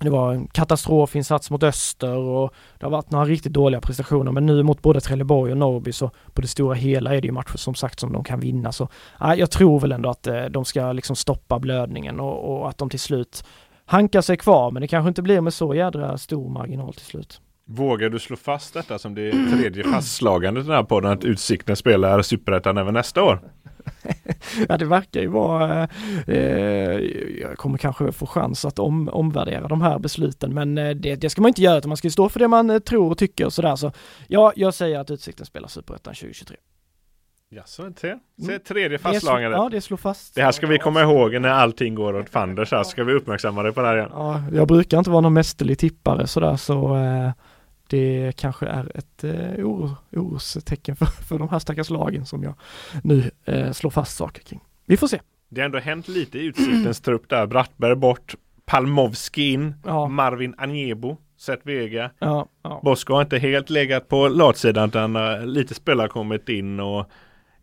[0.00, 4.32] det var en katastrofinsats mot Öster och det har varit några riktigt dåliga prestationer.
[4.32, 7.32] Men nu mot både Trelleborg och Norrby så på det stora hela är det ju
[7.32, 8.72] matcher som sagt som de kan vinna.
[8.72, 8.88] Så
[9.20, 12.78] äh, jag tror väl ändå att eh, de ska liksom stoppa blödningen och, och, att
[12.78, 13.44] de till slut
[13.84, 14.70] hankar sig kvar.
[14.70, 17.40] Men det kanske inte blir med så jädra stor marginal till slut.
[17.70, 21.76] Vågar du slå fast detta som det tredje fastslagandet i den här podden att Utsikten
[21.76, 23.40] spelar Superettan även nästa år?
[24.68, 25.88] ja det verkar ju vara,
[26.26, 26.38] eh,
[27.40, 31.30] jag kommer kanske få chans att om, omvärdera de här besluten men eh, det, det,
[31.30, 33.46] ska man inte göra utan man ska stå för det man eh, tror och tycker
[33.46, 33.92] och sådär så
[34.28, 36.56] ja, jag säger att Utsikten spelar Superettan 2023.
[37.50, 38.16] Jaså, se,
[38.46, 39.56] se tredje fastslagande.
[39.56, 40.34] Ja, det slår fast.
[40.34, 42.84] Det här ska vi komma ihåg när allting går åt fanders här.
[42.84, 44.10] Ska vi uppmärksamma det på det här igen?
[44.12, 47.30] Ja, jag brukar inte vara någon mästerlig tippare sådär så eh,
[47.88, 52.54] det kanske är ett eh, oro, orostecken för, för de här stackars lagen som jag
[53.02, 54.60] nu eh, slår fast saker kring.
[54.86, 55.20] Vi får se.
[55.48, 57.46] Det har ändå hänt lite i Utsiktens trupp där.
[57.46, 58.34] Brattberg bort,
[58.64, 60.08] Palmovski in, ja.
[60.08, 62.10] Marvin Anjebo, Seth Vega.
[62.18, 62.80] Ja, ja.
[62.84, 67.10] Bosko har inte helt legat på latsidan utan uh, lite spelare kommit in och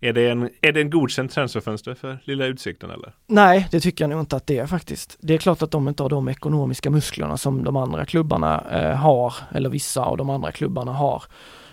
[0.05, 3.13] är det en, är det en godkänd transferfönster för lilla Utsikten eller?
[3.27, 5.17] Nej, det tycker jag nog inte att det är faktiskt.
[5.21, 8.95] Det är klart att de inte har de ekonomiska musklerna som de andra klubbarna eh,
[8.95, 11.23] har, eller vissa av de andra klubbarna har.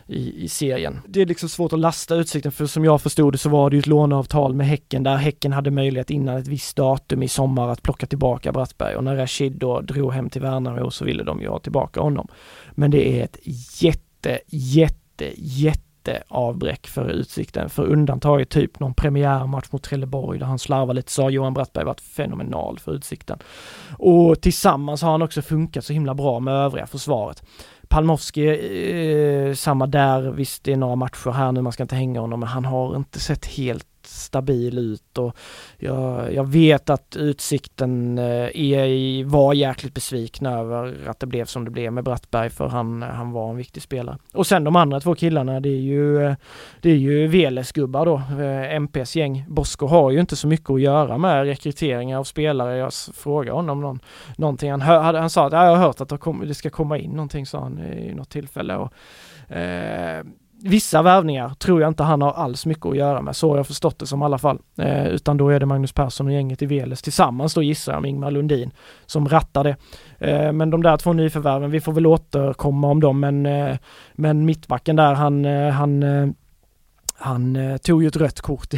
[0.07, 1.01] I, i, serien.
[1.07, 3.76] Det är liksom svårt att lasta Utsikten för som jag förstod det så var det
[3.76, 7.68] ju ett låneavtal med Häcken där Häcken hade möjlighet innan ett visst datum i sommar
[7.68, 11.41] att plocka tillbaka Brattberg och när Rashid då drog hem till Värnamo så ville de
[11.41, 12.28] ju ha tillbaka honom.
[12.70, 13.39] Men det är ett
[13.83, 15.91] jätte, jätte, jätte
[16.28, 17.70] avbräck för Utsikten.
[17.70, 21.84] För undantaget typ någon premiärmatch mot Trelleborg där han slarvar lite så har Johan Brattberg
[21.84, 23.38] varit fenomenal för Utsikten.
[23.98, 27.42] Och tillsammans har han också funkat så himla bra med övriga försvaret.
[27.88, 28.48] Palmovski,
[29.48, 32.40] eh, samma där, visst det är några matcher här nu, man ska inte hänga honom,
[32.40, 35.37] men han har inte sett helt stabil ut och
[35.79, 41.65] jag, jag vet att Utsikten eh, är, var jäkligt besvikna över att det blev som
[41.65, 44.19] det blev med Brattberg för han, han var en viktig spelare.
[44.33, 46.35] Och sen de andra två killarna det är ju
[46.81, 49.45] det är ju VLS-gubbar då, eh, MPs gäng.
[49.49, 52.77] Bosko har ju inte så mycket att göra med rekryteringar av spelare.
[52.77, 54.01] Jag frågade honom någon,
[54.37, 54.71] någonting.
[54.71, 57.61] Han, hör, han sa att jag har hört att det ska komma in någonting sa
[57.61, 58.77] han i något tillfälle.
[58.77, 58.93] Och,
[59.57, 60.25] eh,
[60.65, 63.67] vissa värvningar tror jag inte han har alls mycket att göra med, så har jag
[63.67, 64.59] förstått det som i alla fall.
[64.79, 68.03] Eh, utan då är det Magnus Persson och gänget i Veles tillsammans då gissar jag
[68.03, 68.71] med Ingmar Lundin
[69.07, 69.77] som rattar det.
[70.19, 73.77] Eh, men de där två nyförvärven, vi får väl återkomma om dem men, eh,
[74.15, 76.29] men mittbacken där han, eh, han eh,
[77.23, 78.77] han eh, tog ju ett rött kort i,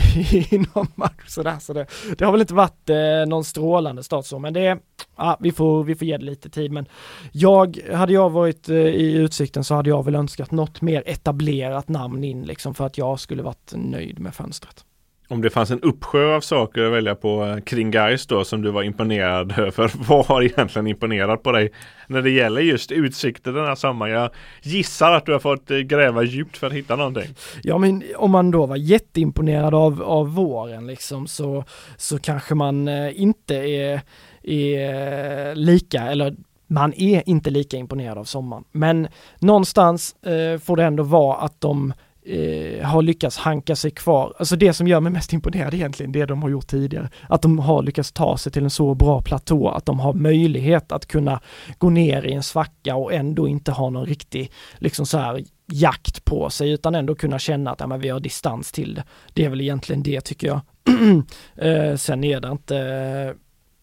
[0.50, 1.86] i någon match sådär, så det,
[2.18, 4.78] det har väl inte varit eh, någon strålande start så, men det,
[5.16, 6.86] ja, vi får, vi får ge det lite tid, men
[7.32, 11.88] jag, hade jag varit eh, i Utsikten så hade jag väl önskat något mer etablerat
[11.88, 14.84] namn in liksom för att jag skulle varit nöjd med fönstret.
[15.28, 18.62] Om det fanns en uppsjö av saker att välja på eh, kring Gais då som
[18.62, 19.92] du var imponerad över.
[20.08, 21.72] Vad har egentligen imponerat på dig
[22.06, 24.12] när det gäller just utsikter den här sommaren?
[24.12, 24.30] Jag
[24.62, 27.34] gissar att du har fått eh, gräva djupt för att hitta någonting.
[27.62, 31.64] Ja men om man då var jätteimponerad av, av våren liksom så,
[31.96, 34.00] så kanske man eh, inte är,
[34.42, 38.64] är lika eller man är inte lika imponerad av sommaren.
[38.72, 39.08] Men
[39.38, 41.92] någonstans eh, får det ändå vara att de
[42.24, 44.34] eh, har lyckats hanka sig kvar.
[44.38, 47.08] Alltså det som gör mig mest imponerad egentligen, det de har gjort tidigare.
[47.28, 50.92] Att de har lyckats ta sig till en så bra platå, att de har möjlighet
[50.92, 51.40] att kunna
[51.78, 56.24] gå ner i en svacka och ändå inte ha någon riktig, liksom så här jakt
[56.24, 59.04] på sig, utan ändå kunna känna att ja, men vi har distans till det.
[59.32, 60.60] Det är väl egentligen det tycker jag.
[61.56, 63.34] eh, sen är det inte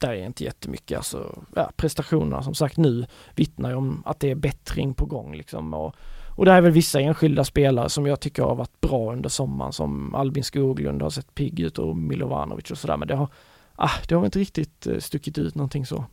[0.02, 4.32] där är inte jättemycket, alltså ja, prestationerna som sagt nu vittnar ju om att det
[4.32, 5.96] är bättring på gång liksom och
[6.42, 9.74] och det är väl vissa enskilda spelare som jag tycker har varit bra under sommaren
[9.74, 13.28] som Albin Skoglund har sett pigg ut och Milovanovic och sådär men det har,
[13.76, 16.06] ah, det har inte riktigt eh, stuckit ut någonting så.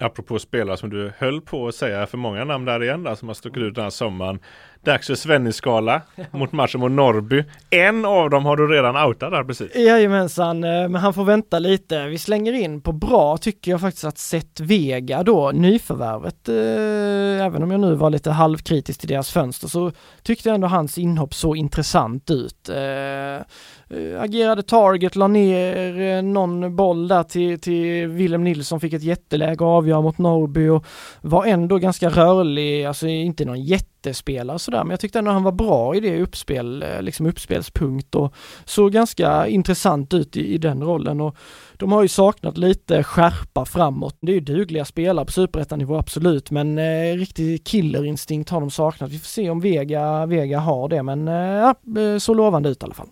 [0.00, 3.28] Apropå spelare som du höll på att säga för många namn där igen där som
[3.28, 4.38] har stuckit ut den här sommaren.
[4.84, 7.44] Dags för Svennis-skala mot matchen mot Norrby.
[7.70, 9.76] En av dem har du redan outat där precis.
[9.76, 12.06] Jajamensan, eh, men han får vänta lite.
[12.06, 17.62] Vi slänger in på bra tycker jag faktiskt att Seth Vega då, nyförvärvet, eh, även
[17.62, 21.34] om jag nu var lite halvkritisk till deras fönster så tyckte jag ändå hans inhopp
[21.34, 22.68] så intressant ut.
[22.68, 28.92] Eh, eh agerade target, la ner eh, någon boll där till, till Willem Nilsson, fick
[28.92, 30.86] ett jätteläge att avgöra mot Norrby och
[31.20, 35.42] var ändå ganska rörlig, alltså inte någon jätte jättespelare sådär, men jag tyckte ändå han
[35.42, 38.34] var bra i det uppspel, eh, liksom uppspelspunkt och
[38.64, 41.36] såg ganska intressant ut i, i den rollen och
[41.76, 44.16] de har ju saknat lite skärpa framåt.
[44.20, 49.10] Det är ju dugliga spelare på superettanivå absolut, men eh, riktig killerinstinkt har de saknat.
[49.10, 52.84] Vi får se om Vega, Vega har det, men eh, eh så lovande ut i
[52.84, 53.08] alla fall.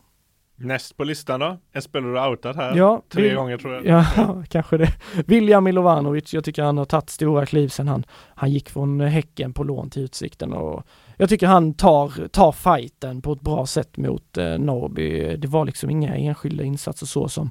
[0.59, 1.59] Näst på listan då?
[1.72, 2.76] En spelare du outat här.
[2.76, 3.86] Ja, Tre vi- gånger tror jag.
[3.86, 4.92] Ja, kanske det.
[5.26, 8.04] William Milovanovic, jag tycker han har tagit stora kliv sen han,
[8.34, 10.82] han gick från Häcken på lån till Utsikten och
[11.16, 15.36] jag tycker han tar, tar fighten på ett bra sätt mot eh, Norrby.
[15.36, 17.50] Det var liksom inga enskilda insatser så som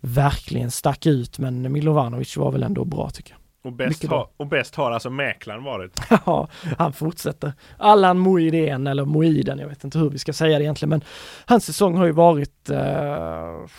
[0.00, 3.38] verkligen stack ut, men Milovanovic var väl ändå bra tycker jag.
[3.64, 6.00] Och bäst, har, och bäst har alltså mäklaren varit.
[6.26, 6.48] Ja,
[6.78, 7.52] han fortsätter.
[7.76, 11.04] Allan Moiden eller Moiden, jag vet inte hur vi ska säga det egentligen, men
[11.46, 12.78] hans säsong har ju varit, eh,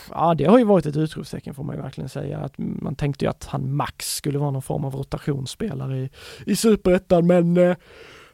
[0.10, 2.40] ja det har ju varit ett utropstecken får man ju verkligen säga.
[2.40, 6.10] Att man tänkte ju att han max skulle vara någon form av rotationsspelare i,
[6.46, 7.76] i superettan, men eh,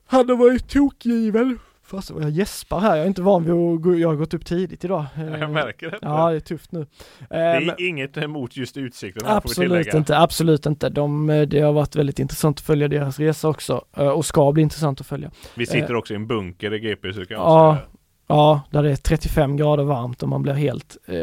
[0.05, 1.59] han har varit tokgiven.
[1.87, 4.45] Fast jag gäspar här, jag är inte van vid att gå, jag har gått upp
[4.45, 5.05] tidigt idag.
[5.17, 5.97] Eh, Jag märker det.
[6.01, 6.79] Ja, det är tufft nu.
[6.79, 6.85] Eh,
[7.29, 10.89] det är men- inget emot just utsikten här Absolut inte, absolut inte.
[10.89, 14.51] De, eh, det har varit väldigt intressant att följa deras resa också eh, och ska
[14.51, 15.31] bli intressant att följa.
[15.55, 17.87] Vi sitter också i en bunker i GP så kan jag Ja, säga.
[18.27, 21.15] ja, där det är 35 grader varmt och man blir helt eh,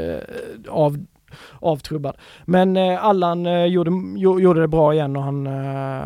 [0.69, 1.05] av,
[1.61, 2.17] avtrubbad.
[2.45, 5.53] Men eh, Allan eh, gjorde, jo, gjorde det bra igen och han, eh,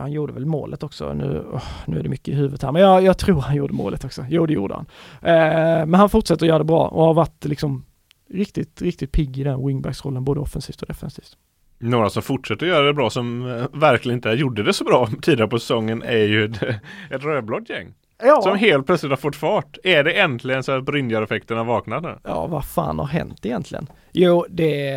[0.01, 1.13] han gjorde väl målet också.
[1.13, 3.75] Nu, oh, nu är det mycket i huvudet här, men jag, jag tror han gjorde
[3.75, 4.27] målet också.
[4.29, 4.87] Jo, det gjorde han.
[5.23, 7.85] Eh, men han fortsätter att göra det bra och har varit liksom
[8.31, 11.37] riktigt, riktigt pigg i den wingbacksrollen, både offensivt och defensivt.
[11.79, 15.49] Några som fortsätter göra det bra som eh, verkligen inte gjorde det så bra tidigare
[15.49, 16.63] på säsongen är ju ett,
[17.11, 17.95] ett rödblått gäng.
[18.19, 18.43] Ja.
[18.43, 19.79] Som helt plötsligt har fått fart.
[19.85, 22.19] Är det äntligen så att Brynjar-effekten har vaknat nu?
[22.23, 23.87] Ja, vad fan har hänt egentligen?
[24.13, 24.91] Jo, det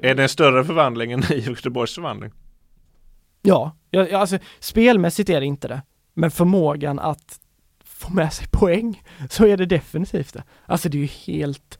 [0.00, 2.32] Är det en större förvandling än i Göteborgs förvandling?
[3.42, 5.82] Ja, ja, ja, alltså spelmässigt är det inte det.
[6.14, 7.40] Men förmågan att
[7.84, 10.44] få med sig poäng så är det definitivt det.
[10.66, 11.78] Alltså det är ju helt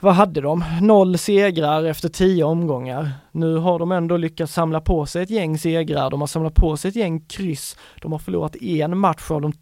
[0.00, 0.64] vad hade de?
[0.82, 3.10] Noll segrar efter tio omgångar.
[3.32, 6.76] Nu har de ändå lyckats samla på sig ett gäng segrar, de har samlat på
[6.76, 7.76] sig ett gäng kryss.
[8.02, 9.52] De har förlorat en match av de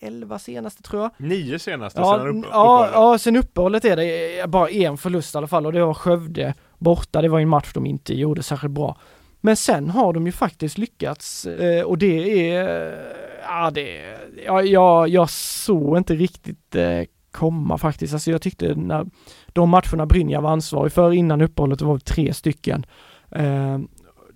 [0.00, 1.10] 10-11 senaste tror jag.
[1.16, 2.90] Nio senaste Ja, sedan upp, ja, uppehållet.
[2.94, 6.54] ja, sen uppehållet är det bara en förlust i alla fall och det var Skövde
[6.78, 7.22] borta.
[7.22, 8.98] Det var en match de inte gjorde särskilt bra.
[9.40, 12.98] Men sen har de ju faktiskt lyckats eh, och det är,
[13.42, 17.00] ja det, ja, jag, jag såg inte riktigt eh,
[17.36, 18.14] komma faktiskt.
[18.14, 19.06] Alltså jag tyckte när
[19.48, 22.86] de matcherna Brynja var ansvarig för innan uppehållet, det var tre stycken.
[23.30, 23.78] Eh,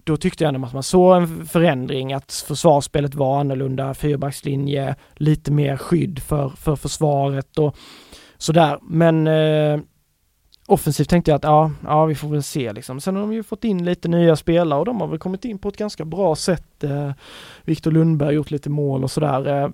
[0.04, 5.52] då tyckte jag ändå att man såg en förändring, att försvarsspelet var annorlunda, fyrbackslinje, lite
[5.52, 7.76] mer skydd för, för försvaret och
[8.38, 8.78] sådär.
[8.82, 9.80] Men eh,
[10.66, 13.00] offensivt tänkte jag att ja, ja, vi får väl se liksom.
[13.00, 15.58] Sen har de ju fått in lite nya spelare och de har väl kommit in
[15.58, 16.84] på ett ganska bra sätt.
[16.84, 17.12] Eh,
[17.64, 19.62] Viktor Lundberg har gjort lite mål och sådär.
[19.62, 19.70] Eh,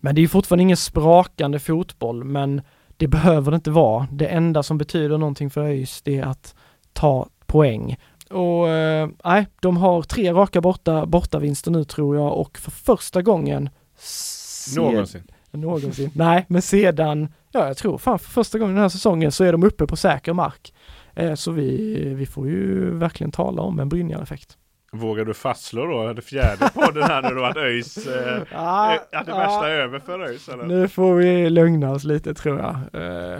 [0.00, 2.62] men det är ju fortfarande ingen sprakande fotboll, men
[2.96, 4.08] det behöver det inte vara.
[4.12, 6.54] Det enda som betyder någonting för ÖIS, det är att
[6.92, 7.96] ta poäng.
[8.30, 13.22] Och eh, nej, de har tre raka borta, bortavinster nu tror jag och för första
[13.22, 15.22] gången se- Någonsin.
[15.50, 16.10] Någonsin.
[16.14, 19.52] Nej, men sedan, ja jag tror fan för första gången den här säsongen så är
[19.52, 20.74] de uppe på säker mark.
[21.14, 24.56] Eh, så vi, vi får ju verkligen tala om en Brynjar-effekt.
[24.92, 29.26] Vågar du fastslå då, det fjärde podden här nu då, att ÖIS, eh, Ah, att
[29.26, 29.38] det ah.
[29.38, 30.64] värsta är över för ÖIS eller?
[30.64, 32.74] Nu får vi lugna oss lite tror jag.
[32.74, 33.38] Eh,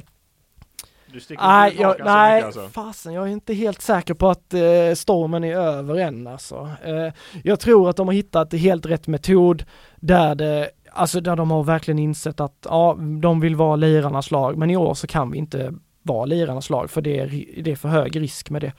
[1.12, 2.68] Du sticker Nej, jag, ut hakan så nej alltså.
[2.68, 6.70] fasen jag är inte helt säker på att eh, stormen är över än alltså.
[6.84, 7.12] Eh,
[7.44, 9.64] jag tror att de har hittat helt rätt metod
[9.96, 14.56] där det, alltså där de har verkligen insett att ja, de vill vara lirarnas lag,
[14.56, 17.76] men i år så kan vi inte vara lirarnas lag för det är, det är
[17.76, 18.72] för hög risk med det.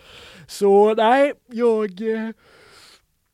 [0.48, 2.30] Så nej, jag eh,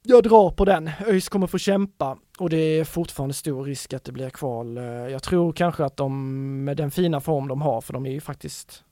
[0.08, 0.90] jag drar på den.
[1.08, 4.78] ÖIS kommer få kämpa och det är fortfarande stor risk att det blir kval.
[4.78, 8.12] Eh, jag tror kanske att de med den fina form de har, för de är
[8.12, 8.84] ju faktiskt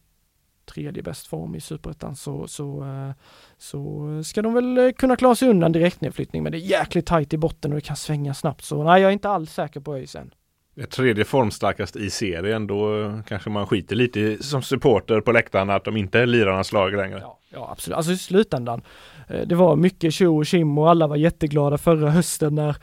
[0.65, 3.11] tredje bäst form i superettan, så, så, eh,
[3.57, 6.43] så ska de väl eh, kunna klara sig undan direktnedflyttning.
[6.43, 8.63] Men det är jäkligt tajt i botten och det kan svänga snabbt.
[8.63, 10.33] Så nej, jag är inte alls säker på ÖIS än.
[10.77, 15.75] Ett tredje formstarkast i serien, då kanske man skiter lite i, som supporter på läktarna
[15.75, 17.19] att de inte är lirarnas lag längre.
[17.21, 17.97] Ja, ja absolut.
[17.97, 18.81] Alltså i slutändan.
[19.27, 22.75] Eh, det var mycket tjo och tjim och alla var jätteglada förra hösten när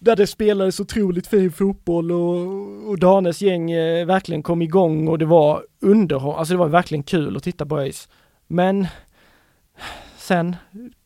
[0.00, 5.18] där det spelades otroligt fin fotboll och, och Danes gäng eh, verkligen kom igång och
[5.18, 8.08] det var underhåll, alltså det var verkligen kul att titta på ÖIS.
[8.46, 8.86] Men
[10.16, 10.56] sen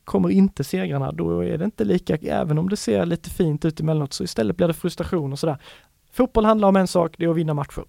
[0.05, 3.81] kommer inte segrarna, då är det inte lika, även om det ser lite fint ut
[3.81, 5.59] emellanåt, så istället blir det frustration och sådär.
[6.17, 7.85] Fotboll handlar om en sak, det är att vinna matcher.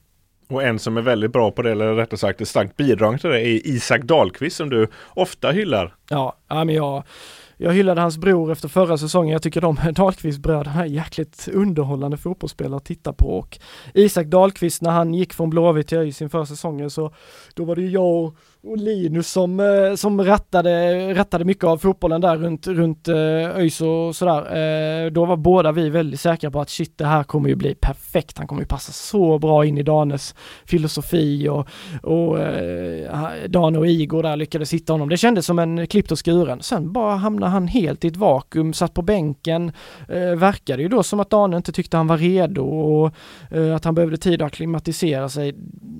[0.49, 3.30] Och en som är väldigt bra på det, eller rättare sagt ett starkt bidrag till
[3.30, 5.95] det, är Isak Dahlqvist som du ofta hyllar.
[6.09, 7.03] Ja, ja men jag,
[7.57, 9.34] jag hyllade hans bror efter förra säsongen.
[9.34, 13.59] Jag tycker de Dahlqvist-bröderna är jäkligt underhållande fotbollsspelare att titta på och
[13.93, 17.13] Isak Dahlqvist när han gick från Blåvitt till ÖIS inför säsongen så
[17.53, 18.36] då var det jag och
[18.68, 23.15] och Linus som, eh, som rattade, rattade mycket av fotbollen där runt, runt eh,
[23.57, 25.05] ÖIS och sådär.
[25.05, 27.76] Eh, då var båda vi väldigt säkra på att shit det här kommer ju bli
[27.76, 28.38] perfekt.
[28.38, 31.68] Han kommer ju passa så bra in i Danes filosofi och,
[32.01, 32.38] och
[33.47, 35.09] Dane och Igor där lyckades hitta honom.
[35.09, 36.61] Det kändes som en klippt och skuren.
[36.61, 39.72] Sen bara hamnade han helt i ett vakuum, satt på bänken.
[40.38, 43.11] verkade ju då som att Dane inte tyckte han var redo och
[43.76, 45.53] att han behövde tid att acklimatisera sig.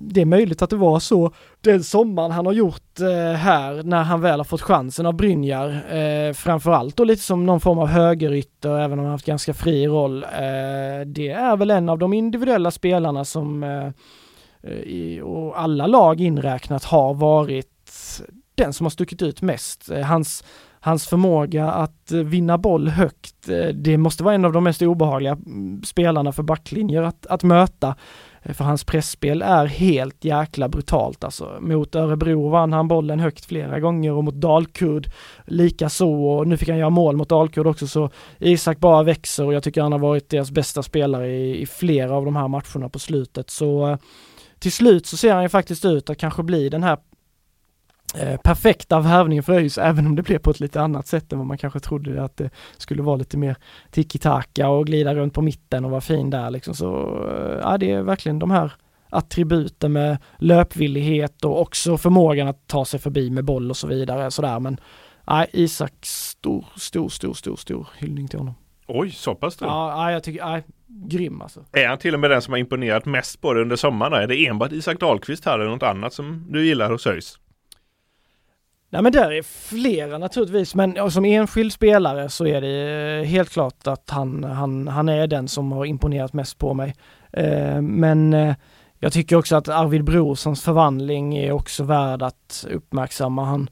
[0.10, 1.32] Det är möjligt att det var så
[1.62, 5.96] den sommaren han har gjort eh, här när han väl har fått chansen av Brynjar,
[5.96, 9.88] eh, framförallt då lite som någon form av högerytter, även om han haft ganska fri
[9.88, 10.24] roll.
[10.24, 13.88] Eh, det är väl en av de individuella spelarna som eh,
[14.64, 18.22] eh, i, och alla lag inräknat har varit
[18.56, 19.92] den som har stuckit ut mest.
[19.92, 20.44] Eh, hans
[20.80, 24.82] Hans förmåga att eh, vinna boll högt, eh, det måste vara en av de mest
[24.82, 27.96] obehagliga mm, spelarna för backlinjer att, att möta.
[28.54, 31.58] För hans pressspel är helt jäkla brutalt alltså.
[31.60, 35.08] Mot Örebro vann han bollen högt flera gånger och mot Dalkurd
[35.46, 39.54] likaså och nu fick han göra mål mot Dalkurd också så Isak bara växer och
[39.54, 42.90] jag tycker han har varit deras bästa spelare i, i flera av de här matcherna
[42.90, 43.98] på slutet så eh,
[44.60, 46.98] till slut så ser han ju faktiskt ut att kanske bli den här
[48.16, 51.40] Eh, perfekta värvningen för ÖIS, även om det blev på ett lite annat sätt än
[51.40, 53.56] vad man kanske trodde att det skulle vara lite mer
[53.92, 56.74] tiki-taka och glida runt på mitten och vara fin där liksom.
[56.74, 56.88] Så
[57.30, 58.72] eh, ja, det är verkligen de här
[59.10, 64.32] attributen med löpvillighet och också förmågan att ta sig förbi med boll och så vidare
[64.32, 64.60] sådär.
[64.60, 64.80] Men
[65.28, 68.56] nej, Isak, stor, stor, stor, stor, stor hyllning till honom.
[68.88, 69.68] Oj, så pass stor?
[69.68, 71.66] Ja, jag tycker, nej, grym alltså.
[71.72, 74.14] Är han till och med den som har imponerat mest på dig under sommaren?
[74.14, 77.40] Är det enbart Isak Dahlqvist här eller något annat som du gillar hos ÖIS?
[78.90, 83.50] Nej men där är flera naturligtvis, men som enskild spelare så är det eh, helt
[83.50, 86.96] klart att han, han, han är den som har imponerat mest på mig.
[87.34, 88.56] Eh, men eh,
[89.00, 93.46] jag tycker också att Arvid Brorssons förvandling är också värd att uppmärksamma.
[93.46, 93.70] Han,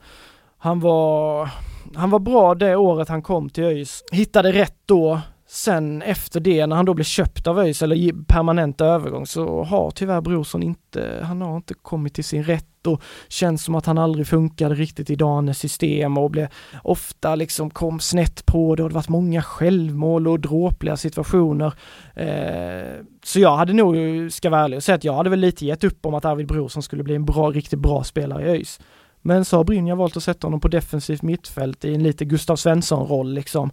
[0.57, 1.49] han, var,
[1.95, 5.22] han var bra det året han kom till ÖIS, hittade rätt då,
[5.56, 9.91] Sen efter det, när han då blev köpt av ÖIS eller permanent övergång, så har
[9.91, 13.97] tyvärr Brorsson inte, han har inte kommit till sin rätt och känns som att han
[13.97, 16.47] aldrig funkade riktigt i Danes system och blev
[16.84, 21.74] ofta liksom kom snett på det och det varit många självmål och dråpliga situationer.
[22.16, 23.95] Eh, så jag hade nog,
[24.32, 26.47] ska vara ärlig och säga att jag hade väl lite gett upp om att Arvid
[26.47, 28.80] Brorsson skulle bli en bra, riktigt bra spelare i ÖIS.
[29.22, 32.56] Men så har Brynja valt att sätta honom på defensivt mittfält i en lite Gustav
[32.56, 33.72] Svensson-roll liksom.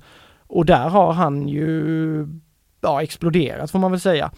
[0.53, 2.27] Och där har han ju
[2.81, 4.31] ja, exploderat får man väl säga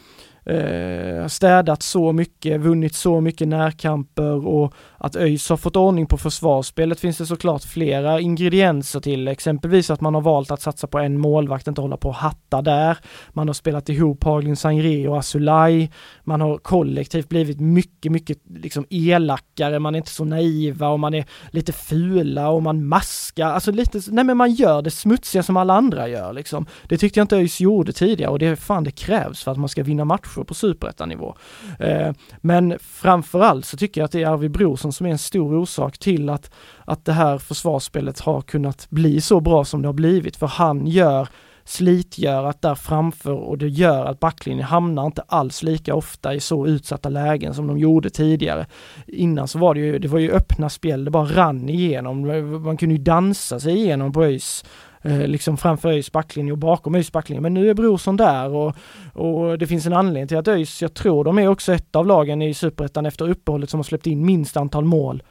[0.47, 6.16] eh, städat så mycket, vunnit så mycket närkamper och att ÖIS har fått ordning på
[6.16, 10.99] försvarsspelet finns det såklart flera ingredienser till, exempelvis att man har valt att satsa på
[10.99, 12.99] en målvakt, inte hålla på och hatta där.
[13.32, 15.90] Man har spelat ihop Haglin Sangre och Asulaj.
[16.24, 21.14] Man har kollektivt blivit mycket, mycket liksom elakare, man är inte så naiva och man
[21.14, 25.57] är lite fula och man maskar, alltså lite, nej men man gör det smutsiga som
[25.57, 26.66] alla andra gör liksom.
[26.88, 29.59] Det tyckte jag inte ÖIS gjorde tidigare och det är fan det krävs för att
[29.59, 31.37] man ska vinna matcher på superettanivå.
[31.78, 35.55] Eh, men framförallt så tycker jag att det är Arvid Brorsson som är en stor
[35.55, 36.51] orsak till att,
[36.85, 40.37] att det här försvarsspelet har kunnat bli så bra som det har blivit.
[40.37, 41.28] För han gör
[41.64, 46.66] slitgörat där framför och det gör att backlinjen hamnar inte alls lika ofta i så
[46.66, 48.66] utsatta lägen som de gjorde tidigare.
[49.07, 52.20] Innan så var det ju, det var ju öppna spel, det bara rann igenom.
[52.62, 54.64] Man kunde ju dansa sig igenom på ÖIS
[55.05, 57.40] eh, liksom framför ÖIS backlinje och bakom ÖIS backlinje.
[57.40, 58.76] Men nu är Brorsson där och,
[59.12, 62.07] och det finns en anledning till att ÖIS, jag tror de är också ett av
[62.07, 65.22] lagen i Superettan efter uppehållet som har släppt in minst antal mål.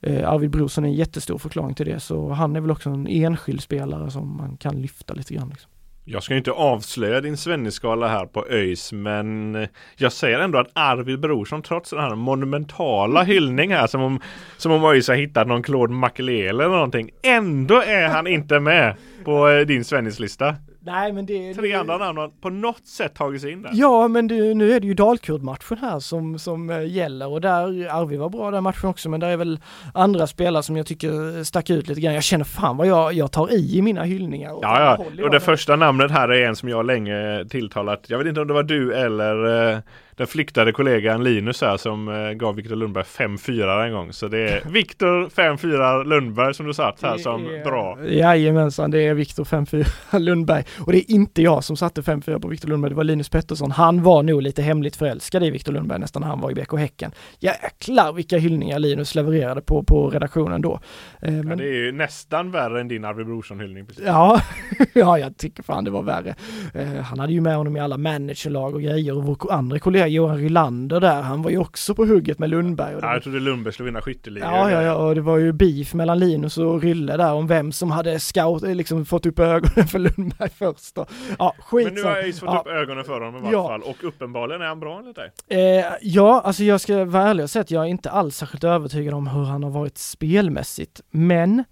[0.00, 3.06] Eh, Arvid Brorsson är en jättestor förklaring till det, så han är väl också en
[3.06, 5.48] enskild spelare som man kan lyfta lite grann.
[5.48, 5.71] Liksom.
[6.04, 9.56] Jag ska inte avslöja din Svenneskala här på ÖIS men
[9.96, 14.20] jag säger ändå att Arvid Brorsson trots den här monumentala hyllning här som om,
[14.56, 17.10] som om ÖIS har hittat någon Claude Makelele eller någonting.
[17.22, 20.56] Ändå är han inte med på eh, din Svennislista.
[20.84, 21.54] Nej men det...
[21.54, 23.70] Tre andra namn har på något sätt tagit sig in där.
[23.74, 27.88] Ja men du, nu är det ju Dalkurd-matchen här som, som äh, gäller och där,
[27.90, 29.60] Arvi var bra den matchen också men där är väl
[29.94, 32.14] andra spelare som jag tycker stack ut lite grann.
[32.14, 34.52] Jag känner fan vad jag, jag tar i i mina hyllningar.
[34.52, 38.04] Och ja ja, och det första namnet här är en som jag länge tilltalat.
[38.06, 39.78] Jag vet inte om det var du eller äh,
[40.16, 44.12] den flyktade kollegan Linus här som eh, gav Viktor Lundberg 5-4 en gång.
[44.12, 47.98] Så det är Viktor 5-4 Lundberg som du satt här som är, bra.
[48.06, 49.86] Jajamensan, det är Viktor 5-4
[50.18, 50.64] Lundberg.
[50.78, 53.70] Och det är inte jag som satte 5-4 på Viktor Lundberg, det var Linus Pettersson.
[53.70, 56.78] Han var nog lite hemligt förälskad i Viktor Lundberg nästan när han var i BK
[56.78, 57.12] Häcken.
[57.38, 60.80] Jäklar vilka hyllningar Linus levererade på, på redaktionen då.
[61.22, 61.48] Eh, men...
[61.48, 63.86] Ja, det är ju nästan värre än din Arvid Brorsson-hyllning.
[64.04, 64.40] Ja,
[64.92, 66.34] ja, jag tycker fan det var värre.
[66.74, 70.01] Eh, han hade ju med honom i alla managerlag och grejer och vår andra kollega
[70.06, 72.94] Johan Rylander där, han var ju också på hugget med Lundberg.
[72.96, 74.54] Och ja, jag trodde Lundberg skulle vinna skytteligan.
[74.54, 77.72] Ja, ja, ja, och det var ju beef mellan Linus och Rylle där om vem
[77.72, 80.98] som hade scout, liksom fått upp ögonen för Lundberg först.
[80.98, 82.60] Och, ja, skit Men nu har ju fått ja.
[82.60, 83.68] upp ögonen för honom i varje ja.
[83.68, 85.32] fall och uppenbarligen är han bra enligt dig.
[85.48, 88.64] Eh, ja, alltså jag ska vara ärlig och säga att jag är inte alls särskilt
[88.64, 91.64] övertygad om hur han har varit spelmässigt, men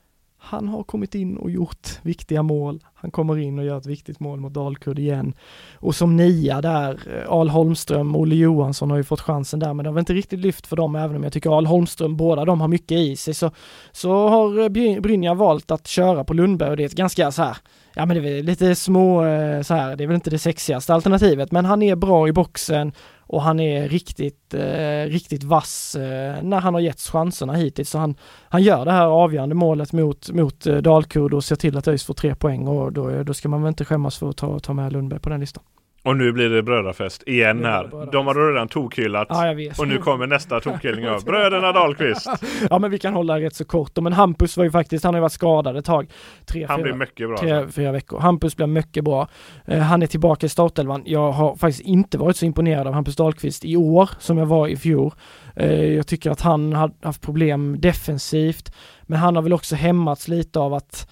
[0.43, 2.85] han har kommit in och gjort viktiga mål.
[2.95, 5.35] Han kommer in och gör ett viktigt mål mot Dalkurd igen.
[5.75, 9.75] Och som nia där, eh, Al Holmström och Olle Johansson har ju fått chansen där,
[9.75, 12.17] men det har väl inte riktigt lyft för dem, även om jag tycker Al Holmström,
[12.17, 13.51] båda de har mycket i sig, så,
[13.93, 17.43] så har eh, Brynja valt att köra på Lundberg och det är ett ganska så
[17.43, 17.57] här,
[18.01, 20.95] ja men det är lite små eh, så här, det är väl inte det sexigaste
[20.95, 26.43] alternativet, men han är bra i boxen och han är riktigt, eh, riktigt vass eh,
[26.43, 27.91] när han har getts chanserna hittills.
[27.91, 28.15] Så han,
[28.49, 32.05] han gör det här avgörande målet mot, mot eh, Dalkurd och ser till att ÖIS
[32.05, 34.73] får tre poäng och då, då ska man väl inte skämmas för att ta, ta
[34.73, 35.65] med Lundberg på den listan.
[36.03, 38.11] Och nu blir det brödrafest igen här.
[38.13, 39.27] De har redan tokhyllat.
[39.31, 42.29] Ja, och nu kommer nästa tokhyllning av bröderna Dahlqvist.
[42.71, 43.99] ja men vi kan hålla rätt så kort.
[44.01, 46.11] Men Hampus var ju faktiskt, han har ju varit skadad ett tag.
[46.47, 47.37] Tre, han fyra, blir mycket bra.
[47.39, 47.73] Tre, alltså.
[47.73, 48.21] fyra veckor.
[48.21, 49.29] Hampus blir mycket bra.
[49.69, 51.03] Uh, han är tillbaka i startelvan.
[51.07, 54.69] Jag har faktiskt inte varit så imponerad av Hampus Dahlqvist i år som jag var
[54.69, 55.13] i fjol.
[55.61, 58.75] Uh, jag tycker att han har haft problem defensivt.
[59.03, 61.09] Men han har väl också hämmats lite av att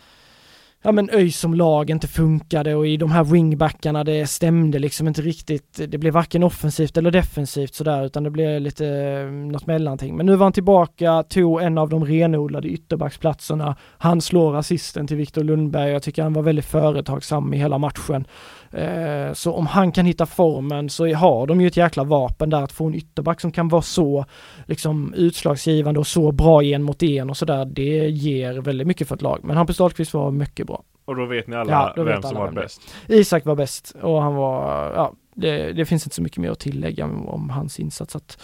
[0.88, 5.08] ja men ÖIS som lag inte funkade och i de här wingbackarna det stämde liksom
[5.08, 5.80] inte riktigt.
[5.88, 10.16] Det blev varken offensivt eller defensivt sådär utan det blev lite eh, något mellanting.
[10.16, 13.76] Men nu var han tillbaka, tog en av de renodlade ytterbacksplatserna.
[13.98, 15.90] Han slår assisten till Viktor Lundberg.
[15.90, 18.26] Jag tycker han var väldigt företagsam i hela matchen.
[18.70, 22.62] Eh, så om han kan hitta formen så har de ju ett jäkla vapen där
[22.62, 24.24] att få en ytterback som kan vara så
[24.66, 27.64] liksom utslagsgivande och så bra en mot en och sådär.
[27.64, 29.40] Det ger väldigt mycket för ett lag.
[29.42, 30.82] Men Hampus Dahlqvist var mycket bra.
[31.04, 32.80] Och då vet ni alla ja, vem som var bäst?
[33.06, 36.58] Isak var bäst och han var, ja, det, det, finns inte så mycket mer att
[36.58, 38.16] tillägga om, om hans insats.
[38.16, 38.42] Att,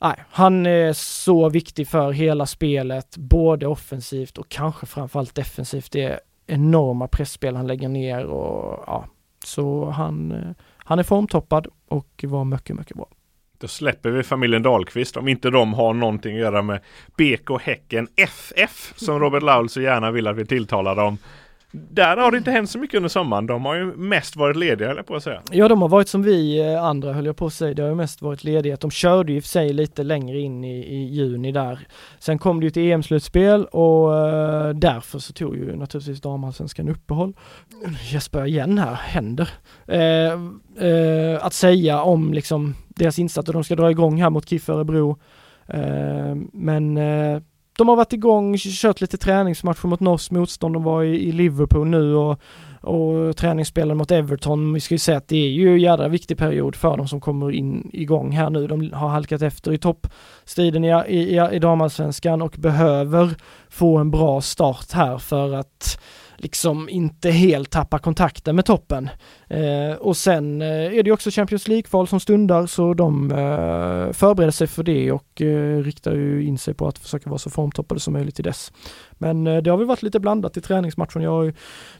[0.00, 5.92] nej, han är så viktig för hela spelet, både offensivt och kanske framförallt defensivt.
[5.92, 9.04] Det är enorma pressspel han lägger ner och ja,
[9.44, 13.08] så han, eh, han är formtoppad och var mycket, mycket bra.
[13.58, 16.80] Då släpper vi familjen Dahlqvist om inte de har någonting att göra med
[17.16, 21.18] BK Häcken FF som Robert Laul så gärna vill att vi tilltalar dem.
[21.72, 23.46] Där har det inte hänt så mycket under sommaren.
[23.46, 25.42] De har ju mest varit lediga höll jag på att säga.
[25.50, 27.74] Ja de har varit som vi eh, andra höll jag på att säga.
[27.74, 28.80] Det har ju mest varit ledighet.
[28.80, 31.78] De körde ju för sig lite längre in i, i juni där.
[32.18, 37.36] Sen kom det ju till EM-slutspel och uh, därför så tog ju naturligtvis damallsvenskan uppehåll.
[38.12, 39.48] Jesper igen här, händer.
[39.92, 40.38] Uh,
[40.86, 43.52] uh, att säga om liksom deras insatser.
[43.52, 45.18] De ska dra igång här mot KIF Örebro.
[46.52, 46.98] men
[47.80, 50.74] de har varit igång, kört lite träningsmatcher mot norskt motstånd.
[50.74, 52.40] De var i, i Liverpool nu och,
[52.80, 54.72] och träningsspelen mot Everton.
[54.72, 57.20] Vi ska ju säga att det är ju en jädra viktig period för dem som
[57.20, 58.66] kommer in igång här nu.
[58.66, 63.34] De har halkat efter i toppstriden i, i, i damallsvenskan och behöver
[63.68, 66.00] få en bra start här för att
[66.42, 69.10] liksom inte helt tappar kontakten med toppen.
[69.48, 74.50] Eh, och sen eh, är det också Champions League-kval som stundar så de eh, förbereder
[74.50, 78.00] sig för det och eh, riktar ju in sig på att försöka vara så formtoppade
[78.00, 78.72] som möjligt till dess.
[79.12, 81.22] Men eh, det har väl varit lite blandat i träningsmatchen.
[81.22, 81.52] Jag har ju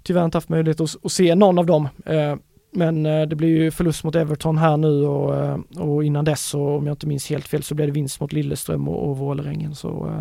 [0.02, 1.88] tyvärr inte haft möjlighet att, att se någon av dem.
[2.06, 2.36] Eh,
[2.72, 6.76] Eh, men det blir ju förlust mot Everton här nu och, och innan dess och
[6.76, 9.74] om jag inte minns helt fel så blev det vinst mot Lilleström och, och Vålerengen.
[9.74, 10.12] Så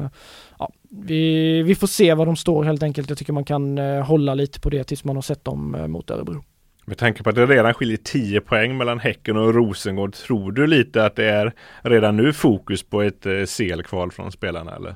[0.59, 3.09] ja, vi, vi får se var de står helt enkelt.
[3.09, 6.43] Jag tycker man kan hålla lite på det tills man har sett dem mot Örebro.
[6.89, 10.67] Med tanke på att det redan skiljer 10 poäng mellan Häcken och Rosengård, tror du
[10.67, 14.95] lite att det är redan nu fokus på ett eh, CL-kval från spelarna eller?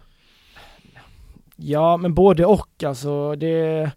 [1.56, 3.36] Ja, men både och alltså.
[3.36, 3.92] Det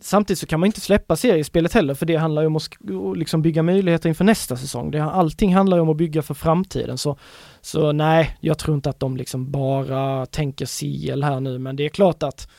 [0.00, 2.68] Samtidigt så kan man inte släppa seriespelet heller för det handlar ju om att
[3.16, 4.90] liksom bygga möjligheter inför nästa säsong.
[4.90, 7.18] Det, allting handlar ju om att bygga för framtiden så,
[7.60, 11.84] så nej, jag tror inte att de liksom bara tänker CL här nu men det
[11.84, 12.50] är klart att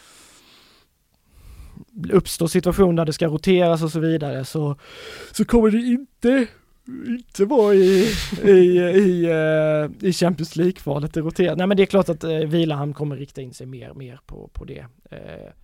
[2.12, 4.76] uppstår situationer där det ska roteras och så vidare så,
[5.32, 6.48] så kommer det inte
[6.88, 8.14] inte vara i,
[8.44, 11.56] i, i, uh, i Champions League-kvalet, det roterar.
[11.56, 14.50] Nej men det är klart att uh, Vilahamn kommer rikta in sig mer, mer på,
[14.54, 14.80] på det.
[15.12, 15.18] Uh,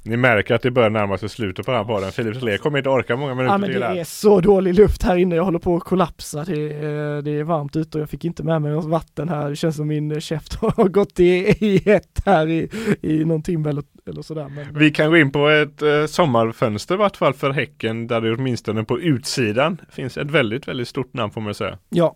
[0.04, 2.12] Ni märker att det börjar närma sig slutet på den här podden.
[2.12, 5.04] Filip Solé kommer inte orka många minuter Ja men till det är så dålig luft
[5.04, 6.44] här inne, jag håller på att kollapsa.
[6.44, 9.50] Det är, det är varmt ute och jag fick inte med mig något vatten här.
[9.50, 11.26] Det känns som min käft har gått i,
[11.60, 12.70] i ett här i,
[13.02, 14.50] i någon timme eller, eller sådär.
[14.50, 18.22] Men, Vi kan gå in på ett eh, sommarfönster i vart fall för Häcken där
[18.22, 21.78] det åtminstone på utsidan finns ett väldigt, väldigt stort namn får man säga.
[21.90, 22.16] Ja,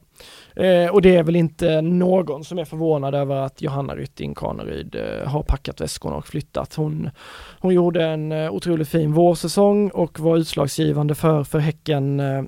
[0.56, 4.96] eh, och det är väl inte någon som är förvånad över att Johanna Rytting Kaneryd
[4.96, 6.76] eh, har packat väskorna och flyttat.
[6.76, 7.10] Hon,
[7.60, 12.44] hon gjorde en eh, otroligt fin vårsäsong och var utslagsgivande för, för Häcken eh,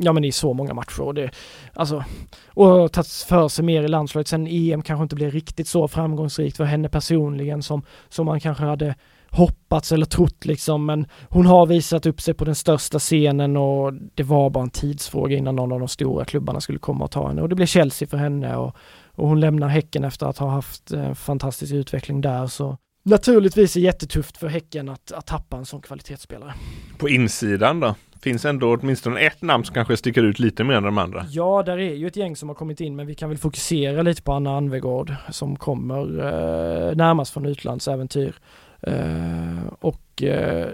[0.00, 1.30] ja men i så många matcher och det,
[1.74, 2.04] alltså,
[2.48, 4.28] och har tagit för sig mer i landslaget.
[4.28, 8.64] Sen EM kanske inte blev riktigt så framgångsrikt för henne personligen som, som man kanske
[8.64, 8.94] hade
[9.36, 13.92] hoppats eller trott liksom, men hon har visat upp sig på den största scenen och
[14.14, 17.28] det var bara en tidsfråga innan någon av de stora klubbarna skulle komma och ta
[17.28, 18.76] henne och det blev Chelsea för henne och,
[19.14, 23.80] och hon lämnar Häcken efter att ha haft en fantastisk utveckling där så naturligtvis är
[23.80, 26.54] det jättetufft för Häcken att, att tappa en sån kvalitetsspelare.
[26.98, 27.94] På insidan då?
[28.22, 31.24] Finns ändå åtminstone ett namn som kanske sticker ut lite mer än de andra.
[31.28, 34.02] Ja, där är ju ett gäng som har kommit in, men vi kan väl fokusera
[34.02, 38.34] lite på Anna Anvegård som kommer eh, närmast från utlandsäventyr.
[38.82, 40.68] Eh, och eh,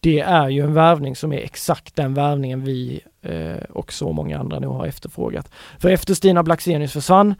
[0.00, 4.38] det är ju en värvning som är exakt den värvningen vi eh, och så många
[4.38, 5.50] andra nu har efterfrågat.
[5.78, 7.34] För efter Stina Blackstenius försvann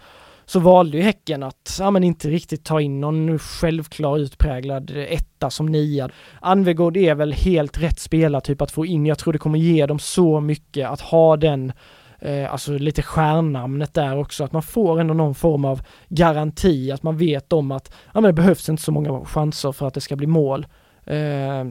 [0.44, 5.50] så valde ju Häcken att ja, men inte riktigt ta in någon självklar utpräglad etta
[5.50, 6.10] som nia.
[6.40, 9.06] Anvegård är väl helt rätt spelartyp att få in.
[9.06, 11.72] Jag tror det kommer ge dem så mycket att ha den
[12.22, 17.02] eh, alltså lite stjärnnamnet där också, att man får ändå någon form av garanti, att
[17.02, 20.00] man vet om att ja, men det behövs inte så många chanser för att det
[20.00, 20.66] ska bli mål.
[21.04, 21.64] Eh,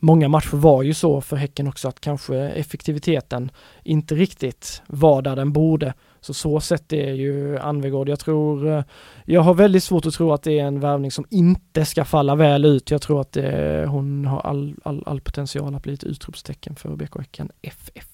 [0.00, 3.50] många matcher var ju så för Häcken också att kanske effektiviteten
[3.82, 5.94] inte riktigt var där den borde.
[6.20, 8.84] Så så sett är ju Anvegård, jag tror, eh,
[9.24, 12.34] jag har väldigt svårt att tro att det är en värvning som inte ska falla
[12.34, 12.90] väl ut.
[12.90, 16.96] Jag tror att det, hon har all, all, all potential att bli ett utropstecken för
[16.96, 18.09] BK Häcken FF.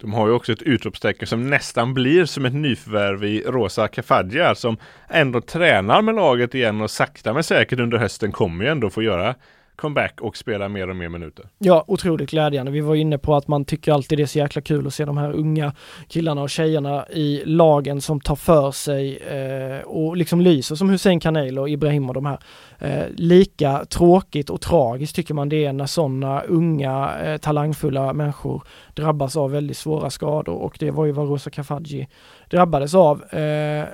[0.00, 4.54] De har ju också ett utropstecken som nästan blir som ett nyförvärv i Rosa Kafadja
[4.54, 4.76] som
[5.08, 9.02] ändå tränar med laget igen och sakta men säkert under hösten kommer ju ändå få
[9.02, 9.34] göra
[9.78, 11.48] comeback och spela mer och mer minuter.
[11.58, 12.72] Ja, otroligt glädjande.
[12.72, 15.04] Vi var inne på att man tycker alltid det är så jäkla kul att se
[15.04, 15.74] de här unga
[16.08, 21.20] killarna och tjejerna i lagen som tar för sig eh, och liksom lyser som Hussein
[21.20, 22.38] Kanel och Ibrahim och de här.
[22.78, 28.62] Eh, lika tråkigt och tragiskt tycker man det är när sådana unga eh, talangfulla människor
[28.94, 32.08] drabbas av väldigt svåra skador och det var ju vad Rosa Kafaji
[32.50, 33.34] drabbades av.
[33.34, 33.84] Eh,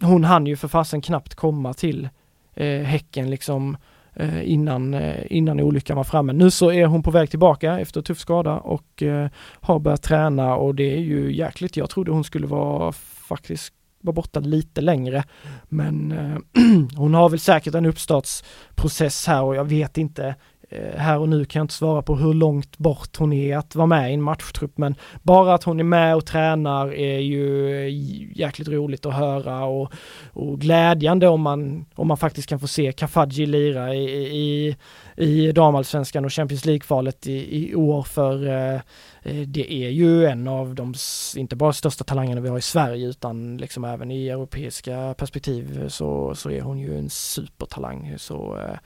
[0.00, 2.08] hon hann ju för fasen knappt komma till
[2.54, 3.80] eh, Häcken liksom eh,
[4.18, 6.32] Eh, innan, eh, innan olyckan var framme.
[6.32, 9.28] Nu så är hon på väg tillbaka efter tuff skada och eh,
[9.60, 11.76] har börjat träna och det är ju jäkligt.
[11.76, 12.92] Jag trodde hon skulle vara
[13.28, 15.24] faktiskt vara borta lite längre.
[15.68, 16.62] Men eh,
[16.96, 20.34] hon har väl säkert en uppstartsprocess här och jag vet inte
[20.68, 23.74] Eh, här och nu kan jag inte svara på hur långt bort hon är att
[23.74, 27.70] vara med i en matchtrupp men bara att hon är med och tränar är ju
[27.76, 29.92] eh, jäkligt roligt att höra och,
[30.32, 34.06] och glädjande om man, om man faktiskt kan få se Kafaji lira i,
[34.36, 34.76] i,
[35.16, 38.80] i damallsvenskan och Champions League-kvalet i, i år för eh,
[39.22, 40.94] eh det är ju en av de,
[41.36, 46.34] inte bara största talangerna vi har i Sverige utan liksom även i europeiska perspektiv så,
[46.34, 48.14] så är hon ju en supertalang.
[48.16, 48.78] Så eh,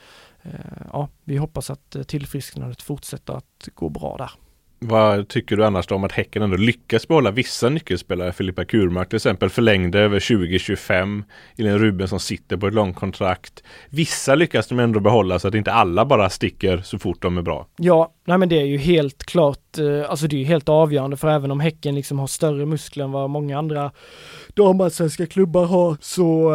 [0.93, 4.31] ja, vi hoppas att tillfrisknandet fortsätter att gå bra där.
[4.83, 8.33] Vad tycker du annars om att Häcken ändå lyckas behålla vissa nyckelspelare?
[8.33, 11.25] Filippa Kurmark till exempel förlängde över 2025.
[11.59, 13.63] Elin Rubensson sitter på ett långt kontrakt.
[13.89, 17.43] Vissa lyckas de ändå behålla så att inte alla bara sticker så fort de är
[17.43, 17.67] bra.
[17.77, 21.29] Ja, nej men det är ju helt klart, alltså det är ju helt avgörande för
[21.29, 23.93] även om Häcken liksom har större muskler än vad många andra
[24.55, 26.51] damallsvenska klubbar har så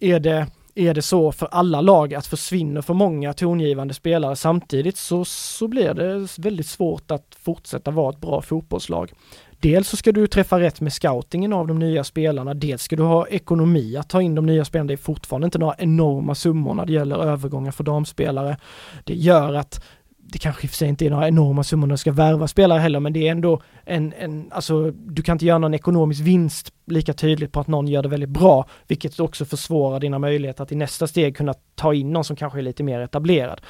[0.00, 4.96] är det är det så för alla lag att försvinner för många tongivande spelare samtidigt
[4.96, 9.12] så, så blir det väldigt svårt att fortsätta vara ett bra fotbollslag.
[9.60, 13.02] Dels så ska du träffa rätt med scoutingen av de nya spelarna, dels ska du
[13.02, 14.88] ha ekonomi att ta in de nya spelarna.
[14.88, 18.56] Det är fortfarande inte några enorma summor när det gäller övergångar för damspelare.
[19.04, 19.84] Det gör att
[20.32, 22.48] det kanske i och för sig inte är några enorma summor när du ska värva
[22.48, 26.20] spelare heller, men det är ändå en, en, alltså du kan inte göra någon ekonomisk
[26.20, 30.62] vinst lika tydligt på att någon gör det väldigt bra, vilket också försvårar dina möjligheter
[30.62, 33.60] att i nästa steg kunna ta in någon som kanske är lite mer etablerad.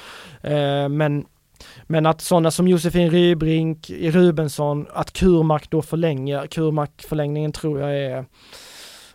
[0.43, 1.25] Eh, men
[1.87, 7.97] men att sådana som Josefin Rybrink, Rubensson, att Kurmark då förlänger, Kurmark förlängningen tror jag
[7.97, 8.25] är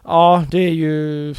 [0.07, 1.35] Ja, det är ju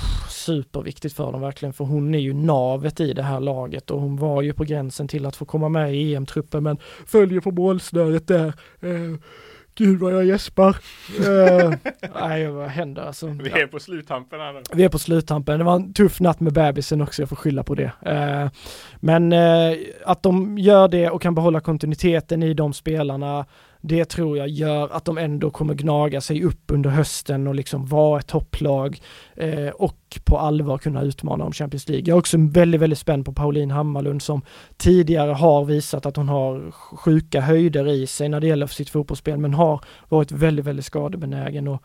[0.47, 4.16] superviktigt för dem verkligen, för hon är ju navet i det här laget och hon
[4.16, 8.27] var ju på gränsen till att få komma med i EM-truppen men följer på målsnöret
[8.27, 8.52] där.
[8.81, 9.20] Eh,
[9.78, 10.68] Gud vad jag gäspar.
[10.68, 11.74] uh,
[12.14, 13.27] nej, vad händer alltså?
[13.27, 14.62] Vi är på sluttampen här nu.
[14.73, 15.59] Vi är på sluttampen.
[15.59, 17.93] Det var en tuff natt med bebisen också, jag får skylla på det.
[18.06, 18.51] Uh,
[19.01, 23.47] men uh, att de gör det och kan behålla kontinuiteten i de spelarna
[23.88, 27.86] det tror jag gör att de ändå kommer gnaga sig upp under hösten och liksom
[27.86, 29.00] vara ett topplag
[29.36, 32.04] eh, och på allvar kunna utmana om Champions League.
[32.06, 34.42] Jag är också väldigt, väldigt spänd på Pauline Hammarlund som
[34.76, 39.38] tidigare har visat att hon har sjuka höjder i sig när det gäller sitt fotbollsspel
[39.38, 41.82] men har varit väldigt, väldigt skadebenägen och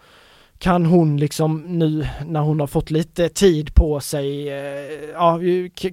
[0.58, 5.40] kan hon liksom nu när hon har fått lite tid på sig, eh, ja,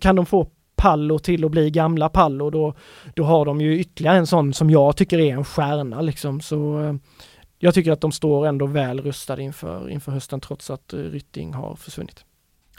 [0.00, 0.48] kan de få
[0.78, 2.74] Pallo till att bli gamla Pallo, då,
[3.14, 6.40] då har de ju ytterligare en sån som jag tycker är en stjärna liksom.
[6.40, 6.94] Så eh,
[7.58, 11.54] jag tycker att de står ändå väl rustade inför, inför hösten trots att eh, Rytting
[11.54, 12.24] har försvunnit.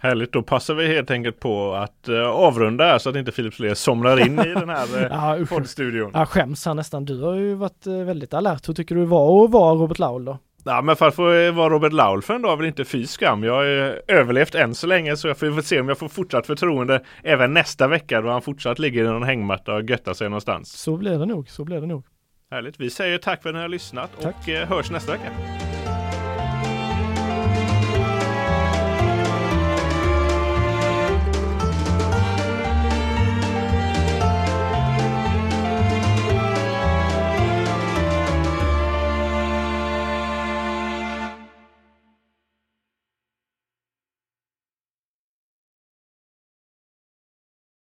[0.02, 3.76] Härligt, då passar vi helt enkelt på att uh, avrunda så att inte Filip Solé
[3.76, 5.02] somnar in i den här uh,
[5.40, 6.12] ja, poddstudion.
[6.14, 7.06] Ja, skäms han nästan.
[7.06, 8.70] Du har ju varit uh, väldigt alert.
[8.70, 10.38] Hur tycker du det var att vara Robert Laul då?
[10.64, 13.06] Ja men för att få vara Robert Laul för en dag är väl inte fy
[13.06, 13.44] skam.
[13.44, 13.65] Jag har
[14.07, 17.53] överlevt än så länge så jag får väl se om jag får fortsatt förtroende även
[17.53, 20.72] nästa vecka då han fortsatt ligger i någon hängmatta och göttar sig någonstans.
[20.72, 22.06] Så blir det nog, så blir det nog.
[22.52, 22.80] Härligt.
[22.80, 24.36] Vi säger tack för att ni har lyssnat tack.
[24.36, 25.31] och eh, hörs nästa vecka.